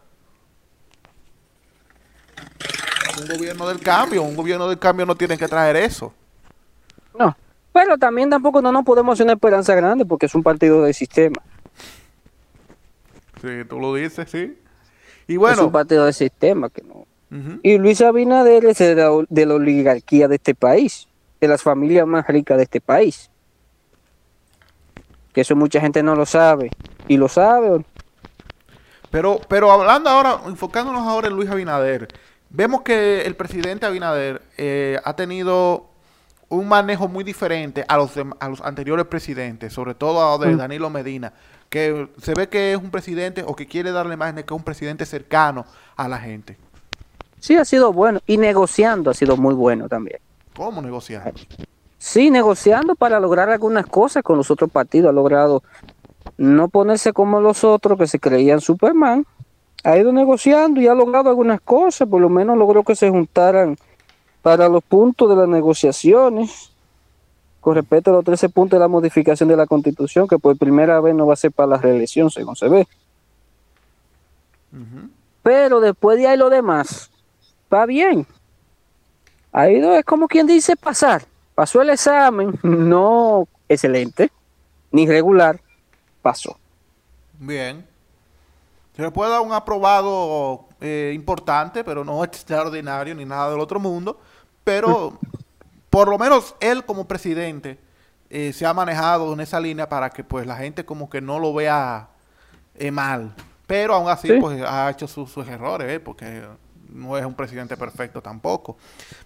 Un 3.21 3.27
gobierno 3.27 3.67
del 3.67 3.81
cambio, 3.81 4.23
un 4.23 4.37
gobierno 4.37 4.69
del 4.69 4.79
cambio 4.79 5.05
no 5.05 5.17
tiene 5.17 5.37
que 5.37 5.49
traer 5.49 5.75
eso. 5.75 6.15
No, 7.19 7.37
pero 7.73 7.99
también 7.99 8.31
tampoco 8.31 8.63
no 8.63 8.71
nos 8.71 8.85
podemos 8.85 9.15
hacer 9.15 9.25
una 9.25 9.33
esperanza 9.33 9.75
grande 9.75 10.07
porque 10.07 10.27
es 10.27 10.35
un 10.37 10.45
partido 10.45 10.83
de 10.83 10.93
sistema. 10.93 11.43
Sí, 13.41 13.65
tú 13.69 13.81
lo 13.81 13.95
dices, 13.95 14.31
sí. 14.31 14.57
Y 15.27 15.33
es 15.33 15.39
bueno, 15.39 15.67
un 15.67 15.73
partido 15.73 16.07
de 16.07 16.13
sistema 16.13 16.71
que 16.71 16.83
no. 16.83 17.05
Y 17.63 17.79
Luis 17.79 18.01
Abinader 18.03 18.67
es 18.67 18.79
de 18.79 18.95
la, 18.95 19.11
de 19.29 19.47
la 19.47 19.55
oligarquía 19.55 20.29
de 20.29 20.35
este 20.37 20.55
país, 20.55 21.09
de 21.41 21.49
las 21.49 21.63
familias 21.63 22.07
más 22.07 22.27
ricas 22.27 22.59
de 22.59 22.65
este 22.65 22.81
país. 22.81 23.31
Que 25.33 25.41
eso 25.41 25.57
mucha 25.57 25.81
gente 25.81 26.03
no 26.03 26.15
lo 26.15 26.27
sabe. 26.27 26.71
Y 27.09 27.17
lo 27.17 27.29
sabe. 27.29 27.85
Pero, 29.11 29.41
pero 29.49 29.71
hablando 29.73 30.11
ahora, 30.11 30.41
enfocándonos 30.47 31.07
ahora 31.07 31.29
en 31.29 31.35
Luis 31.37 31.49
Abinader, 31.51 32.09
vemos 32.51 32.83
que 32.83 33.23
el 33.23 33.35
presidente 33.35 33.87
Abinader 33.87 34.43
eh, 34.59 34.99
ha 35.05 35.15
tenido 35.17 35.87
un 36.51 36.69
manejo 36.69 37.09
muy 37.09 37.25
diferente 37.25 37.85
a 37.89 37.97
los, 37.97 38.15
dem- 38.15 38.37
a 38.41 38.49
los 38.51 38.61
anteriores 38.61 39.07
presidentes, 39.07 39.73
sobre 39.73 39.95
todo 39.95 40.21
a 40.35 40.39
de 40.45 40.53
Mm. 40.53 40.59
Danilo 40.59 40.91
Medina, 40.91 41.33
que 41.71 42.09
se 42.21 42.35
ve 42.35 42.49
que 42.51 42.73
es 42.73 42.79
un 42.79 42.91
presidente 42.91 43.43
o 43.47 43.57
que 43.57 43.67
quiere 43.67 43.91
darle 43.91 44.15
imagen 44.15 44.37
de 44.37 44.45
que 44.45 44.53
es 44.53 44.59
un 44.59 44.65
presidente 44.65 45.07
cercano 45.07 45.65
a 45.97 46.09
la 46.09 46.19
gente. 46.19 46.59
Sí, 47.43 47.57
ha 47.57 47.65
sido 47.65 47.93
bueno. 47.93 48.21
Y 48.25 48.37
negociando 48.37 49.11
ha 49.11 49.15
sido 49.15 49.37
muy 49.37 49.53
bueno 49.53 49.89
también. 49.89 50.21
¿Cómo 50.55 50.81
negociar? 50.81 51.35
Sí, 51.99 52.31
negociando 52.31 52.95
para 52.95 53.19
lograr 53.19 53.51
algunas 53.51 53.85
cosas 53.85 54.23
con 54.23 54.37
los 54.37 54.49
otros 54.53 54.71
partidos. 54.71 55.11
Ha 55.11 55.13
logrado 55.13 55.65
no 56.37 56.69
ponerse 56.69 57.13
como 57.13 57.41
los 57.41 57.65
otros 57.65 57.99
que 57.99 58.07
se 58.07 58.21
creían 58.21 58.61
Superman. 58.61 59.27
Ha 59.83 59.99
ido 59.99 60.13
negociando 60.13 60.81
y 60.81 60.87
ha 60.87 60.95
logrado 60.95 61.31
algunas 61.31 61.61
cosas. 61.61 62.09
Por 62.09 62.21
lo 62.21 62.29
menos 62.29 62.57
logró 62.57 62.85
que 62.85 62.95
se 62.95 63.11
juntaran 63.11 63.77
para 64.41 64.69
los 64.69 64.85
puntos 64.85 65.29
de 65.29 65.35
las 65.35 65.49
negociaciones 65.49 66.71
con 67.61 67.75
respecto 67.75 68.11
a 68.11 68.15
los 68.15 68.25
13 68.25 68.51
puntos 68.51 68.77
de 68.77 68.81
la 68.81 68.89
modificación 68.89 69.49
de 69.49 69.57
la 69.57 69.67
constitución, 69.67 70.29
que 70.29 70.39
por 70.39 70.57
primera 70.57 71.01
vez 71.01 71.17
no 71.17 71.27
va 71.27 71.33
a 71.33 71.37
ser 71.37 71.51
para 71.51 71.71
la 71.71 71.79
reelección, 71.79 72.31
según 72.31 72.55
se 72.55 72.69
ve. 72.69 72.87
Pero 75.43 75.81
después 75.81 76.19
de 76.19 76.29
ahí 76.29 76.37
lo 76.37 76.49
demás, 76.49 77.12
va 77.73 77.87
bien. 77.87 78.27
Ha 79.53 79.69
ido, 79.69 79.95
es 79.95 80.05
como 80.05 80.29
quien 80.29 80.47
dice, 80.47 80.77
pasar. 80.77 81.23
Pasó 81.55 81.83
el 81.83 81.91
examen, 81.91 82.59
no 82.63 83.47
excelente, 83.69 84.31
ni 84.91 85.07
regular, 85.07 85.61
pasó. 86.23 86.59
Bien. 87.39 87.87
Se 88.97 89.03
le 89.03 89.11
puede 89.11 89.31
dar 89.31 89.41
un 89.41 89.53
aprobado 89.53 90.67
eh, 90.81 91.13
importante, 91.15 91.83
pero 91.85 92.05
no 92.05 92.25
extraordinario 92.25 93.15
ni 93.15 93.25
nada 93.25 93.51
del 93.51 93.61
otro 93.61 93.81
mundo. 93.81 94.21
Pero 94.65 95.19
por 95.91 96.09
lo 96.09 96.19
menos 96.19 96.55
él 96.61 96.85
como 96.85 97.07
presidente 97.09 97.79
eh, 98.31 98.53
se 98.53 98.65
ha 98.65 98.73
manejado 98.73 99.33
en 99.33 99.41
esa 99.41 99.59
línea 99.61 99.89
para 99.89 100.09
que 100.11 100.23
pues 100.25 100.47
la 100.47 100.57
gente 100.57 100.85
como 100.85 101.11
que 101.11 101.21
no 101.21 101.39
lo 101.39 101.53
vea 101.53 102.09
eh, 102.77 102.91
mal. 102.91 103.35
Pero 103.67 103.95
aún 103.95 104.09
así 104.09 104.29
Sí. 104.29 104.39
pues 104.41 104.63
ha 104.63 104.89
hecho 104.91 105.09
sus, 105.09 105.31
sus 105.31 105.47
errores, 105.49 106.01
porque 106.01 106.43
no 106.93 107.17
es 107.19 107.25
un 107.25 107.35
presidente 107.35 107.77
perfecto 107.77 108.21
tampoco. 108.23 108.77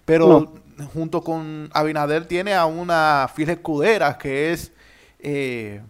Pero 0.05 0.53
junto 0.93 1.21
con 1.21 1.69
Abinader 1.73 2.25
tiene 2.25 2.53
a 2.53 2.65
una 2.65 3.29
fiel 3.33 3.49
escudera 3.51 4.17
que 4.17 4.51
es 4.53 4.71
eh, 5.19 5.81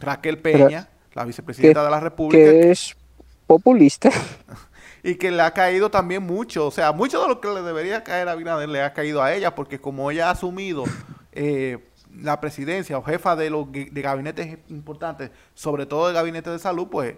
Raquel 0.00 0.38
Peña, 0.38 0.88
la 1.14 1.24
vicepresidenta 1.24 1.80
que- 1.80 1.84
de 1.84 1.90
la 1.90 2.00
República, 2.00 2.50
Que 2.50 2.70
es 2.70 2.96
populista. 3.46 4.10
y 5.02 5.14
que 5.14 5.30
le 5.30 5.42
ha 5.42 5.52
caído 5.52 5.90
también 5.90 6.22
mucho, 6.22 6.66
o 6.66 6.70
sea, 6.70 6.92
mucho 6.92 7.22
de 7.22 7.28
lo 7.28 7.40
que 7.40 7.48
le 7.48 7.62
debería 7.62 8.02
caer 8.02 8.28
a 8.28 8.32
Abinader 8.32 8.68
le 8.68 8.82
ha 8.82 8.92
caído 8.92 9.22
a 9.22 9.32
ella, 9.32 9.54
porque 9.54 9.80
como 9.80 10.10
ella 10.10 10.28
ha 10.28 10.32
asumido 10.32 10.84
eh, 11.32 11.78
la 12.20 12.40
presidencia 12.40 12.98
o 12.98 13.02
jefa 13.02 13.36
de 13.36 13.50
los 13.50 13.70
de 13.70 13.88
gabinetes 14.02 14.58
importantes, 14.68 15.30
sobre 15.54 15.86
todo 15.86 16.08
el 16.08 16.14
gabinete 16.14 16.50
de 16.50 16.58
salud, 16.58 16.88
pues 16.90 17.14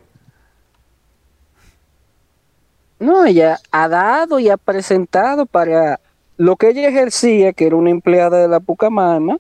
No, 2.99 3.25
ella 3.25 3.61
ha 3.71 3.89
dado 3.89 4.39
y 4.39 4.49
ha 4.49 4.57
presentado 4.57 5.47
para 5.47 6.01
lo 6.37 6.57
que 6.57 6.71
ella 6.71 6.89
ejercía, 6.89 7.53
que 7.53 7.67
era 7.67 7.77
una 7.77 7.91
empleada 7.91 8.39
de 8.39 8.49
la 8.49 8.61
Pucamama, 8.61 9.39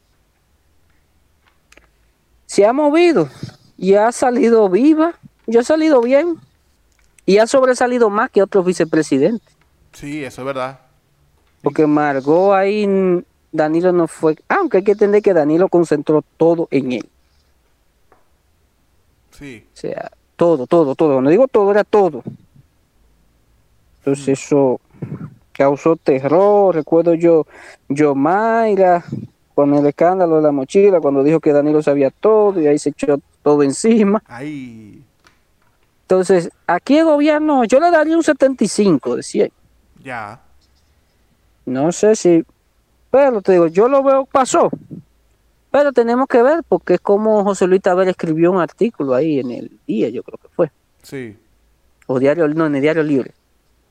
se 2.46 2.66
ha 2.66 2.72
movido 2.72 3.28
y 3.76 3.94
ha 3.94 4.10
salido 4.10 4.68
viva, 4.68 5.14
y 5.46 5.56
ha 5.56 5.62
salido 5.62 6.00
bien, 6.00 6.36
y 7.26 7.38
ha 7.38 7.46
sobresalido 7.46 8.10
más 8.10 8.30
que 8.30 8.42
otros 8.42 8.64
vicepresidentes. 8.64 9.56
sí, 9.92 10.24
eso 10.24 10.42
es 10.42 10.46
verdad. 10.46 10.80
Porque 11.62 11.86
Margot 11.86 12.54
ahí, 12.54 13.24
Danilo 13.52 13.92
no 13.92 14.08
fue, 14.08 14.36
aunque 14.48 14.78
hay 14.78 14.84
que 14.84 14.92
entender 14.92 15.22
que 15.22 15.34
Danilo 15.34 15.68
concentró 15.68 16.24
todo 16.36 16.68
en 16.70 16.92
él. 16.92 17.08
Sí, 19.30 19.64
O 19.72 19.76
sea, 19.76 20.10
todo, 20.34 20.66
todo, 20.66 20.96
todo. 20.96 21.20
No 21.20 21.30
digo 21.30 21.46
todo, 21.46 21.70
era 21.70 21.84
todo. 21.84 22.24
Entonces 24.08 24.40
eso 24.40 24.80
causó 25.52 25.96
terror. 25.96 26.74
Recuerdo 26.74 27.14
yo, 27.14 27.46
yo 27.88 28.14
Mayra, 28.14 29.04
con 29.54 29.74
el 29.74 29.84
escándalo 29.86 30.36
de 30.36 30.42
la 30.42 30.52
mochila, 30.52 31.00
cuando 31.00 31.22
dijo 31.24 31.40
que 31.40 31.52
Danilo 31.52 31.82
sabía 31.82 32.10
todo 32.10 32.60
y 32.60 32.66
ahí 32.66 32.78
se 32.78 32.90
echó 32.90 33.20
todo 33.42 33.62
encima. 33.62 34.22
ahí. 34.26 35.02
Entonces, 36.02 36.50
aquí 36.66 36.96
el 36.96 37.04
gobierno, 37.04 37.64
yo 37.64 37.80
le 37.80 37.90
daría 37.90 38.16
un 38.16 38.22
75 38.22 39.16
de 39.16 39.22
100. 39.22 39.52
Ya. 40.02 40.40
No 41.66 41.92
sé 41.92 42.16
si, 42.16 42.44
pero 43.10 43.42
te 43.42 43.52
digo, 43.52 43.66
yo 43.66 43.88
lo 43.88 44.02
veo, 44.02 44.24
pasó. 44.24 44.70
Pero 45.70 45.92
tenemos 45.92 46.26
que 46.28 46.42
ver, 46.42 46.62
porque 46.66 46.94
es 46.94 47.00
como 47.00 47.44
José 47.44 47.66
Luis 47.66 47.82
Taber 47.82 48.08
escribió 48.08 48.52
un 48.52 48.60
artículo 48.60 49.14
ahí 49.14 49.38
en 49.40 49.50
el 49.50 49.78
día, 49.86 50.08
yo 50.08 50.22
creo 50.22 50.38
que 50.38 50.48
fue. 50.48 50.70
Sí. 51.02 51.36
O 52.06 52.18
diario, 52.18 52.48
no, 52.48 52.66
en 52.66 52.76
el 52.76 52.80
diario 52.80 53.02
libre. 53.02 53.32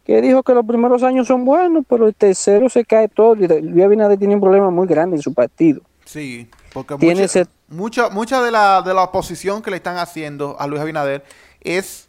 Que 0.07 0.21
dijo 0.21 0.41
que 0.41 0.53
los 0.53 0.65
primeros 0.65 1.03
años 1.03 1.27
son 1.27 1.43
buenos, 1.43 1.83
pero 1.87 2.07
el 2.07 2.15
tercero 2.15 2.69
se 2.69 2.85
cae 2.85 3.09
todo. 3.09 3.35
Luis 3.35 3.83
Abinader 3.83 4.17
tiene 4.17 4.35
un 4.35 4.41
problema 4.41 4.69
muy 4.69 4.87
grande 4.87 5.17
en 5.17 5.21
su 5.21 5.33
partido. 5.33 5.81
Sí, 6.05 6.49
porque 6.71 6.95
Tiene 6.95 7.15
mucha, 7.15 7.25
ese- 7.25 7.45
mucha, 7.67 8.09
mucha 8.09 8.41
de, 8.41 8.49
la, 8.49 8.81
de 8.81 8.93
la 8.93 9.03
oposición 9.03 9.61
que 9.61 9.69
le 9.69 9.75
están 9.77 9.97
haciendo 9.97 10.55
a 10.57 10.65
Luis 10.65 10.81
Abinader 10.81 11.25
es 11.59 12.07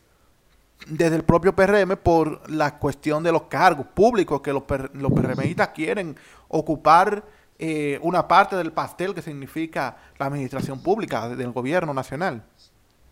desde 0.87 1.17
el 1.17 1.25
propio 1.25 1.57
PRM 1.57 1.97
por 1.97 2.49
la 2.49 2.79
cuestión 2.79 3.25
de 3.25 3.33
los 3.33 3.43
cargos 3.43 3.87
públicos 3.89 4.43
que 4.43 4.53
los, 4.53 4.63
per- 4.63 4.93
los 4.95 5.11
PRMistas 5.11 5.71
quieren 5.71 6.15
ocupar 6.47 7.25
eh, 7.59 7.99
una 8.03 8.29
parte 8.29 8.55
del 8.55 8.71
pastel 8.71 9.13
que 9.13 9.23
significa 9.23 9.97
la 10.21 10.27
administración 10.27 10.81
pública 10.81 11.29
del 11.31 11.51
gobierno 11.51 11.93
nacional. 11.93 12.45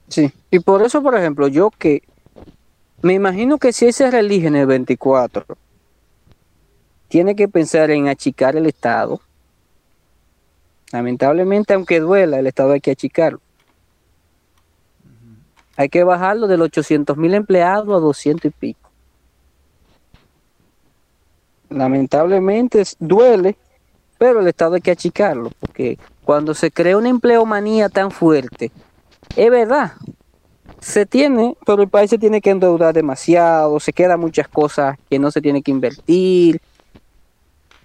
Sí. 0.07 0.33
Y 0.53 0.61
por 0.61 0.83
eso, 0.83 1.03
por 1.03 1.17
ejemplo, 1.17 1.49
yo 1.49 1.71
que 1.77 2.05
me 3.03 3.15
imagino 3.15 3.59
que 3.59 3.73
si 3.73 3.87
él 3.87 3.93
se 3.93 4.11
reelige 4.11 4.49
en 4.49 4.57
el 4.57 4.67
24, 4.67 5.45
tiene 7.09 7.37
que 7.37 7.49
pensar 7.49 7.91
en 7.91 8.09
achicar 8.09 8.57
el 8.57 8.67
Estado. 8.67 9.21
Lamentablemente, 10.93 11.75
aunque 11.75 12.01
duela, 12.01 12.39
el 12.39 12.47
Estado 12.47 12.73
hay 12.73 12.81
que 12.81 12.93
achicarlo. 12.93 13.41
Hay 15.77 15.89
que 15.89 16.05
bajarlo 16.05 16.47
de 16.47 16.57
los 16.57 16.67
800 16.67 17.17
mil 17.17 17.35
empleados 17.35 17.95
a 17.95 18.01
200 18.01 18.47
y 18.47 18.51
pico. 18.51 18.91
Lamentablemente 21.69 22.83
duele, 22.99 23.57
pero 24.19 24.41
el 24.41 24.49
Estado 24.49 24.77
hay 24.77 24.81
que 24.81 24.93
achicarlo, 24.93 25.51
porque 25.61 25.99
cuando 26.25 26.55
se 26.55 26.71
crea 26.71 26.97
una 26.97 27.11
empleomanía 27.11 27.89
tan 27.89 28.11
fuerte, 28.11 28.71
es 29.35 29.51
verdad, 29.51 29.93
se 30.87 31.05
tiene, 31.05 31.57
pero 31.67 31.83
el 31.83 31.89
país 31.89 32.11
se 32.11 32.19
tiene 32.19 32.41
que 32.41 32.51
endeudar 32.51 32.95
demasiado, 32.95 33.81
se 33.81 33.93
quedan 33.93 34.21
muchas 34.21 34.47
cosas 34.49 34.97
que 35.11 35.19
no 35.19 35.31
se 35.31 35.41
tiene 35.41 35.61
que 35.63 35.71
invertir, 35.73 36.61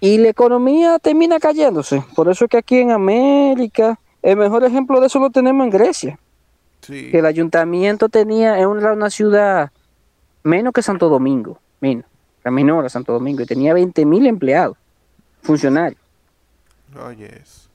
y 0.00 0.18
la 0.18 0.28
economía 0.28 0.98
termina 0.98 1.38
cayéndose. 1.40 2.02
Por 2.14 2.28
eso 2.28 2.44
es 2.44 2.50
que 2.50 2.58
aquí 2.58 2.78
en 2.78 2.90
América, 2.92 3.98
el 4.22 4.36
mejor 4.36 4.64
ejemplo 4.64 5.00
de 5.00 5.06
eso 5.08 5.18
lo 5.18 5.30
tenemos 5.30 5.64
en 5.64 5.70
Grecia 5.70 6.18
Sí. 6.80 7.10
que 7.12 7.18
el 7.20 7.26
ayuntamiento 7.26 8.08
tenía 8.08 8.58
en 8.58 8.66
una, 8.66 8.92
una 8.92 9.08
ciudad 9.10 9.70
menos 10.42 10.72
que 10.72 10.82
Santo 10.82 11.08
Domingo, 11.08 11.58
menos, 11.80 12.04
la 12.42 12.50
menor 12.50 12.84
a 12.84 12.88
Santo 12.88 13.12
Domingo, 13.12 13.42
y 13.42 13.46
tenía 13.46 13.72
20 13.74 14.04
mil 14.04 14.26
empleados, 14.26 14.76
funcionarios. 15.42 16.00
Eso. 17.18 17.68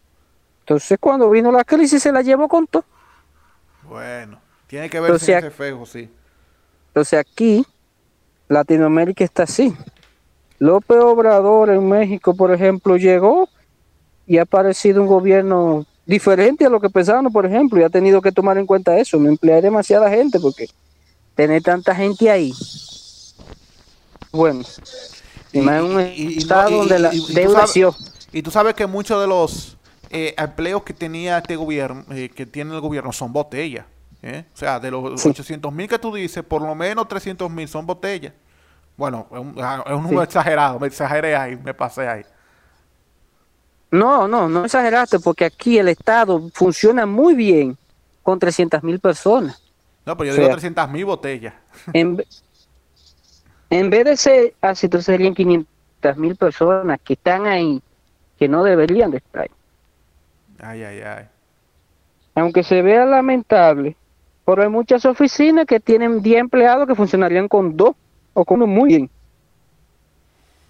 Entonces 0.62 0.98
cuando 1.00 1.30
vino 1.30 1.52
la 1.52 1.64
crisis 1.64 2.04
se 2.04 2.12
la 2.12 2.22
llevó 2.22 2.48
con 2.48 2.68
todo. 2.68 2.84
bueno, 3.90 4.38
tiene 4.68 4.90
que 4.90 5.00
O 5.00 5.18
sea- 5.20 5.40
ese 5.40 5.48
espejo, 5.48 5.86
sí. 5.86 6.10
Entonces 6.90 7.20
aquí, 7.20 7.66
Latinoamérica 8.50 9.24
está 9.24 9.44
así. 9.44 9.74
López 10.60 10.98
Obrador 11.00 11.70
en 11.70 11.88
México, 11.88 12.36
por 12.36 12.52
ejemplo, 12.52 12.98
llegó 12.98 13.48
y 14.26 14.38
ha 14.40 14.44
aparecido 14.44 15.02
un 15.02 15.08
gobierno 15.08 15.86
diferente 16.06 16.66
a 16.66 16.70
lo 16.70 16.80
que 16.80 16.90
pensábamos, 16.90 17.32
por 17.32 17.46
ejemplo, 17.46 17.80
y 17.80 17.84
ha 17.84 17.90
tenido 17.90 18.22
que 18.22 18.32
tomar 18.32 18.58
en 18.58 18.66
cuenta 18.66 18.98
eso, 18.98 19.18
no 19.18 19.30
emplear 19.30 19.62
demasiada 19.62 20.10
gente, 20.10 20.40
porque 20.40 20.68
tener 21.36 21.62
tanta 21.62 21.94
gente 21.94 22.30
ahí, 22.32 22.54
bueno, 24.32 24.62
y, 25.52 25.62
más 25.62 25.82
un 25.84 26.02
y- 26.02 26.14
y 26.34 26.38
estado 26.40 26.70
y- 26.70 26.74
donde 26.74 27.00
la 27.00 27.14
y- 27.14 27.18
y 27.18 27.28
tú 27.28 27.34
deuda 27.34 27.66
Y 28.34 28.42
tú 28.42 28.52
sabes 28.52 28.74
que 28.74 28.86
muchos 28.88 29.22
de 29.22 29.28
los 29.28 29.78
eh, 30.10 30.34
empleos 30.38 30.84
que 30.84 30.94
tenía 30.94 31.38
este 31.38 31.56
gobierno, 31.56 32.06
eh, 32.12 32.30
que 32.30 32.46
tiene 32.46 32.74
el 32.74 32.82
gobierno, 32.82 33.12
son 33.12 33.34
botellas. 33.34 33.86
¿Eh? 34.22 34.46
O 34.54 34.58
sea, 34.58 34.80
de 34.80 34.92
los 34.92 35.22
Sí. 35.22 35.30
800 35.30 35.72
mil 35.74 35.88
que 35.88 36.00
tú 36.00 36.14
dices, 36.14 36.44
por 36.44 36.62
lo 36.62 36.74
menos 36.76 37.08
300 37.08 37.50
mil 37.50 37.68
son 37.68 37.86
botellas. 37.86 38.34
Bueno, 38.96 39.28
es 39.32 39.38
un, 39.40 39.56
ah, 39.62 39.84
es 39.86 39.92
un 39.92 39.98
Sí. 40.00 40.04
número 40.04 40.24
exagerado, 40.24 40.80
me 40.80 40.88
exageré 40.88 41.36
ahí, 41.36 41.56
me 41.56 41.74
pasé 41.74 42.08
ahí. 42.08 42.24
No, 43.92 44.28
no, 44.28 44.50
no 44.50 44.66
exageraste, 44.66 45.20
porque 45.20 45.46
aquí 45.46 45.78
el 45.78 45.88
Estado 45.88 46.50
funciona 46.54 47.06
muy 47.06 47.36
bien 47.36 47.78
con 48.24 48.38
300 48.38 48.84
mil 48.84 49.00
personas. 49.00 49.62
No, 50.06 50.18
pero 50.18 50.28
yo 50.28 50.34
O 50.34 50.36
digo 50.36 50.48
sea- 50.48 50.54
300 50.56 50.90
mil 50.90 51.06
botellas. 51.06 51.54
En, 51.94 52.22
en 53.70 53.90
vez 53.90 54.06
de 54.06 54.18
ser 54.18 54.54
así, 54.62 54.88
entonces 54.88 55.06
serían 55.06 55.34
500 55.34 56.18
mil 56.18 56.36
personas 56.36 57.00
que 57.04 57.14
están 57.14 57.46
ahí, 57.46 57.82
que 58.38 58.48
no 58.48 58.64
deberían 58.64 59.12
de 59.12 59.18
estar 59.18 59.44
ahí. 59.44 59.50
Ay, 60.60 60.84
ay, 60.84 61.02
ay. 61.02 61.26
Aunque 62.36 62.64
se 62.64 62.82
vea 62.82 63.06
lamentable, 63.06 63.96
pero 64.48 64.64
hay 64.64 64.70
muchas 64.70 65.06
oficinas 65.06 65.66
que 65.66 65.82
tienen 65.82 66.22
10 66.22 66.40
empleados 66.40 66.88
que 66.88 66.96
funcionarían 66.96 67.50
con 67.50 67.76
dos 67.76 67.98
o 68.34 68.46
con 68.46 68.62
uno 68.62 68.68
muy 68.68 68.88
bien. 68.88 69.10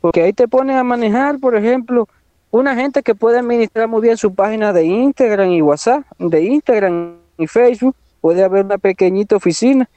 Porque 0.01 0.23
ahí 0.23 0.33
te 0.33 0.47
ponen 0.47 0.77
a 0.77 0.83
manejar, 0.83 1.37
por 1.37 1.55
ejemplo, 1.55 2.09
una 2.49 2.73
gente 2.73 3.03
que 3.03 3.13
puede 3.13 3.37
administrar 3.37 3.87
muy 3.87 4.01
bien 4.01 4.17
su 4.17 4.33
página 4.33 4.73
de 4.73 4.83
Instagram 4.83 5.51
y 5.51 5.61
WhatsApp, 5.61 6.03
de 6.17 6.41
Instagram 6.41 7.17
y 7.37 7.45
Facebook, 7.45 7.95
puede 8.19 8.43
haber 8.43 8.65
una 8.65 8.79
pequeñita 8.79 9.35
oficina 9.35 9.87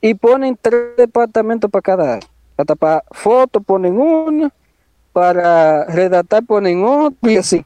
y 0.00 0.14
ponen 0.14 0.58
tres 0.60 0.96
departamentos 0.96 1.70
para 1.70 1.82
cada 1.82 2.14
área. 2.14 2.28
Para 2.56 3.04
fotos 3.12 3.62
ponen 3.64 4.00
uno, 4.00 4.50
para 5.12 5.84
redactar 5.84 6.44
ponen 6.44 6.82
otro 6.82 7.30
y 7.30 7.36
así. 7.36 7.64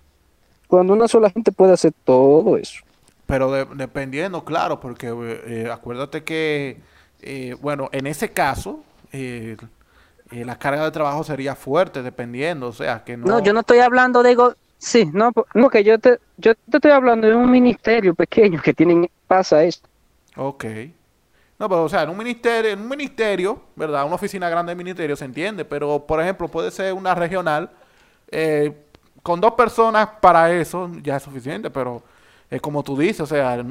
Cuando 0.69 0.93
una 0.93 1.09
sola 1.09 1.31
gente 1.31 1.51
puede 1.51 1.73
hacer 1.73 1.95
todo 2.05 2.59
eso. 2.59 2.85
Pero 3.33 3.51
de- 3.51 3.65
dependiendo, 3.77 4.45
claro, 4.45 4.79
porque 4.79 5.07
eh, 5.47 5.71
acuérdate 5.73 6.23
que, 6.23 6.77
eh, 7.23 7.57
bueno, 7.63 7.89
en 7.91 8.07
ese 8.07 8.31
caso, 8.31 8.85
eh, 9.11 9.57
la 10.33 10.59
carga 10.59 10.85
de 10.85 10.91
trabajo 10.91 11.25
sería 11.25 11.55
fuerte, 11.55 12.03
dependiendo, 12.03 12.69
o 12.69 12.73
sea, 12.75 13.05
que 13.05 13.17
no... 13.17 13.29
No, 13.29 13.41
yo 13.43 13.55
no 13.55 13.61
estoy 13.61 13.79
hablando 13.79 14.23
de... 14.23 14.35
go- 14.35 14.55
Sí, 14.77 15.09
no, 15.15 15.33
no, 15.55 15.71
que 15.71 15.83
yo 15.83 15.99
te, 15.99 16.19
yo 16.37 16.55
te 16.55 16.77
estoy 16.77 16.91
hablando 16.91 17.27
de 17.27 17.35
un 17.35 17.51
ministerio 17.51 18.15
pequeño 18.15 18.61
que 18.61 18.75
tienen, 18.75 19.09
pasa 19.27 19.65
esto. 19.65 19.89
Ok. 20.37 20.65
No, 21.59 21.71
pero 21.71 21.85
o 21.85 21.89
sea, 21.89 22.03
en 22.03 22.11
un 22.11 22.19
ministerio, 22.19 22.73
en 22.73 22.81
un 22.81 22.89
ministerio, 22.89 23.63
¿verdad? 23.77 24.05
Una 24.05 24.17
oficina 24.17 24.51
grande 24.51 24.73
de 24.73 24.77
ministerio 24.77 25.17
se 25.17 25.25
entiende, 25.25 25.65
pero 25.65 26.05
por 26.07 26.21
ejemplo 26.21 26.49
puede 26.49 26.71
ser 26.71 26.93
una 26.93 27.15
regional, 27.15 27.71
con 29.23 29.41
dos 29.41 29.53
personas 29.53 30.09
para 30.21 30.53
eso 30.53 30.91
ya 31.03 31.17
es 31.17 31.23
suficiente, 31.23 31.71
pero 31.71 32.03
es 32.53 32.61
como 32.61 32.83
tú 32.83 32.99
dices, 32.99 33.21
o 33.21 33.27
sea, 33.27 33.65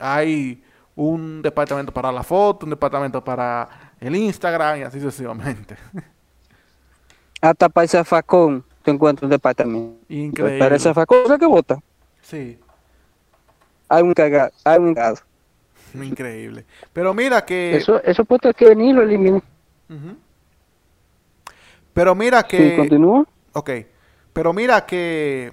hay 0.00 0.62
un 0.94 1.42
departamento 1.42 1.92
para 1.92 2.12
la 2.12 2.22
foto, 2.22 2.66
un 2.66 2.70
departamento 2.70 3.22
para 3.22 3.68
el 4.00 4.14
Instagram 4.14 4.78
y 4.78 4.82
así 4.82 5.00
sucesivamente. 5.00 5.76
Hasta 7.40 7.68
para 7.68 7.82
el 7.84 7.88
zafacón 7.88 8.64
te 8.82 8.90
encuentras 8.90 9.24
un 9.24 9.30
departamento. 9.30 9.98
Increíble. 10.08 10.58
Para 10.58 10.74
el 10.76 10.80
zafacón, 10.80 11.18
¿sabes 11.26 11.40
qué 11.40 11.46
vota? 11.46 11.78
Sí, 12.22 12.58
Hay 13.88 14.02
un 14.02 14.10
encargado. 14.10 14.50
Hay 14.64 14.78
un 14.78 14.88
encargado. 14.88 15.18
increíble. 15.94 16.64
Pero 16.92 17.14
mira 17.14 17.44
que... 17.44 17.76
Eso, 17.76 18.02
eso 18.02 18.24
puesto 18.24 18.52
que 18.52 18.66
venir 18.68 18.94
lo 18.94 19.02
eliminen. 19.02 19.42
Ujú. 19.88 20.16
Pero 21.92 22.14
mira 22.14 22.40
Sí, 22.42 22.46
que... 22.56 22.76
continúa. 22.76 23.24
Ok, 23.52 23.70
pero 24.32 24.52
mira 24.52 24.84
que 24.86 25.52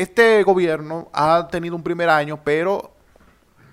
este 0.00 0.42
gobierno 0.42 1.08
ha 1.12 1.48
tenido 1.50 1.76
un 1.76 1.82
primer 1.82 2.08
año, 2.10 2.40
pero 2.44 2.92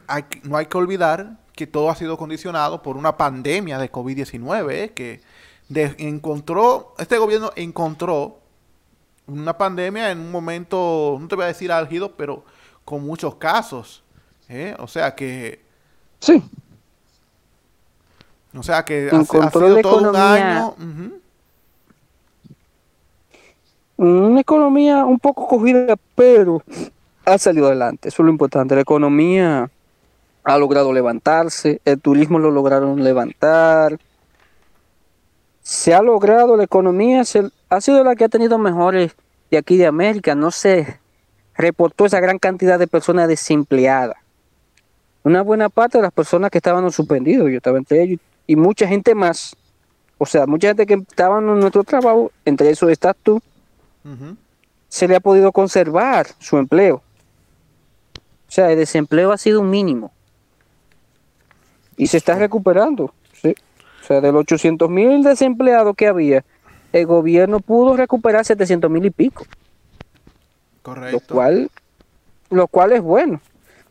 hay 0.07 0.23
no 0.43 0.57
hay 0.57 0.65
que 0.67 0.78
olvidar 0.78 1.38
que 1.53 1.67
todo 1.67 1.89
ha 1.89 1.95
sido 1.95 2.17
condicionado 2.17 2.82
por 2.84 2.97
una 2.97 3.17
pandemia 3.17 3.78
de 3.80 3.91
COVID-19, 3.91 4.71
¿eh? 4.71 4.93
que 4.93 5.21
de- 5.69 5.95
encontró, 5.97 6.93
este 6.99 7.17
gobierno 7.17 7.51
encontró 7.55 8.39
una 9.25 9.57
pandemia 9.57 10.11
en 10.11 10.19
un 10.19 10.32
momento, 10.32 11.17
no 11.19 11.28
te 11.28 11.36
voy 11.36 11.45
a 11.45 11.47
decir 11.47 11.71
álgido, 11.71 12.15
pero 12.15 12.45
con 12.86 13.03
muchos 13.05 13.36
casos. 13.36 14.03
¿eh? 14.47 14.75
O 14.80 14.88
sea 14.88 15.13
que, 15.15 15.65
Sí. 16.19 16.41
o 18.57 18.63
sea 18.63 18.86
que 18.86 19.09
ha, 19.11 19.17
ha 19.19 19.25
sido 19.51 19.82
todo 19.82 20.09
un 20.09 20.15
año. 20.15 20.69
ujú. 20.78 21.19
Una 23.97 24.41
economía 24.41 25.05
un 25.05 25.19
poco 25.19 25.47
cogida, 25.47 25.95
pero 26.15 26.61
ha 27.25 27.37
salido 27.37 27.67
adelante. 27.67 28.09
Eso 28.09 28.21
es 28.21 28.25
lo 28.25 28.31
importante. 28.31 28.75
La 28.75 28.81
economía 28.81 29.69
ha 30.43 30.57
logrado 30.57 30.93
levantarse, 30.93 31.81
el 31.83 31.99
turismo 31.99 32.39
lo 32.39 32.51
lograron 32.51 33.03
levantar. 33.03 33.97
Se 35.61 35.93
ha 35.93 36.01
logrado, 36.01 36.55
la 36.55 36.63
economía 36.63 37.23
ha 37.69 37.81
sido 37.81 38.03
la 38.03 38.15
que 38.15 38.23
ha 38.23 38.29
tenido 38.29 38.57
mejores 38.57 39.15
de 39.51 39.57
aquí 39.57 39.75
de 39.77 39.87
América. 39.87 40.35
No 40.35 40.51
se 40.51 40.99
reportó 41.55 42.05
esa 42.05 42.19
gran 42.19 42.39
cantidad 42.39 42.79
de 42.79 42.87
personas 42.87 43.27
desempleadas. 43.27 44.17
una 45.23 45.41
buena 45.41 45.67
parte 45.67 45.97
de 45.97 46.03
las 46.03 46.13
personas 46.13 46.49
que 46.51 46.59
estaban 46.59 46.89
suspendidos, 46.91 47.49
yo 47.49 47.57
estaba 47.57 47.77
entre 47.77 48.01
ellos, 48.01 48.21
y 48.45 48.55
mucha 48.55 48.87
gente 48.87 49.13
más, 49.13 49.57
o 50.17 50.25
sea, 50.25 50.45
mucha 50.45 50.69
gente 50.69 50.85
que 50.85 50.93
estaba 50.93 51.39
en 51.39 51.59
nuestro 51.59 51.83
trabajo, 51.83 52.31
entre 52.45 52.69
eso 52.69 52.87
estás 52.87 53.15
tú, 53.21 53.41
se 54.89 55.07
le 55.07 55.15
ha 55.15 55.19
podido 55.19 55.51
conservar 55.51 56.27
su 56.39 56.57
empleo. 56.57 57.01
O 58.47 58.51
sea, 58.51 58.71
el 58.71 58.77
desempleo 58.77 59.31
ha 59.31 59.37
sido 59.37 59.61
un 59.61 59.69
mínimo. 59.69 60.11
Y 61.97 62.07
se 62.07 62.17
está 62.17 62.35
recuperando. 62.35 63.13
¿sí? 63.33 63.55
O 64.01 64.05
sea, 64.05 64.21
de 64.21 64.31
los 64.31 64.41
800 64.41 64.89
mil 64.89 65.23
desempleados 65.23 65.95
que 65.95 66.07
había, 66.07 66.45
el 66.93 67.05
gobierno 67.05 67.59
pudo 67.59 67.97
recuperar 67.97 68.45
700 68.45 68.89
mil 68.89 69.05
y 69.05 69.11
pico. 69.11 69.45
Correcto. 70.81 71.19
Lo 71.19 71.35
cual, 71.35 71.71
lo 72.49 72.67
cual 72.67 72.93
es 72.93 73.01
bueno. 73.01 73.41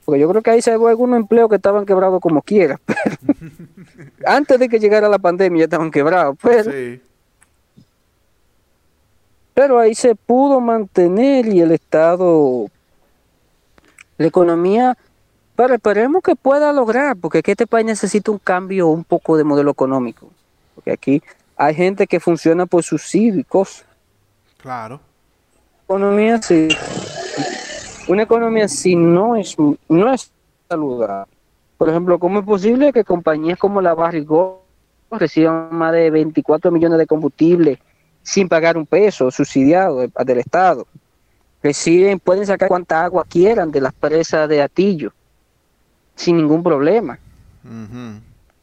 Porque 0.04 0.20
yo 0.20 0.30
creo 0.30 0.40
que 0.40 0.50
ahí 0.50 0.62
se 0.62 0.76
hubo 0.76 0.88
algunos 0.88 1.18
empleos 1.18 1.50
que 1.50 1.56
estaban 1.56 1.84
quebrados 1.84 2.20
como 2.20 2.40
quiera. 2.40 2.80
antes 4.24 4.58
de 4.58 4.68
que 4.68 4.78
llegara 4.78 5.08
la 5.08 5.18
pandemia 5.18 5.60
ya 5.60 5.64
estaban 5.64 5.90
quebrados. 5.90 6.36
Pero, 6.42 6.70
sí. 6.70 7.00
Pero 9.56 9.78
ahí 9.78 9.94
se 9.94 10.14
pudo 10.14 10.60
mantener 10.60 11.46
y 11.46 11.62
el 11.62 11.72
Estado, 11.72 12.66
la 14.18 14.26
economía, 14.26 14.98
pero 15.56 15.72
esperemos 15.72 16.22
que 16.22 16.36
pueda 16.36 16.74
lograr, 16.74 17.16
porque 17.16 17.38
aquí 17.38 17.52
este 17.52 17.66
país 17.66 17.86
necesita 17.86 18.30
un 18.30 18.38
cambio 18.38 18.88
un 18.88 19.02
poco 19.02 19.38
de 19.38 19.44
modelo 19.44 19.70
económico. 19.70 20.28
Porque 20.74 20.92
aquí 20.92 21.22
hay 21.56 21.74
gente 21.74 22.06
que 22.06 22.20
funciona 22.20 22.66
por 22.66 22.82
subsidios. 22.82 23.86
Claro. 24.58 25.00
Economía 25.84 26.42
sí 26.42 26.68
una 28.08 28.24
economía 28.24 28.68
si 28.68 28.94
no 28.94 29.36
es, 29.36 29.56
no 29.88 30.12
es 30.12 30.30
saludable. 30.68 31.32
Por 31.78 31.88
ejemplo, 31.88 32.18
¿cómo 32.18 32.40
es 32.40 32.44
posible 32.44 32.92
que 32.92 33.04
compañías 33.04 33.58
como 33.58 33.80
la 33.80 33.94
Barrigo 33.94 34.62
reciban 35.10 35.68
más 35.72 35.92
de 35.92 36.10
24 36.10 36.70
millones 36.70 36.98
de 36.98 37.06
combustible 37.06 37.78
sin 38.26 38.48
pagar 38.48 38.76
un 38.76 38.86
peso 38.86 39.30
subsidiado 39.30 40.08
del 40.08 40.38
Estado? 40.38 40.86
Reciben, 41.62 42.18
pueden 42.18 42.44
sacar 42.44 42.68
cuanta 42.68 43.04
agua 43.04 43.24
quieran 43.28 43.70
de 43.70 43.80
las 43.80 43.92
presas 43.94 44.48
de 44.48 44.60
Atillo 44.60 45.12
sin 46.16 46.36
ningún 46.36 46.62
problema. 46.62 47.18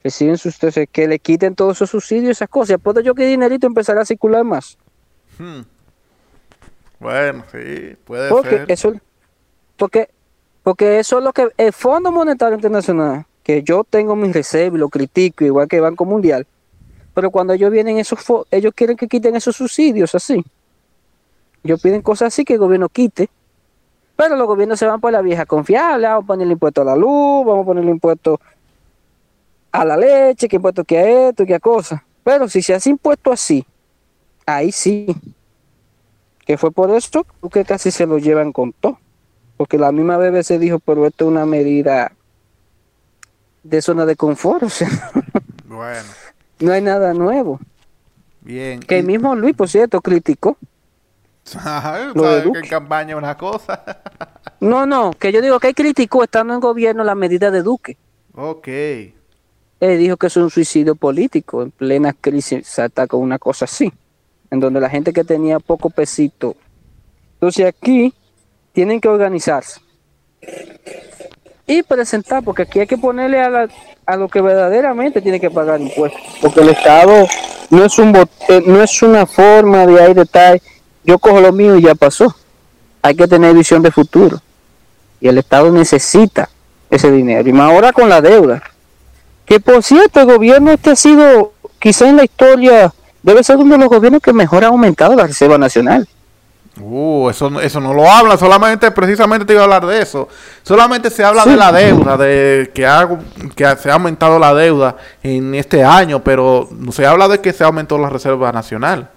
Reciben 0.04 0.38
sus 0.38 0.58
que 0.92 1.08
le 1.08 1.18
quiten 1.18 1.56
todos 1.56 1.78
esos 1.78 1.92
subsidios, 1.92 2.32
esas 2.32 2.50
cosas. 2.50 2.78
¿Puedo 2.82 3.00
yo 3.00 3.16
que 3.16 3.26
dinerito 3.26 3.66
empezará 3.66 4.02
a 4.02 4.06
circular 4.06 4.44
más? 4.44 4.78
Hmm. 5.38 5.62
Bueno, 7.00 7.46
sí, 7.52 7.96
puede 8.04 8.30
Porque 8.30 8.50
ser. 8.50 8.72
Eso, 8.72 8.94
porque, 9.78 10.10
porque 10.62 11.00
eso 11.00 11.20
es 11.20 11.24
lo 11.24 11.32
que 11.32 11.50
el 11.58 11.74
Fondo 11.74 12.12
Monetario 12.12 12.56
Internacional, 12.56 13.26
que 13.44 13.64
yo 13.64 13.86
tengo 13.90 14.16
mis 14.16 14.34
reservas 14.34 14.76
y 14.76 14.80
lo 14.80 14.90
critico, 14.90 15.46
igual 15.46 15.68
que 15.68 15.78
el 15.78 15.84
Banco 15.84 16.06
Mundial, 16.06 16.48
pero 17.14 17.32
cuando 17.32 17.54
ellos 17.54 17.72
vienen 17.72 17.98
esos 17.98 18.20
ellos 18.52 18.74
quieren 18.76 18.98
que 18.98 19.08
quiten 19.08 19.36
esos 19.36 19.56
subsidios 19.56 20.16
así. 20.16 20.44
Ellos 21.64 21.82
piden 21.82 22.02
cosas 22.02 22.34
así 22.34 22.44
que 22.44 22.54
el 22.54 22.60
gobierno 22.60 22.90
quite, 22.90 23.30
pero 24.16 24.36
los 24.36 24.48
gobiernos 24.48 24.80
se 24.80 24.86
van 24.86 25.00
por 25.00 25.12
la 25.12 25.22
vieja 25.22 25.46
confiable, 25.46 26.08
vamos 26.08 26.24
a 26.26 26.28
poner 26.28 26.46
el 26.46 26.52
impuesto 26.52 26.82
a 26.82 26.86
la 26.86 26.96
luz, 26.96 27.46
vamos 27.46 27.64
a 27.64 27.66
poner 27.66 27.84
el 27.84 27.90
impuesto 27.90 28.40
a 29.72 29.86
la 29.86 29.98
leche, 29.98 30.48
que 30.48 30.58
impuesto 30.58 30.84
que 30.84 30.98
a 30.98 31.30
esto, 31.30 31.46
que 31.46 31.56
a 31.56 31.60
cosas. 31.60 32.02
Pero 32.24 32.48
si 32.48 32.62
se 32.62 32.74
hace 32.74 32.90
impuesto 32.90 33.32
así, 33.32 33.66
ahí 34.46 34.72
sí. 34.72 35.08
Que 36.46 36.58
fue 36.58 36.72
por 36.72 36.92
esto 36.92 37.26
que 37.52 37.64
casi 37.64 37.90
se 37.90 38.06
lo 38.06 38.18
llevan 38.18 38.52
con 38.52 38.74
todo 38.74 38.98
porque 39.58 39.78
la 39.78 39.92
misma 39.92 40.18
BBC 40.18 40.60
dijo, 40.60 40.80
pero 40.80 41.06
esto 41.08 41.26
es 41.26 41.32
una 41.32 41.46
medida 41.46 42.12
de 43.64 43.82
zona 43.82 44.06
de 44.06 44.16
confort, 44.16 44.64
bueno. 45.68 46.10
No 46.64 46.72
hay 46.72 46.82
nada 46.82 47.14
nuevo. 47.14 47.60
Bien. 48.42 48.80
Que 48.80 49.00
el 49.00 49.06
mismo 49.06 49.36
Luis, 49.36 49.56
por 49.56 49.70
cierto, 49.70 50.02
criticó. 50.02 50.58
lo 52.16 52.24
de 52.24 52.52
que 52.52 52.60
en 52.60 52.68
campaña 52.68 53.18
una 53.18 53.38
cosa. 53.38 53.84
no, 54.60 54.86
no, 54.86 55.12
que 55.12 55.32
yo 55.32 55.42
digo 55.42 55.60
que 55.60 55.70
él 55.70 55.76
criticó 55.76 56.24
estando 56.24 56.54
en 56.54 56.60
gobierno 56.60 57.04
la 57.04 57.16
medida 57.16 57.52
de 57.52 57.62
Duque. 57.62 57.98
Ok. 58.34 58.68
Él 58.68 60.00
dijo 60.00 60.16
que 60.16 60.28
es 60.28 60.38
un 60.38 60.50
suicidio 60.50 60.96
político, 60.96 61.62
en 61.62 61.72
plena 61.72 62.14
crisis 62.14 62.66
se 62.66 62.82
ataca 62.82 63.18
una 63.18 63.38
cosa 63.38 63.66
así, 63.66 63.92
en 64.50 64.60
donde 64.62 64.80
la 64.80 64.90
gente 64.90 65.12
que 65.12 65.26
tenía 65.26 65.60
poco 65.60 65.90
pesito. 65.90 66.56
Entonces 67.34 67.66
aquí 67.66 68.14
tienen 68.72 69.02
que 69.02 69.10
organizarse 69.10 69.82
y 71.66 71.84
presentar, 71.84 72.44
porque 72.44 72.64
aquí 72.64 72.80
hay 72.80 72.88
que 72.88 72.98
ponerle 72.98 73.42
a, 73.42 73.68
a 74.06 74.18
lo 74.18 74.28
que 74.28 74.42
verdaderamente 74.42 75.22
tiene 75.22 75.40
que 75.40 75.50
pagar 75.50 75.80
impuestos, 75.80 76.22
porque 76.42 76.62
el 76.62 76.70
Estado 76.70 77.26
no 77.70 77.86
es 77.86 77.98
un 77.98 78.16
eh, 78.16 78.64
no 78.66 78.84
es 78.84 79.02
una 79.02 79.26
forma 79.26 79.86
de 79.86 80.02
ahí 80.02 80.14
de 80.14 80.26
tal, 80.26 80.62
yo 81.04 81.18
cojo 81.20 81.42
lo 81.42 81.52
mío 81.52 81.76
y 81.78 81.82
ya 81.82 81.96
pasó. 81.96 82.36
Hay 83.02 83.16
que 83.16 83.28
tener 83.28 83.54
visión 83.54 83.82
de 83.82 83.92
futuro. 83.92 84.42
Y 85.20 85.28
el 85.28 85.38
Estado 85.38 85.72
necesita 85.72 86.50
ese 86.90 87.12
dinero. 87.12 87.48
Y 87.48 87.54
más 87.54 87.72
ahora 87.72 87.92
con 87.92 88.08
la 88.08 88.22
deuda. 88.22 88.62
Que 89.46 89.60
por 89.60 89.84
cierto, 89.84 90.22
el 90.22 90.28
gobierno 90.28 90.72
este 90.72 90.92
ha 90.92 90.96
sido, 90.96 91.54
quizá 91.80 92.08
en 92.08 92.18
la 92.18 92.24
historia, 92.24 92.94
debe 93.22 93.44
ser 93.44 93.58
uno 93.58 93.74
de 93.74 93.80
los 93.80 93.90
gobiernos 93.90 94.22
que 94.22 94.32
mejor 94.32 94.64
ha 94.64 94.68
aumentado 94.68 95.16
la 95.16 95.28
Reserva 95.28 95.58
Nacional. 95.58 96.08
Uh, 96.80 97.30
eso, 97.30 97.62
eso 97.62 97.80
no 97.80 97.94
lo 97.94 98.10
habla, 98.10 98.36
solamente, 98.36 98.90
precisamente 98.90 99.46
te 99.46 99.54
iba 99.54 99.62
a 99.62 99.66
hablar 99.66 99.86
de 99.86 100.02
eso. 100.02 100.28
Solamente 100.64 101.12
se 101.12 101.24
habla 101.24 101.46
de 101.46 101.56
la 101.56 101.72
deuda, 101.72 102.18
de 102.18 102.72
que, 102.74 102.88
que 103.56 103.76
se 103.78 103.92
ha 103.92 103.94
aumentado 103.94 104.40
la 104.40 104.54
deuda 104.56 104.96
en 105.22 105.54
este 105.54 105.84
año, 105.84 106.24
pero 106.24 106.68
no 106.72 106.92
se 106.92 107.06
habla 107.06 107.28
de 107.28 107.42
que 107.42 107.54
se 107.54 107.64
aumentó 107.64 108.00
la 108.00 108.10
Reserva 108.10 108.52
Nacional. 108.52 109.10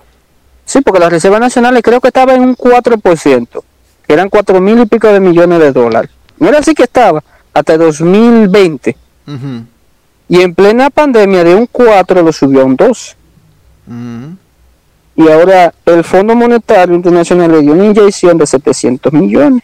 Sí, 0.67 0.83
porque 0.83 1.01
la 1.01 1.09
Reserva 1.09 1.39
Nacional 1.39 1.81
creo 1.83 2.01
que 2.01 2.09
estaba 2.09 2.35
en 2.35 2.43
un 2.43 2.57
4%, 2.57 3.63
que 4.07 4.13
eran 4.13 4.29
cuatro 4.29 4.61
mil 4.61 4.79
y 4.81 4.87
pico 4.87 5.09
de 5.09 5.21
millones 5.21 5.59
de 5.61 5.73
dólares. 5.73 6.11
No 6.39 6.49
era 6.49 6.59
así 6.59 6.75
que 6.75 6.83
estaba, 6.83 7.25
hasta 7.55 7.79
2020. 7.79 8.97
Y 10.29 10.41
en 10.43 10.55
plena 10.55 10.91
pandemia 10.91 11.43
de 11.43 11.55
un 11.55 11.67
4 11.67 12.23
lo 12.23 12.33
subió 12.33 12.63
a 12.63 12.65
un 12.65 12.77
2 12.77 13.17
y 15.17 15.29
ahora 15.29 15.73
el 15.87 16.05
Fondo 16.05 16.37
Monetario 16.37 16.95
Internacional 16.95 17.51
le 17.51 17.63
dio 17.63 17.73
una 17.73 17.87
inyección 17.87 18.37
de 18.37 18.47
700 18.47 19.13
millones. 19.13 19.63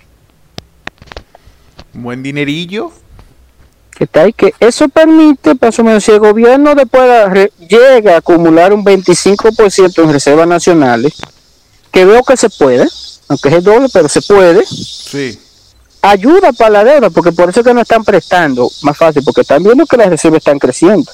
Buen 1.93 2.23
dinerillo. 2.23 2.91
¿Qué 3.91 4.07
tal? 4.07 4.35
Que 4.35 4.55
eso 4.59 4.89
permite, 4.89 5.53
más 5.61 5.79
o 5.79 5.85
menos, 5.85 6.03
si 6.03 6.11
el 6.11 6.19
gobierno 6.19 6.75
después 6.75 7.51
llega 7.69 8.15
a 8.15 8.19
acumular 8.19 8.73
un 8.73 8.83
25% 8.83 10.03
en 10.03 10.13
reservas 10.13 10.49
nacionales, 10.49 11.13
que 11.91 12.07
veo 12.07 12.23
que 12.23 12.39
se 12.39 12.49
puede, 12.49 12.89
aunque 13.29 13.51
es 13.51 13.55
el 13.55 13.63
doble, 13.63 13.89
pero 13.93 14.09
se 14.09 14.23
puede. 14.23 14.65
Sí. 14.65 15.39
Ayuda 16.01 16.53
para 16.53 16.71
la 16.71 16.85
deuda, 16.85 17.11
porque 17.11 17.31
por 17.31 17.51
eso 17.51 17.61
es 17.61 17.67
que 17.67 17.75
no 17.75 17.83
están 17.83 18.03
prestando 18.03 18.71
más 18.81 18.97
fácil, 18.97 19.23
porque 19.23 19.43
están 19.43 19.63
viendo 19.63 19.85
que 19.85 19.99
las 19.99 20.09
reservas 20.09 20.39
están 20.39 20.59
creciendo. 20.59 21.13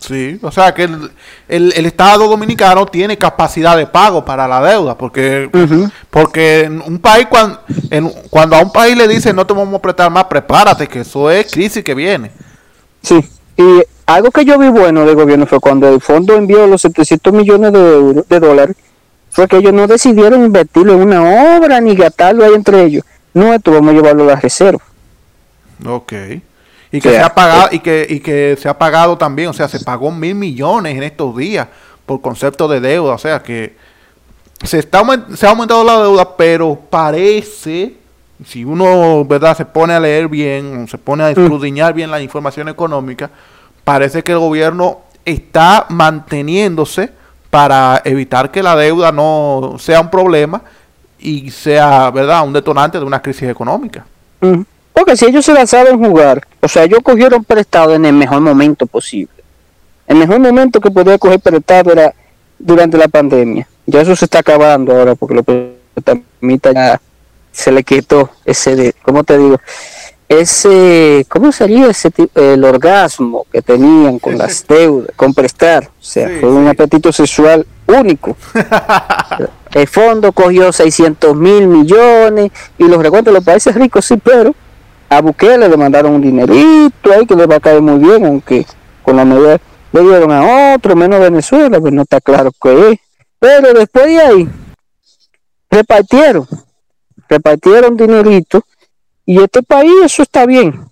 Sí, 0.00 0.38
o 0.42 0.50
sea 0.50 0.74
que 0.74 0.82
el, 0.82 1.10
el, 1.48 1.86
Estado 1.86 2.26
Dominicano 2.26 2.86
tiene 2.86 3.16
capacidad 3.16 3.76
de 3.76 3.86
pago 3.86 4.24
para 4.24 4.48
la 4.48 4.60
deuda, 4.60 4.98
porque, 4.98 5.48
porque 6.10 6.64
en 6.64 6.80
un 6.80 6.98
país, 6.98 7.28
cuando, 7.30 7.60
cuando 8.28 8.56
a 8.56 8.62
un 8.62 8.72
país 8.72 8.96
le 8.96 9.06
dice 9.06 9.32
no 9.32 9.46
te 9.46 9.54
vamos 9.54 9.74
a 9.76 9.82
prestar 9.82 10.10
más, 10.10 10.24
prepárate, 10.24 10.88
que 10.88 11.00
eso 11.00 11.30
es 11.30 11.50
crisis 11.52 11.84
que 11.84 11.94
viene. 11.94 12.32
Sí, 13.00 13.24
y 13.56 13.82
algo 14.06 14.32
que 14.32 14.44
yo 14.44 14.58
vi 14.58 14.68
bueno 14.70 15.04
del 15.04 15.14
gobierno 15.14 15.46
fue 15.46 15.60
cuando 15.60 15.88
el 15.88 16.00
fondo 16.00 16.34
envió 16.34 16.66
los 16.66 16.82
700 16.82 17.32
millones 17.32 17.72
de, 17.72 18.24
de 18.28 18.40
dólares, 18.40 18.76
fue 19.30 19.46
que 19.46 19.58
ellos 19.58 19.72
no 19.72 19.86
decidieron 19.86 20.44
invertirlo 20.44 20.94
en 20.94 21.00
una 21.00 21.56
obra 21.56 21.80
ni 21.80 21.94
gastarlo 21.94 22.44
ahí 22.44 22.54
entre 22.54 22.82
ellos. 22.82 23.04
No, 23.34 23.54
esto 23.54 23.70
vamos 23.70 23.90
a 23.90 23.92
llevarlo 23.94 24.24
a 24.24 24.26
la 24.26 24.36
reserva. 24.36 24.82
Ok. 25.86 26.12
Y 26.92 27.00
que, 27.00 27.08
se 27.08 27.20
ha 27.20 27.34
pagado, 27.34 27.68
y 27.72 27.78
que, 27.78 28.06
y 28.08 28.20
que 28.20 28.56
se 28.60 28.68
ha 28.68 28.78
pagado 28.78 29.16
también, 29.16 29.48
o 29.48 29.52
sea, 29.54 29.66
se 29.66 29.80
pagó 29.80 30.10
mil 30.10 30.34
millones 30.34 30.94
en 30.94 31.02
estos 31.02 31.34
días 31.34 31.66
por 32.04 32.20
concepto 32.20 32.68
de 32.68 32.80
deuda, 32.80 33.14
o 33.14 33.18
sea 33.18 33.42
que 33.42 33.74
se, 34.62 34.78
está, 34.78 35.02
se 35.34 35.46
ha 35.46 35.50
aumentado 35.50 35.84
la 35.84 36.02
deuda, 36.02 36.36
pero 36.36 36.78
parece, 36.90 37.96
si 38.44 38.64
uno 38.64 39.24
verdad 39.24 39.56
se 39.56 39.64
pone 39.64 39.94
a 39.94 40.00
leer 40.00 40.28
bien, 40.28 40.86
se 40.86 40.98
pone 40.98 41.24
a 41.24 41.28
mm. 41.28 41.40
escudriñar 41.40 41.94
bien 41.94 42.10
la 42.10 42.20
información 42.20 42.68
económica, 42.68 43.30
parece 43.84 44.22
que 44.22 44.32
el 44.32 44.38
gobierno 44.38 45.00
está 45.24 45.86
manteniéndose 45.88 47.10
para 47.50 48.02
evitar 48.04 48.50
que 48.50 48.62
la 48.62 48.76
deuda 48.76 49.12
no 49.12 49.76
sea 49.78 50.00
un 50.00 50.10
problema 50.10 50.62
y 51.18 51.50
sea, 51.50 52.10
¿verdad?, 52.10 52.44
un 52.44 52.52
detonante 52.52 52.98
de 52.98 53.04
una 53.04 53.22
crisis 53.22 53.48
económica. 53.48 54.04
Mm. 54.40 54.62
Porque 54.92 55.16
si 55.16 55.26
ellos 55.26 55.44
se 55.44 55.54
la 55.54 55.66
saben 55.66 55.98
jugar, 55.98 56.46
o 56.60 56.68
sea, 56.68 56.84
ellos 56.84 57.00
cogieron 57.02 57.44
prestado 57.44 57.94
en 57.94 58.04
el 58.04 58.12
mejor 58.12 58.40
momento 58.40 58.86
posible. 58.86 59.32
El 60.06 60.16
mejor 60.16 60.40
momento 60.40 60.80
que 60.80 60.90
podía 60.90 61.18
coger 61.18 61.40
prestado 61.40 61.92
era 61.92 62.14
durante 62.58 62.98
la 62.98 63.08
pandemia. 63.08 63.66
Ya 63.86 64.02
eso 64.02 64.14
se 64.14 64.26
está 64.26 64.40
acabando 64.40 64.92
ahora 64.92 65.14
porque 65.14 65.34
lo 65.34 65.44
ya 66.74 67.00
se 67.50 67.72
le 67.72 67.82
quitó 67.82 68.30
ese, 68.44 68.76
de, 68.76 68.94
¿cómo 69.02 69.24
te 69.24 69.36
digo? 69.36 69.58
ese, 70.40 71.26
¿cómo 71.28 71.52
sería 71.52 71.88
ese 71.88 72.10
tipo, 72.10 72.40
el 72.40 72.64
orgasmo 72.64 73.46
que 73.52 73.60
tenían 73.60 74.18
con 74.18 74.38
las 74.38 74.66
deudas, 74.68 75.10
con 75.16 75.34
prestar? 75.34 75.84
O 75.84 76.04
sea, 76.04 76.28
fue 76.40 76.50
un 76.50 76.68
apetito 76.68 77.12
sexual 77.12 77.66
único. 77.86 78.36
el 79.74 79.86
fondo 79.86 80.32
cogió 80.32 80.72
600 80.72 81.36
mil 81.36 81.66
millones 81.66 82.50
y 82.78 82.84
los 82.84 83.02
recuentos 83.02 83.32
de 83.32 83.38
los 83.38 83.44
países 83.44 83.74
ricos 83.74 84.04
sí, 84.04 84.16
pero 84.16 84.54
a 85.16 85.20
Bukele 85.20 85.68
le 85.68 85.76
mandaron 85.76 86.14
un 86.14 86.22
dinerito 86.22 87.12
ahí 87.12 87.26
que 87.26 87.36
le 87.36 87.46
va 87.46 87.56
a 87.56 87.60
caer 87.60 87.82
muy 87.82 87.98
bien, 87.98 88.24
aunque 88.24 88.66
con 89.02 89.16
la 89.16 89.24
medida 89.24 89.58
le 89.92 90.00
dieron 90.00 90.32
a 90.32 90.74
otro, 90.74 90.96
menos 90.96 91.20
Venezuela, 91.20 91.80
pues 91.80 91.92
no 91.92 92.02
está 92.02 92.20
claro 92.20 92.50
qué 92.60 92.90
es. 92.90 92.98
Pero 93.38 93.74
después 93.74 94.06
de 94.06 94.20
ahí, 94.20 94.48
repartieron, 95.70 96.46
repartieron 97.28 97.96
dinerito 97.96 98.64
y 99.26 99.40
este 99.42 99.62
país, 99.62 99.92
eso 100.04 100.22
está 100.22 100.46
bien. 100.46 100.86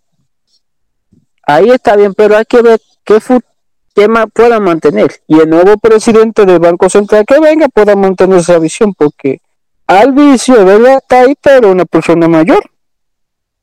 Ahí 1.46 1.70
está 1.70 1.96
bien, 1.96 2.14
pero 2.14 2.36
hay 2.36 2.44
que 2.44 2.62
ver 2.62 2.80
qué, 3.04 4.08
más 4.08 4.26
puedan 4.32 4.62
mantener. 4.62 5.20
Y 5.26 5.40
el 5.40 5.50
nuevo 5.50 5.76
presidente 5.78 6.46
del 6.46 6.58
Banco 6.58 6.88
Central 6.88 7.24
que 7.26 7.40
venga 7.40 7.68
pueda 7.68 7.96
mantener 7.96 8.38
esa 8.38 8.58
visión, 8.58 8.94
porque 8.94 9.40
al 9.86 10.12
vicio, 10.12 10.64
¿verdad? 10.64 10.98
Está 10.98 11.20
ahí, 11.20 11.34
pero 11.40 11.72
una 11.72 11.84
persona 11.84 12.28
mayor. 12.28 12.69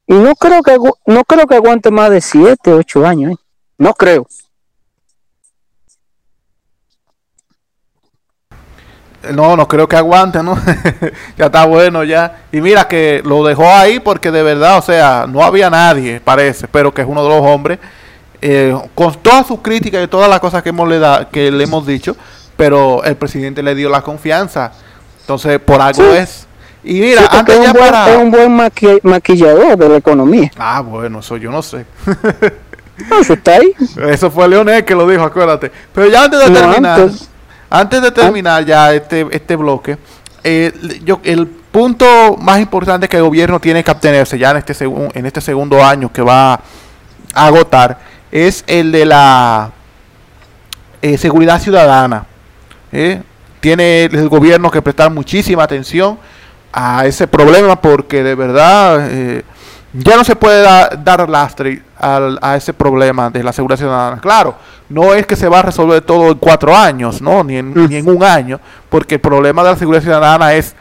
Y 0.07 0.13
no 0.13 0.33
creo 0.35 0.63
que 0.63 0.77
no 1.05 1.23
creo 1.25 1.45
que 1.45 1.55
aguante 1.55 1.91
más 1.91 2.09
de 2.09 2.21
7, 2.21 2.73
8 2.73 3.05
años. 3.05 3.33
¿eh? 3.33 3.35
No 3.77 3.93
creo. 3.93 4.25
No, 9.33 9.57
no 9.57 9.67
creo 9.67 9.87
que 9.87 9.97
aguante, 9.97 10.41
¿no? 10.41 10.57
ya 11.37 11.47
está 11.47 11.65
bueno 11.65 12.05
ya. 12.05 12.45
Y 12.53 12.61
mira 12.61 12.87
que 12.87 13.21
lo 13.25 13.45
dejó 13.45 13.69
ahí 13.69 13.99
porque 13.99 14.31
de 14.31 14.41
verdad, 14.41 14.77
o 14.77 14.81
sea, 14.81 15.25
no 15.27 15.43
había 15.43 15.69
nadie, 15.69 16.21
parece, 16.21 16.67
pero 16.69 16.93
que 16.93 17.01
es 17.01 17.07
uno 17.07 17.21
de 17.23 17.29
los 17.29 17.41
hombres, 17.41 17.79
eh, 18.41 18.73
con 18.95 19.13
todas 19.15 19.45
sus 19.45 19.59
críticas 19.59 20.03
y 20.03 20.07
todas 20.07 20.29
las 20.29 20.39
cosas 20.39 20.63
que, 20.63 20.69
hemos 20.69 20.87
le, 20.87 20.99
da, 20.99 21.27
que 21.29 21.51
le 21.51 21.63
hemos 21.65 21.85
dicho, 21.85 22.15
pero 22.55 23.03
el 23.03 23.17
presidente 23.17 23.61
le 23.61 23.75
dio 23.75 23.89
la 23.89 24.01
confianza. 24.01 24.71
Entonces, 25.21 25.59
por 25.59 25.81
algo 25.81 26.13
es. 26.13 26.46
Y 26.89 27.01
mira, 27.01 27.27
antes 27.29 27.53
es, 27.53 27.67
un 27.67 27.73
buen, 27.73 27.85
para... 27.89 28.09
es 28.09 28.17
un 28.17 28.31
buen 28.31 28.55
maquillador 29.03 29.77
de 29.77 29.89
la 29.89 29.97
economía. 29.97 30.49
Ah, 30.57 30.79
bueno, 30.79 31.19
eso 31.19 31.35
yo 31.35 31.51
no 31.51 31.61
sé. 31.61 31.85
eso 33.21 33.33
está 33.33 33.55
ahí. 33.55 33.73
Eso 34.09 34.31
fue 34.31 34.47
Leonel 34.47 34.85
que 34.85 34.95
lo 34.95 35.05
dijo, 35.05 35.21
acuérdate. 35.21 35.69
Pero 35.93 36.07
ya 36.07 36.23
antes 36.23 36.39
de 36.39 36.49
terminar... 36.49 37.09
Antes 37.69 38.01
de 38.01 38.11
terminar 38.11 38.63
ya 38.63 38.93
este, 38.93 39.27
este 39.31 39.57
bloque, 39.57 39.97
eh, 40.41 40.71
yo, 41.03 41.19
el 41.25 41.45
punto 41.47 42.37
más 42.37 42.61
importante 42.61 43.09
que 43.09 43.17
el 43.17 43.23
gobierno 43.23 43.59
tiene 43.59 43.83
que 43.83 43.91
obtenerse 43.91 44.39
ya 44.39 44.51
en 44.51 44.57
este, 44.57 44.85
en 44.85 45.25
este 45.25 45.41
segundo 45.41 45.83
año 45.83 46.09
que 46.09 46.21
va 46.21 46.53
a 46.53 46.61
agotar 47.33 47.99
es 48.31 48.63
el 48.67 48.93
de 48.93 49.05
la 49.05 49.71
eh, 51.01 51.17
seguridad 51.17 51.61
ciudadana. 51.61 52.25
¿eh? 52.93 53.21
Tiene 53.59 54.05
el 54.05 54.29
gobierno 54.29 54.71
que 54.71 54.81
prestar 54.81 55.11
muchísima 55.11 55.63
atención 55.63 56.17
a 56.79 57.07
ese 57.07 57.27
problema 57.27 57.81
porque 57.81 58.21
de 58.23 58.35
verdad 58.35 59.09
ya 59.93 60.15
no 60.15 60.23
se 60.23 60.35
puede 60.35 60.61
dar 60.61 61.27
lastre 61.27 61.81
a 61.99 62.55
ese 62.55 62.71
problema 62.71 63.31
de 63.31 63.43
la 63.43 63.51
seguridad 63.51 63.79
ciudadana. 63.79 64.21
Claro, 64.21 64.55
no 64.89 65.15
es 65.15 65.25
que 65.25 65.35
se 65.35 65.49
va 65.49 65.59
a 65.59 65.63
resolver 65.63 66.01
todo 66.01 66.27
en 66.29 66.37
cuatro 66.37 66.75
años, 66.75 67.19
¿no? 67.19 67.43
Ni 67.43 67.57
en, 67.57 67.73
ni 67.89 67.95
en 67.95 68.07
un 68.07 68.23
año, 68.23 68.59
porque 68.89 69.15
el 69.15 69.21
problema 69.21 69.63
de 69.63 69.71
la 69.71 69.75
seguridad 69.75 70.03
ciudadana 70.03 70.53
es, 70.53 70.75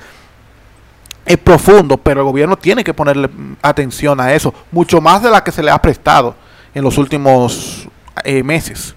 es 1.24 1.38
profundo, 1.38 1.96
pero 1.96 2.20
el 2.20 2.26
gobierno 2.26 2.56
tiene 2.56 2.84
que 2.84 2.92
ponerle 2.92 3.30
atención 3.62 4.20
a 4.20 4.34
eso, 4.34 4.52
mucho 4.70 5.00
más 5.00 5.22
de 5.22 5.30
la 5.30 5.42
que 5.42 5.50
se 5.50 5.62
le 5.62 5.70
ha 5.70 5.80
prestado 5.80 6.34
en 6.74 6.84
los 6.84 6.98
últimos 6.98 7.88
eh, 8.22 8.42
meses. 8.42 8.94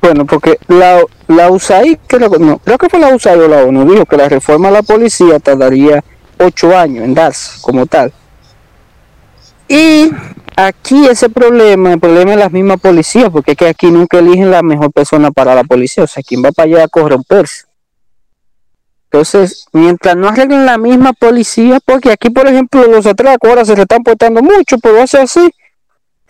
Bueno, 0.00 0.26
porque 0.26 0.58
la, 0.68 1.02
la 1.26 1.50
USAID, 1.50 1.98
creo, 2.06 2.28
no, 2.38 2.58
creo 2.58 2.78
que 2.78 2.88
fue 2.88 3.00
la 3.00 3.14
USAID 3.14 3.42
o 3.42 3.48
la 3.48 3.64
ONU, 3.64 3.90
dijo 3.90 4.04
que 4.04 4.16
la 4.16 4.28
reforma 4.28 4.68
a 4.68 4.72
la 4.72 4.82
policía 4.82 5.38
tardaría 5.38 6.04
ocho 6.38 6.76
años 6.76 7.04
en 7.04 7.14
darse 7.14 7.60
como 7.60 7.86
tal. 7.86 8.12
Y 9.68 10.10
aquí 10.56 11.06
ese 11.06 11.28
problema, 11.28 11.92
el 11.92 12.00
problema 12.00 12.32
es 12.32 12.38
las 12.38 12.52
mismas 12.52 12.80
policías, 12.80 13.30
porque 13.30 13.52
es 13.52 13.56
que 13.56 13.68
aquí 13.68 13.90
nunca 13.90 14.18
eligen 14.18 14.50
la 14.50 14.62
mejor 14.62 14.92
persona 14.92 15.30
para 15.30 15.54
la 15.54 15.64
policía, 15.64 16.04
o 16.04 16.06
sea, 16.06 16.22
¿quién 16.22 16.44
va 16.44 16.52
para 16.52 16.68
allá 16.68 16.84
a 16.84 16.88
corromperse? 16.88 17.64
Entonces, 19.10 19.66
mientras 19.72 20.16
no 20.16 20.28
arreglen 20.28 20.66
la 20.66 20.78
misma 20.78 21.12
policía, 21.12 21.78
porque 21.84 22.10
aquí, 22.10 22.30
por 22.30 22.46
ejemplo, 22.46 22.86
los 22.86 23.06
atracos 23.06 23.48
ahora 23.48 23.64
se 23.64 23.74
le 23.74 23.82
están 23.82 24.02
portando 24.02 24.42
mucho, 24.42 24.78
pero 24.78 25.00
hace 25.00 25.18
así, 25.18 25.50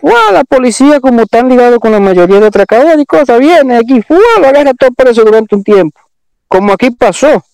¡Wow! 0.07 0.33
la 0.33 0.45
policía, 0.45 1.01
como 1.01 1.23
están 1.23 1.49
ligados 1.49 1.81
con 1.81 1.91
la 1.91 1.99
mayoría 1.99 2.39
de 2.39 2.47
atracadores 2.47 2.97
y 2.97 3.07
cosas, 3.07 3.41
viene 3.41 3.77
aquí, 3.77 4.05
¡Wow! 4.09 4.41
lo 4.41 4.47
agarra 4.47 4.73
todo 4.73 4.93
por 4.93 5.09
eso 5.09 5.25
durante 5.25 5.57
un 5.57 5.65
tiempo. 5.65 6.01
Como 6.47 6.73
aquí 6.73 6.93
pasó, 6.93 7.45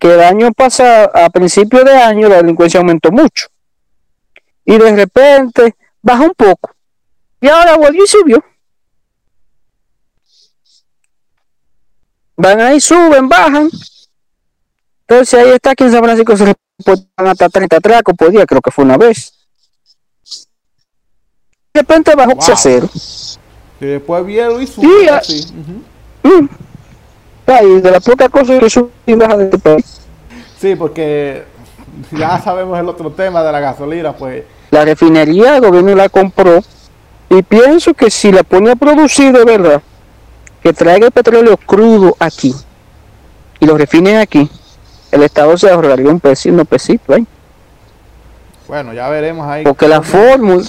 que 0.00 0.12
el 0.12 0.20
año 0.20 0.50
pasado, 0.52 1.12
a 1.14 1.30
principio 1.30 1.84
de 1.84 1.96
año, 1.96 2.28
la 2.28 2.38
delincuencia 2.38 2.80
aumentó 2.80 3.12
mucho 3.12 3.46
y 4.64 4.78
de 4.78 4.96
repente 4.96 5.76
baja 6.02 6.24
un 6.24 6.34
poco 6.36 6.74
y 7.40 7.46
ahora 7.46 7.76
volvió 7.76 8.02
y 8.02 8.08
subió. 8.08 8.44
Van 12.36 12.60
ahí, 12.62 12.80
suben, 12.80 13.28
bajan. 13.28 13.70
Entonces 15.06 15.34
ahí 15.38 15.50
está 15.50 15.70
aquí 15.70 15.84
en 15.84 15.92
San 15.92 16.02
Francisco 16.02 16.36
se 16.36 16.46
reportan 16.46 17.28
hasta 17.28 17.48
30 17.48 17.76
atracos 17.76 18.16
por 18.16 18.32
día, 18.32 18.44
creo 18.44 18.60
que 18.60 18.72
fue 18.72 18.84
una 18.84 18.96
vez. 18.96 19.41
De 21.74 21.80
repente 21.80 22.14
bajó 22.14 22.32
a 22.32 22.56
cero. 22.56 22.86
Y 23.80 23.86
después 23.86 24.26
vieron 24.26 24.62
y 24.62 24.66
subió. 24.66 25.22
Sí, 25.22 25.46
uh 26.22 26.48
de 27.46 27.90
la 27.90 28.00
poca 28.00 28.28
cosa 28.28 28.58
que 28.58 28.84
y 29.06 29.14
baja 29.14 29.36
de 29.36 29.44
este 29.44 29.58
país. 29.58 30.00
Sí, 30.58 30.74
porque 30.76 31.44
ya 32.10 32.40
sabemos 32.42 32.78
el 32.78 32.88
otro 32.88 33.10
tema 33.10 33.42
de 33.42 33.52
la 33.52 33.60
gasolina, 33.60 34.14
pues. 34.14 34.44
La 34.70 34.84
refinería, 34.84 35.56
el 35.56 35.62
gobierno 35.62 35.94
la 35.94 36.08
compró 36.08 36.62
y 37.30 37.42
pienso 37.42 37.94
que 37.94 38.10
si 38.10 38.30
la 38.32 38.42
pone 38.42 38.70
a 38.70 38.76
producir 38.76 39.32
de 39.32 39.44
verdad, 39.44 39.82
que 40.62 40.72
traiga 40.72 41.06
el 41.06 41.12
petróleo 41.12 41.56
crudo 41.56 42.16
aquí 42.18 42.54
y 43.60 43.66
lo 43.66 43.78
refinen 43.78 44.18
aquí, 44.18 44.48
el 45.10 45.22
Estado 45.22 45.56
se 45.56 45.70
ahorraría 45.70 46.10
un 46.10 46.20
pesito, 46.20 46.54
un 46.54 46.66
pesito 46.66 47.14
ahí. 47.14 47.26
Bueno, 48.68 48.92
ya 48.92 49.08
veremos 49.08 49.46
ahí. 49.46 49.64
Porque 49.64 49.88
la 49.88 50.00
fórmula, 50.00 50.62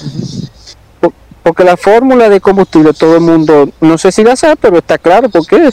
porque 1.43 1.65
la 1.65 1.75
fórmula 1.75 2.29
de 2.29 2.39
combustible 2.39 2.93
todo 2.93 3.15
el 3.15 3.21
mundo, 3.21 3.69
no 3.81 3.97
sé 3.97 4.11
si 4.11 4.23
la 4.23 4.35
sabe, 4.37 4.55
pero 4.55 4.77
está 4.77 4.97
claro 4.97 5.27
porque 5.29 5.69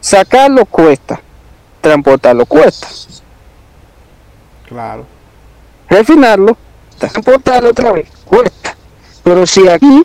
sacarlo 0.00 0.64
cuesta, 0.64 1.20
transportarlo 1.80 2.46
cuesta. 2.46 2.86
Claro. 4.68 5.04
Refinarlo, 5.90 6.56
transportarlo 6.98 7.70
otra 7.70 7.92
vez, 7.92 8.08
cuesta. 8.24 8.76
Pero 9.24 9.44
si 9.44 9.68
aquí 9.68 10.04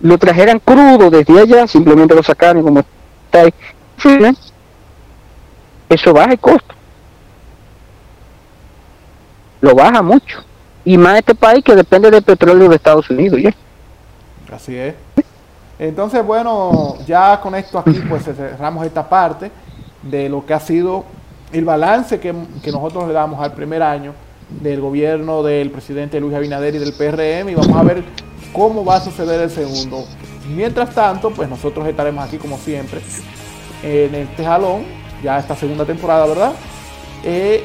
lo 0.00 0.16
trajeran 0.16 0.58
crudo 0.58 1.10
desde 1.10 1.38
allá, 1.38 1.66
simplemente 1.66 2.14
lo 2.14 2.22
sacaran 2.22 2.62
como 2.62 2.80
está 2.80 3.40
ahí, 3.40 3.54
eso 5.88 6.12
baja 6.12 6.32
el 6.32 6.38
costo. 6.38 6.74
Lo 9.60 9.74
baja 9.74 10.00
mucho. 10.02 10.42
Y 10.84 10.96
más 10.96 11.18
este 11.18 11.34
país 11.34 11.64
que 11.64 11.74
depende 11.74 12.10
del 12.10 12.22
petróleo 12.22 12.68
de 12.68 12.76
Estados 12.76 13.10
Unidos, 13.10 13.40
¿ya? 13.42 13.54
Así 14.52 14.76
es. 14.76 14.94
Entonces, 15.78 16.24
bueno, 16.24 16.96
ya 17.06 17.40
con 17.40 17.54
esto 17.54 17.78
aquí 17.78 18.00
pues 18.08 18.24
cerramos 18.24 18.86
esta 18.86 19.06
parte 19.06 19.50
de 20.02 20.28
lo 20.28 20.44
que 20.44 20.54
ha 20.54 20.60
sido 20.60 21.04
el 21.52 21.64
balance 21.64 22.18
que, 22.18 22.32
nosotros 22.32 23.06
le 23.08 23.12
damos 23.12 23.40
al 23.40 23.52
primer 23.52 23.82
año 23.82 24.12
del 24.48 24.80
gobierno 24.80 25.42
del 25.42 25.70
presidente 25.70 26.20
Luis 26.20 26.34
Abinader 26.34 26.74
y 26.74 26.78
del 26.78 26.92
PRM 26.92 27.50
y 27.50 27.54
vamos 27.54 27.76
a 27.76 27.82
ver 27.82 28.04
cómo 28.52 28.84
va 28.84 28.96
a 28.96 29.00
suceder 29.00 29.40
el 29.40 29.50
segundo. 29.50 30.04
Mientras 30.54 30.94
tanto, 30.94 31.30
pues 31.30 31.48
nosotros 31.48 31.86
estaremos 31.86 32.24
aquí 32.24 32.38
como 32.38 32.56
siempre 32.56 33.00
en 33.82 34.14
este 34.14 34.44
jalón, 34.44 34.84
ya 35.22 35.38
esta 35.38 35.56
segunda 35.56 35.84
temporada, 35.84 36.26
¿verdad? 36.26 36.52
Eh, 37.24 37.64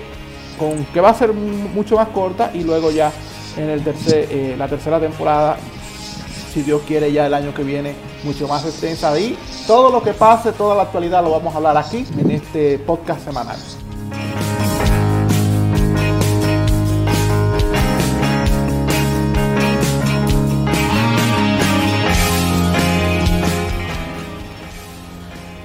con 0.57 0.84
que 0.86 0.99
va 0.99 1.09
a 1.09 1.13
ser 1.13 1.34
mucho 1.34 1.95
más 1.95 2.09
corta 2.09 2.51
y 2.53 2.63
luego 2.63 2.91
ya 2.91 3.11
en 3.57 3.69
el 3.69 3.84
tercer, 3.84 4.27
eh, 4.29 4.55
la 4.57 4.67
tercera 4.67 4.99
temporada, 4.99 5.57
si 6.52 6.64
Dios 6.64 6.82
quiere 6.86 7.12
ya 7.12 7.26
el 7.26 7.34
año 7.34 7.54
que 7.54 7.64
viene, 7.64 7.95
mucho 8.24 8.47
más 8.47 8.66
extensa. 8.66 9.18
Y 9.18 9.38
todo 9.68 9.91
lo 9.91 10.04
que 10.04 10.14
pase, 10.14 10.52
toda 10.52 10.76
la 10.76 10.84
actualidad 10.84 11.24
lo 11.24 11.32
vamos 11.32 11.54
a 11.54 11.58
hablar 11.58 11.78
aquí 11.78 12.06
en 12.18 12.32
este 12.32 12.78
podcast 12.80 13.24
semanal. 13.24 13.58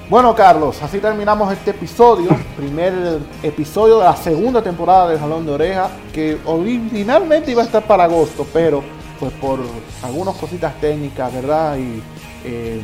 Bueno, 0.09 0.33
Carlos, 0.33 0.81
así 0.81 0.99
terminamos 0.99 1.51
este 1.51 1.71
episodio, 1.71 2.29
primer 2.55 3.19
episodio 3.43 3.99
de 3.99 4.05
la 4.05 4.15
segunda 4.15 4.61
temporada 4.61 5.09
de 5.09 5.19
Jalón 5.19 5.45
de 5.45 5.51
Oreja, 5.51 5.89
que 6.13 6.37
originalmente 6.45 7.51
iba 7.51 7.61
a 7.61 7.65
estar 7.65 7.83
para 7.85 8.05
agosto, 8.05 8.47
pero 8.53 8.81
pues 9.19 9.31
por 9.33 9.59
algunas 10.03 10.35
cositas 10.35 10.79
técnicas, 10.79 11.33
¿verdad? 11.33 11.77
Y 11.77 12.01
eh, 12.45 12.81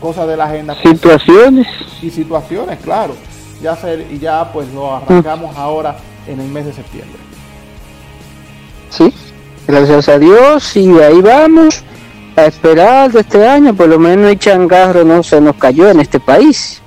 cosas 0.00 0.28
de 0.28 0.36
la 0.36 0.44
agenda. 0.44 0.76
Pues, 0.80 0.96
situaciones. 0.96 1.66
Y 2.02 2.10
situaciones, 2.10 2.78
claro. 2.80 3.14
Ya 3.62 3.76
ser, 3.76 4.06
y 4.10 4.18
ya 4.18 4.52
pues 4.52 4.72
lo 4.72 4.94
arrancamos 4.96 5.56
ahora 5.56 5.96
en 6.26 6.40
el 6.40 6.48
mes 6.48 6.66
de 6.66 6.72
septiembre. 6.72 7.18
Sí, 8.90 9.12
gracias 9.66 10.08
a 10.08 10.18
Dios 10.18 10.76
y 10.76 10.90
ahí 11.00 11.20
vamos 11.20 11.82
a 12.36 12.44
esperar 12.44 13.10
de 13.12 13.20
este 13.20 13.46
año, 13.46 13.74
por 13.74 13.88
lo 13.88 13.98
menos 13.98 14.30
el 14.30 14.38
changarro 14.38 15.04
no 15.04 15.22
se 15.22 15.40
nos 15.40 15.56
cayó 15.56 15.88
en 15.88 16.00
este 16.00 16.20
país. 16.20 16.82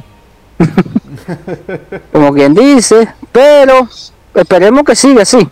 Como 2.11 2.33
quien 2.33 2.53
dice, 2.53 3.07
pero 3.31 3.87
esperemos 4.33 4.83
que 4.83 4.95
siga 4.95 5.23
así, 5.23 5.47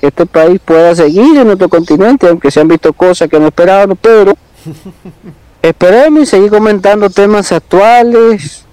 que 0.00 0.06
este 0.06 0.24
país 0.24 0.58
pueda 0.64 0.94
seguir 0.94 1.36
en 1.36 1.46
nuestro 1.46 1.68
continente, 1.68 2.26
aunque 2.26 2.50
se 2.50 2.60
han 2.60 2.68
visto 2.68 2.92
cosas 2.94 3.28
que 3.28 3.38
no 3.38 3.48
esperábamos, 3.48 3.98
pero 4.00 4.32
esperemos 5.62 6.22
y 6.22 6.26
seguir 6.26 6.50
comentando 6.50 7.10
temas 7.10 7.52
actuales 7.52 8.64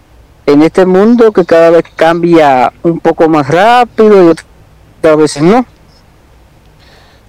en 0.45 0.61
este 0.61 0.85
mundo 0.85 1.33
que 1.33 1.43
cada 1.43 1.69
vez 1.71 1.83
cambia 1.97 2.71
un 2.81 3.01
poco 3.01 3.27
más 3.27 3.45
rápido 3.49 4.23
y 4.23 4.27
otras 4.29 5.17
veces 5.17 5.43
no. 5.43 5.65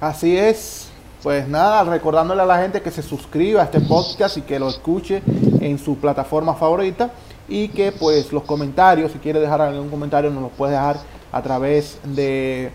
Así 0.00 0.36
es, 0.36 0.90
pues 1.24 1.48
nada, 1.48 1.82
recordándole 1.82 2.42
a 2.42 2.46
la 2.46 2.62
gente 2.62 2.80
que 2.80 2.92
se 2.92 3.02
suscriba 3.02 3.62
a 3.62 3.64
este 3.64 3.80
podcast 3.80 4.36
y 4.36 4.42
que 4.42 4.60
lo 4.60 4.68
escuche 4.68 5.24
en 5.60 5.76
su 5.80 5.96
plataforma 5.96 6.54
favorita 6.54 7.10
y 7.48 7.70
que 7.70 7.90
pues 7.90 8.32
los 8.32 8.44
comentarios, 8.44 9.10
si 9.10 9.18
quiere 9.18 9.40
dejar 9.40 9.60
algún 9.60 9.90
comentario, 9.90 10.30
nos 10.30 10.42
los 10.42 10.52
puede 10.52 10.74
dejar 10.74 10.98
a 11.32 11.42
través 11.42 11.98
de 12.04 12.70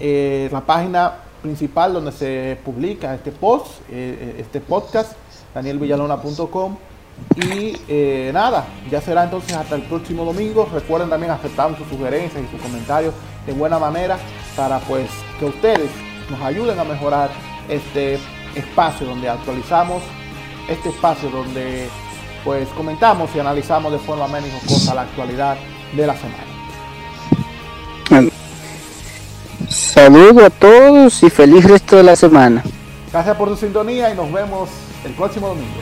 eh, 0.00 0.48
la 0.52 0.60
página 0.60 1.12
principal 1.42 1.92
donde 1.92 2.12
se 2.12 2.58
publica 2.64 3.14
este 3.14 3.32
post, 3.32 3.66
eh, 3.90 4.36
este 4.38 4.60
podcast, 4.60 5.12
danielvillalona.com. 5.54 6.76
Y 7.36 7.76
eh, 7.88 8.30
nada, 8.32 8.66
ya 8.90 9.00
será 9.00 9.24
entonces 9.24 9.52
hasta 9.56 9.74
el 9.74 9.82
próximo 9.82 10.24
domingo. 10.24 10.68
Recuerden 10.72 11.10
también 11.10 11.32
aceptar 11.32 11.76
sus 11.76 11.88
sugerencias 11.88 12.42
y 12.42 12.50
sus 12.50 12.60
comentarios 12.60 13.14
de 13.46 13.52
buena 13.52 13.78
manera 13.78 14.18
para 14.56 14.78
pues 14.80 15.08
que 15.38 15.46
ustedes 15.46 15.90
nos 16.30 16.40
ayuden 16.42 16.78
a 16.78 16.84
mejorar 16.84 17.30
este 17.68 18.18
espacio 18.54 19.06
donde 19.06 19.28
actualizamos, 19.28 20.02
este 20.68 20.90
espacio 20.90 21.28
donde 21.30 21.88
pues 22.44 22.68
comentamos 22.70 23.30
y 23.34 23.40
analizamos 23.40 23.92
de 23.92 23.98
forma 23.98 24.28
menos 24.28 24.50
cosa 24.66 24.94
la 24.94 25.02
actualidad 25.02 25.56
de 25.96 26.06
la 26.06 26.14
semana. 26.16 26.44
Saludos 29.68 30.44
a 30.44 30.50
todos 30.50 31.22
y 31.22 31.30
feliz 31.30 31.64
resto 31.64 31.96
de 31.96 32.02
la 32.02 32.16
semana. 32.16 32.62
Gracias 33.12 33.36
por 33.36 33.48
su 33.50 33.56
sintonía 33.56 34.10
y 34.10 34.16
nos 34.16 34.32
vemos 34.32 34.68
el 35.04 35.12
próximo 35.12 35.48
domingo. 35.48 35.80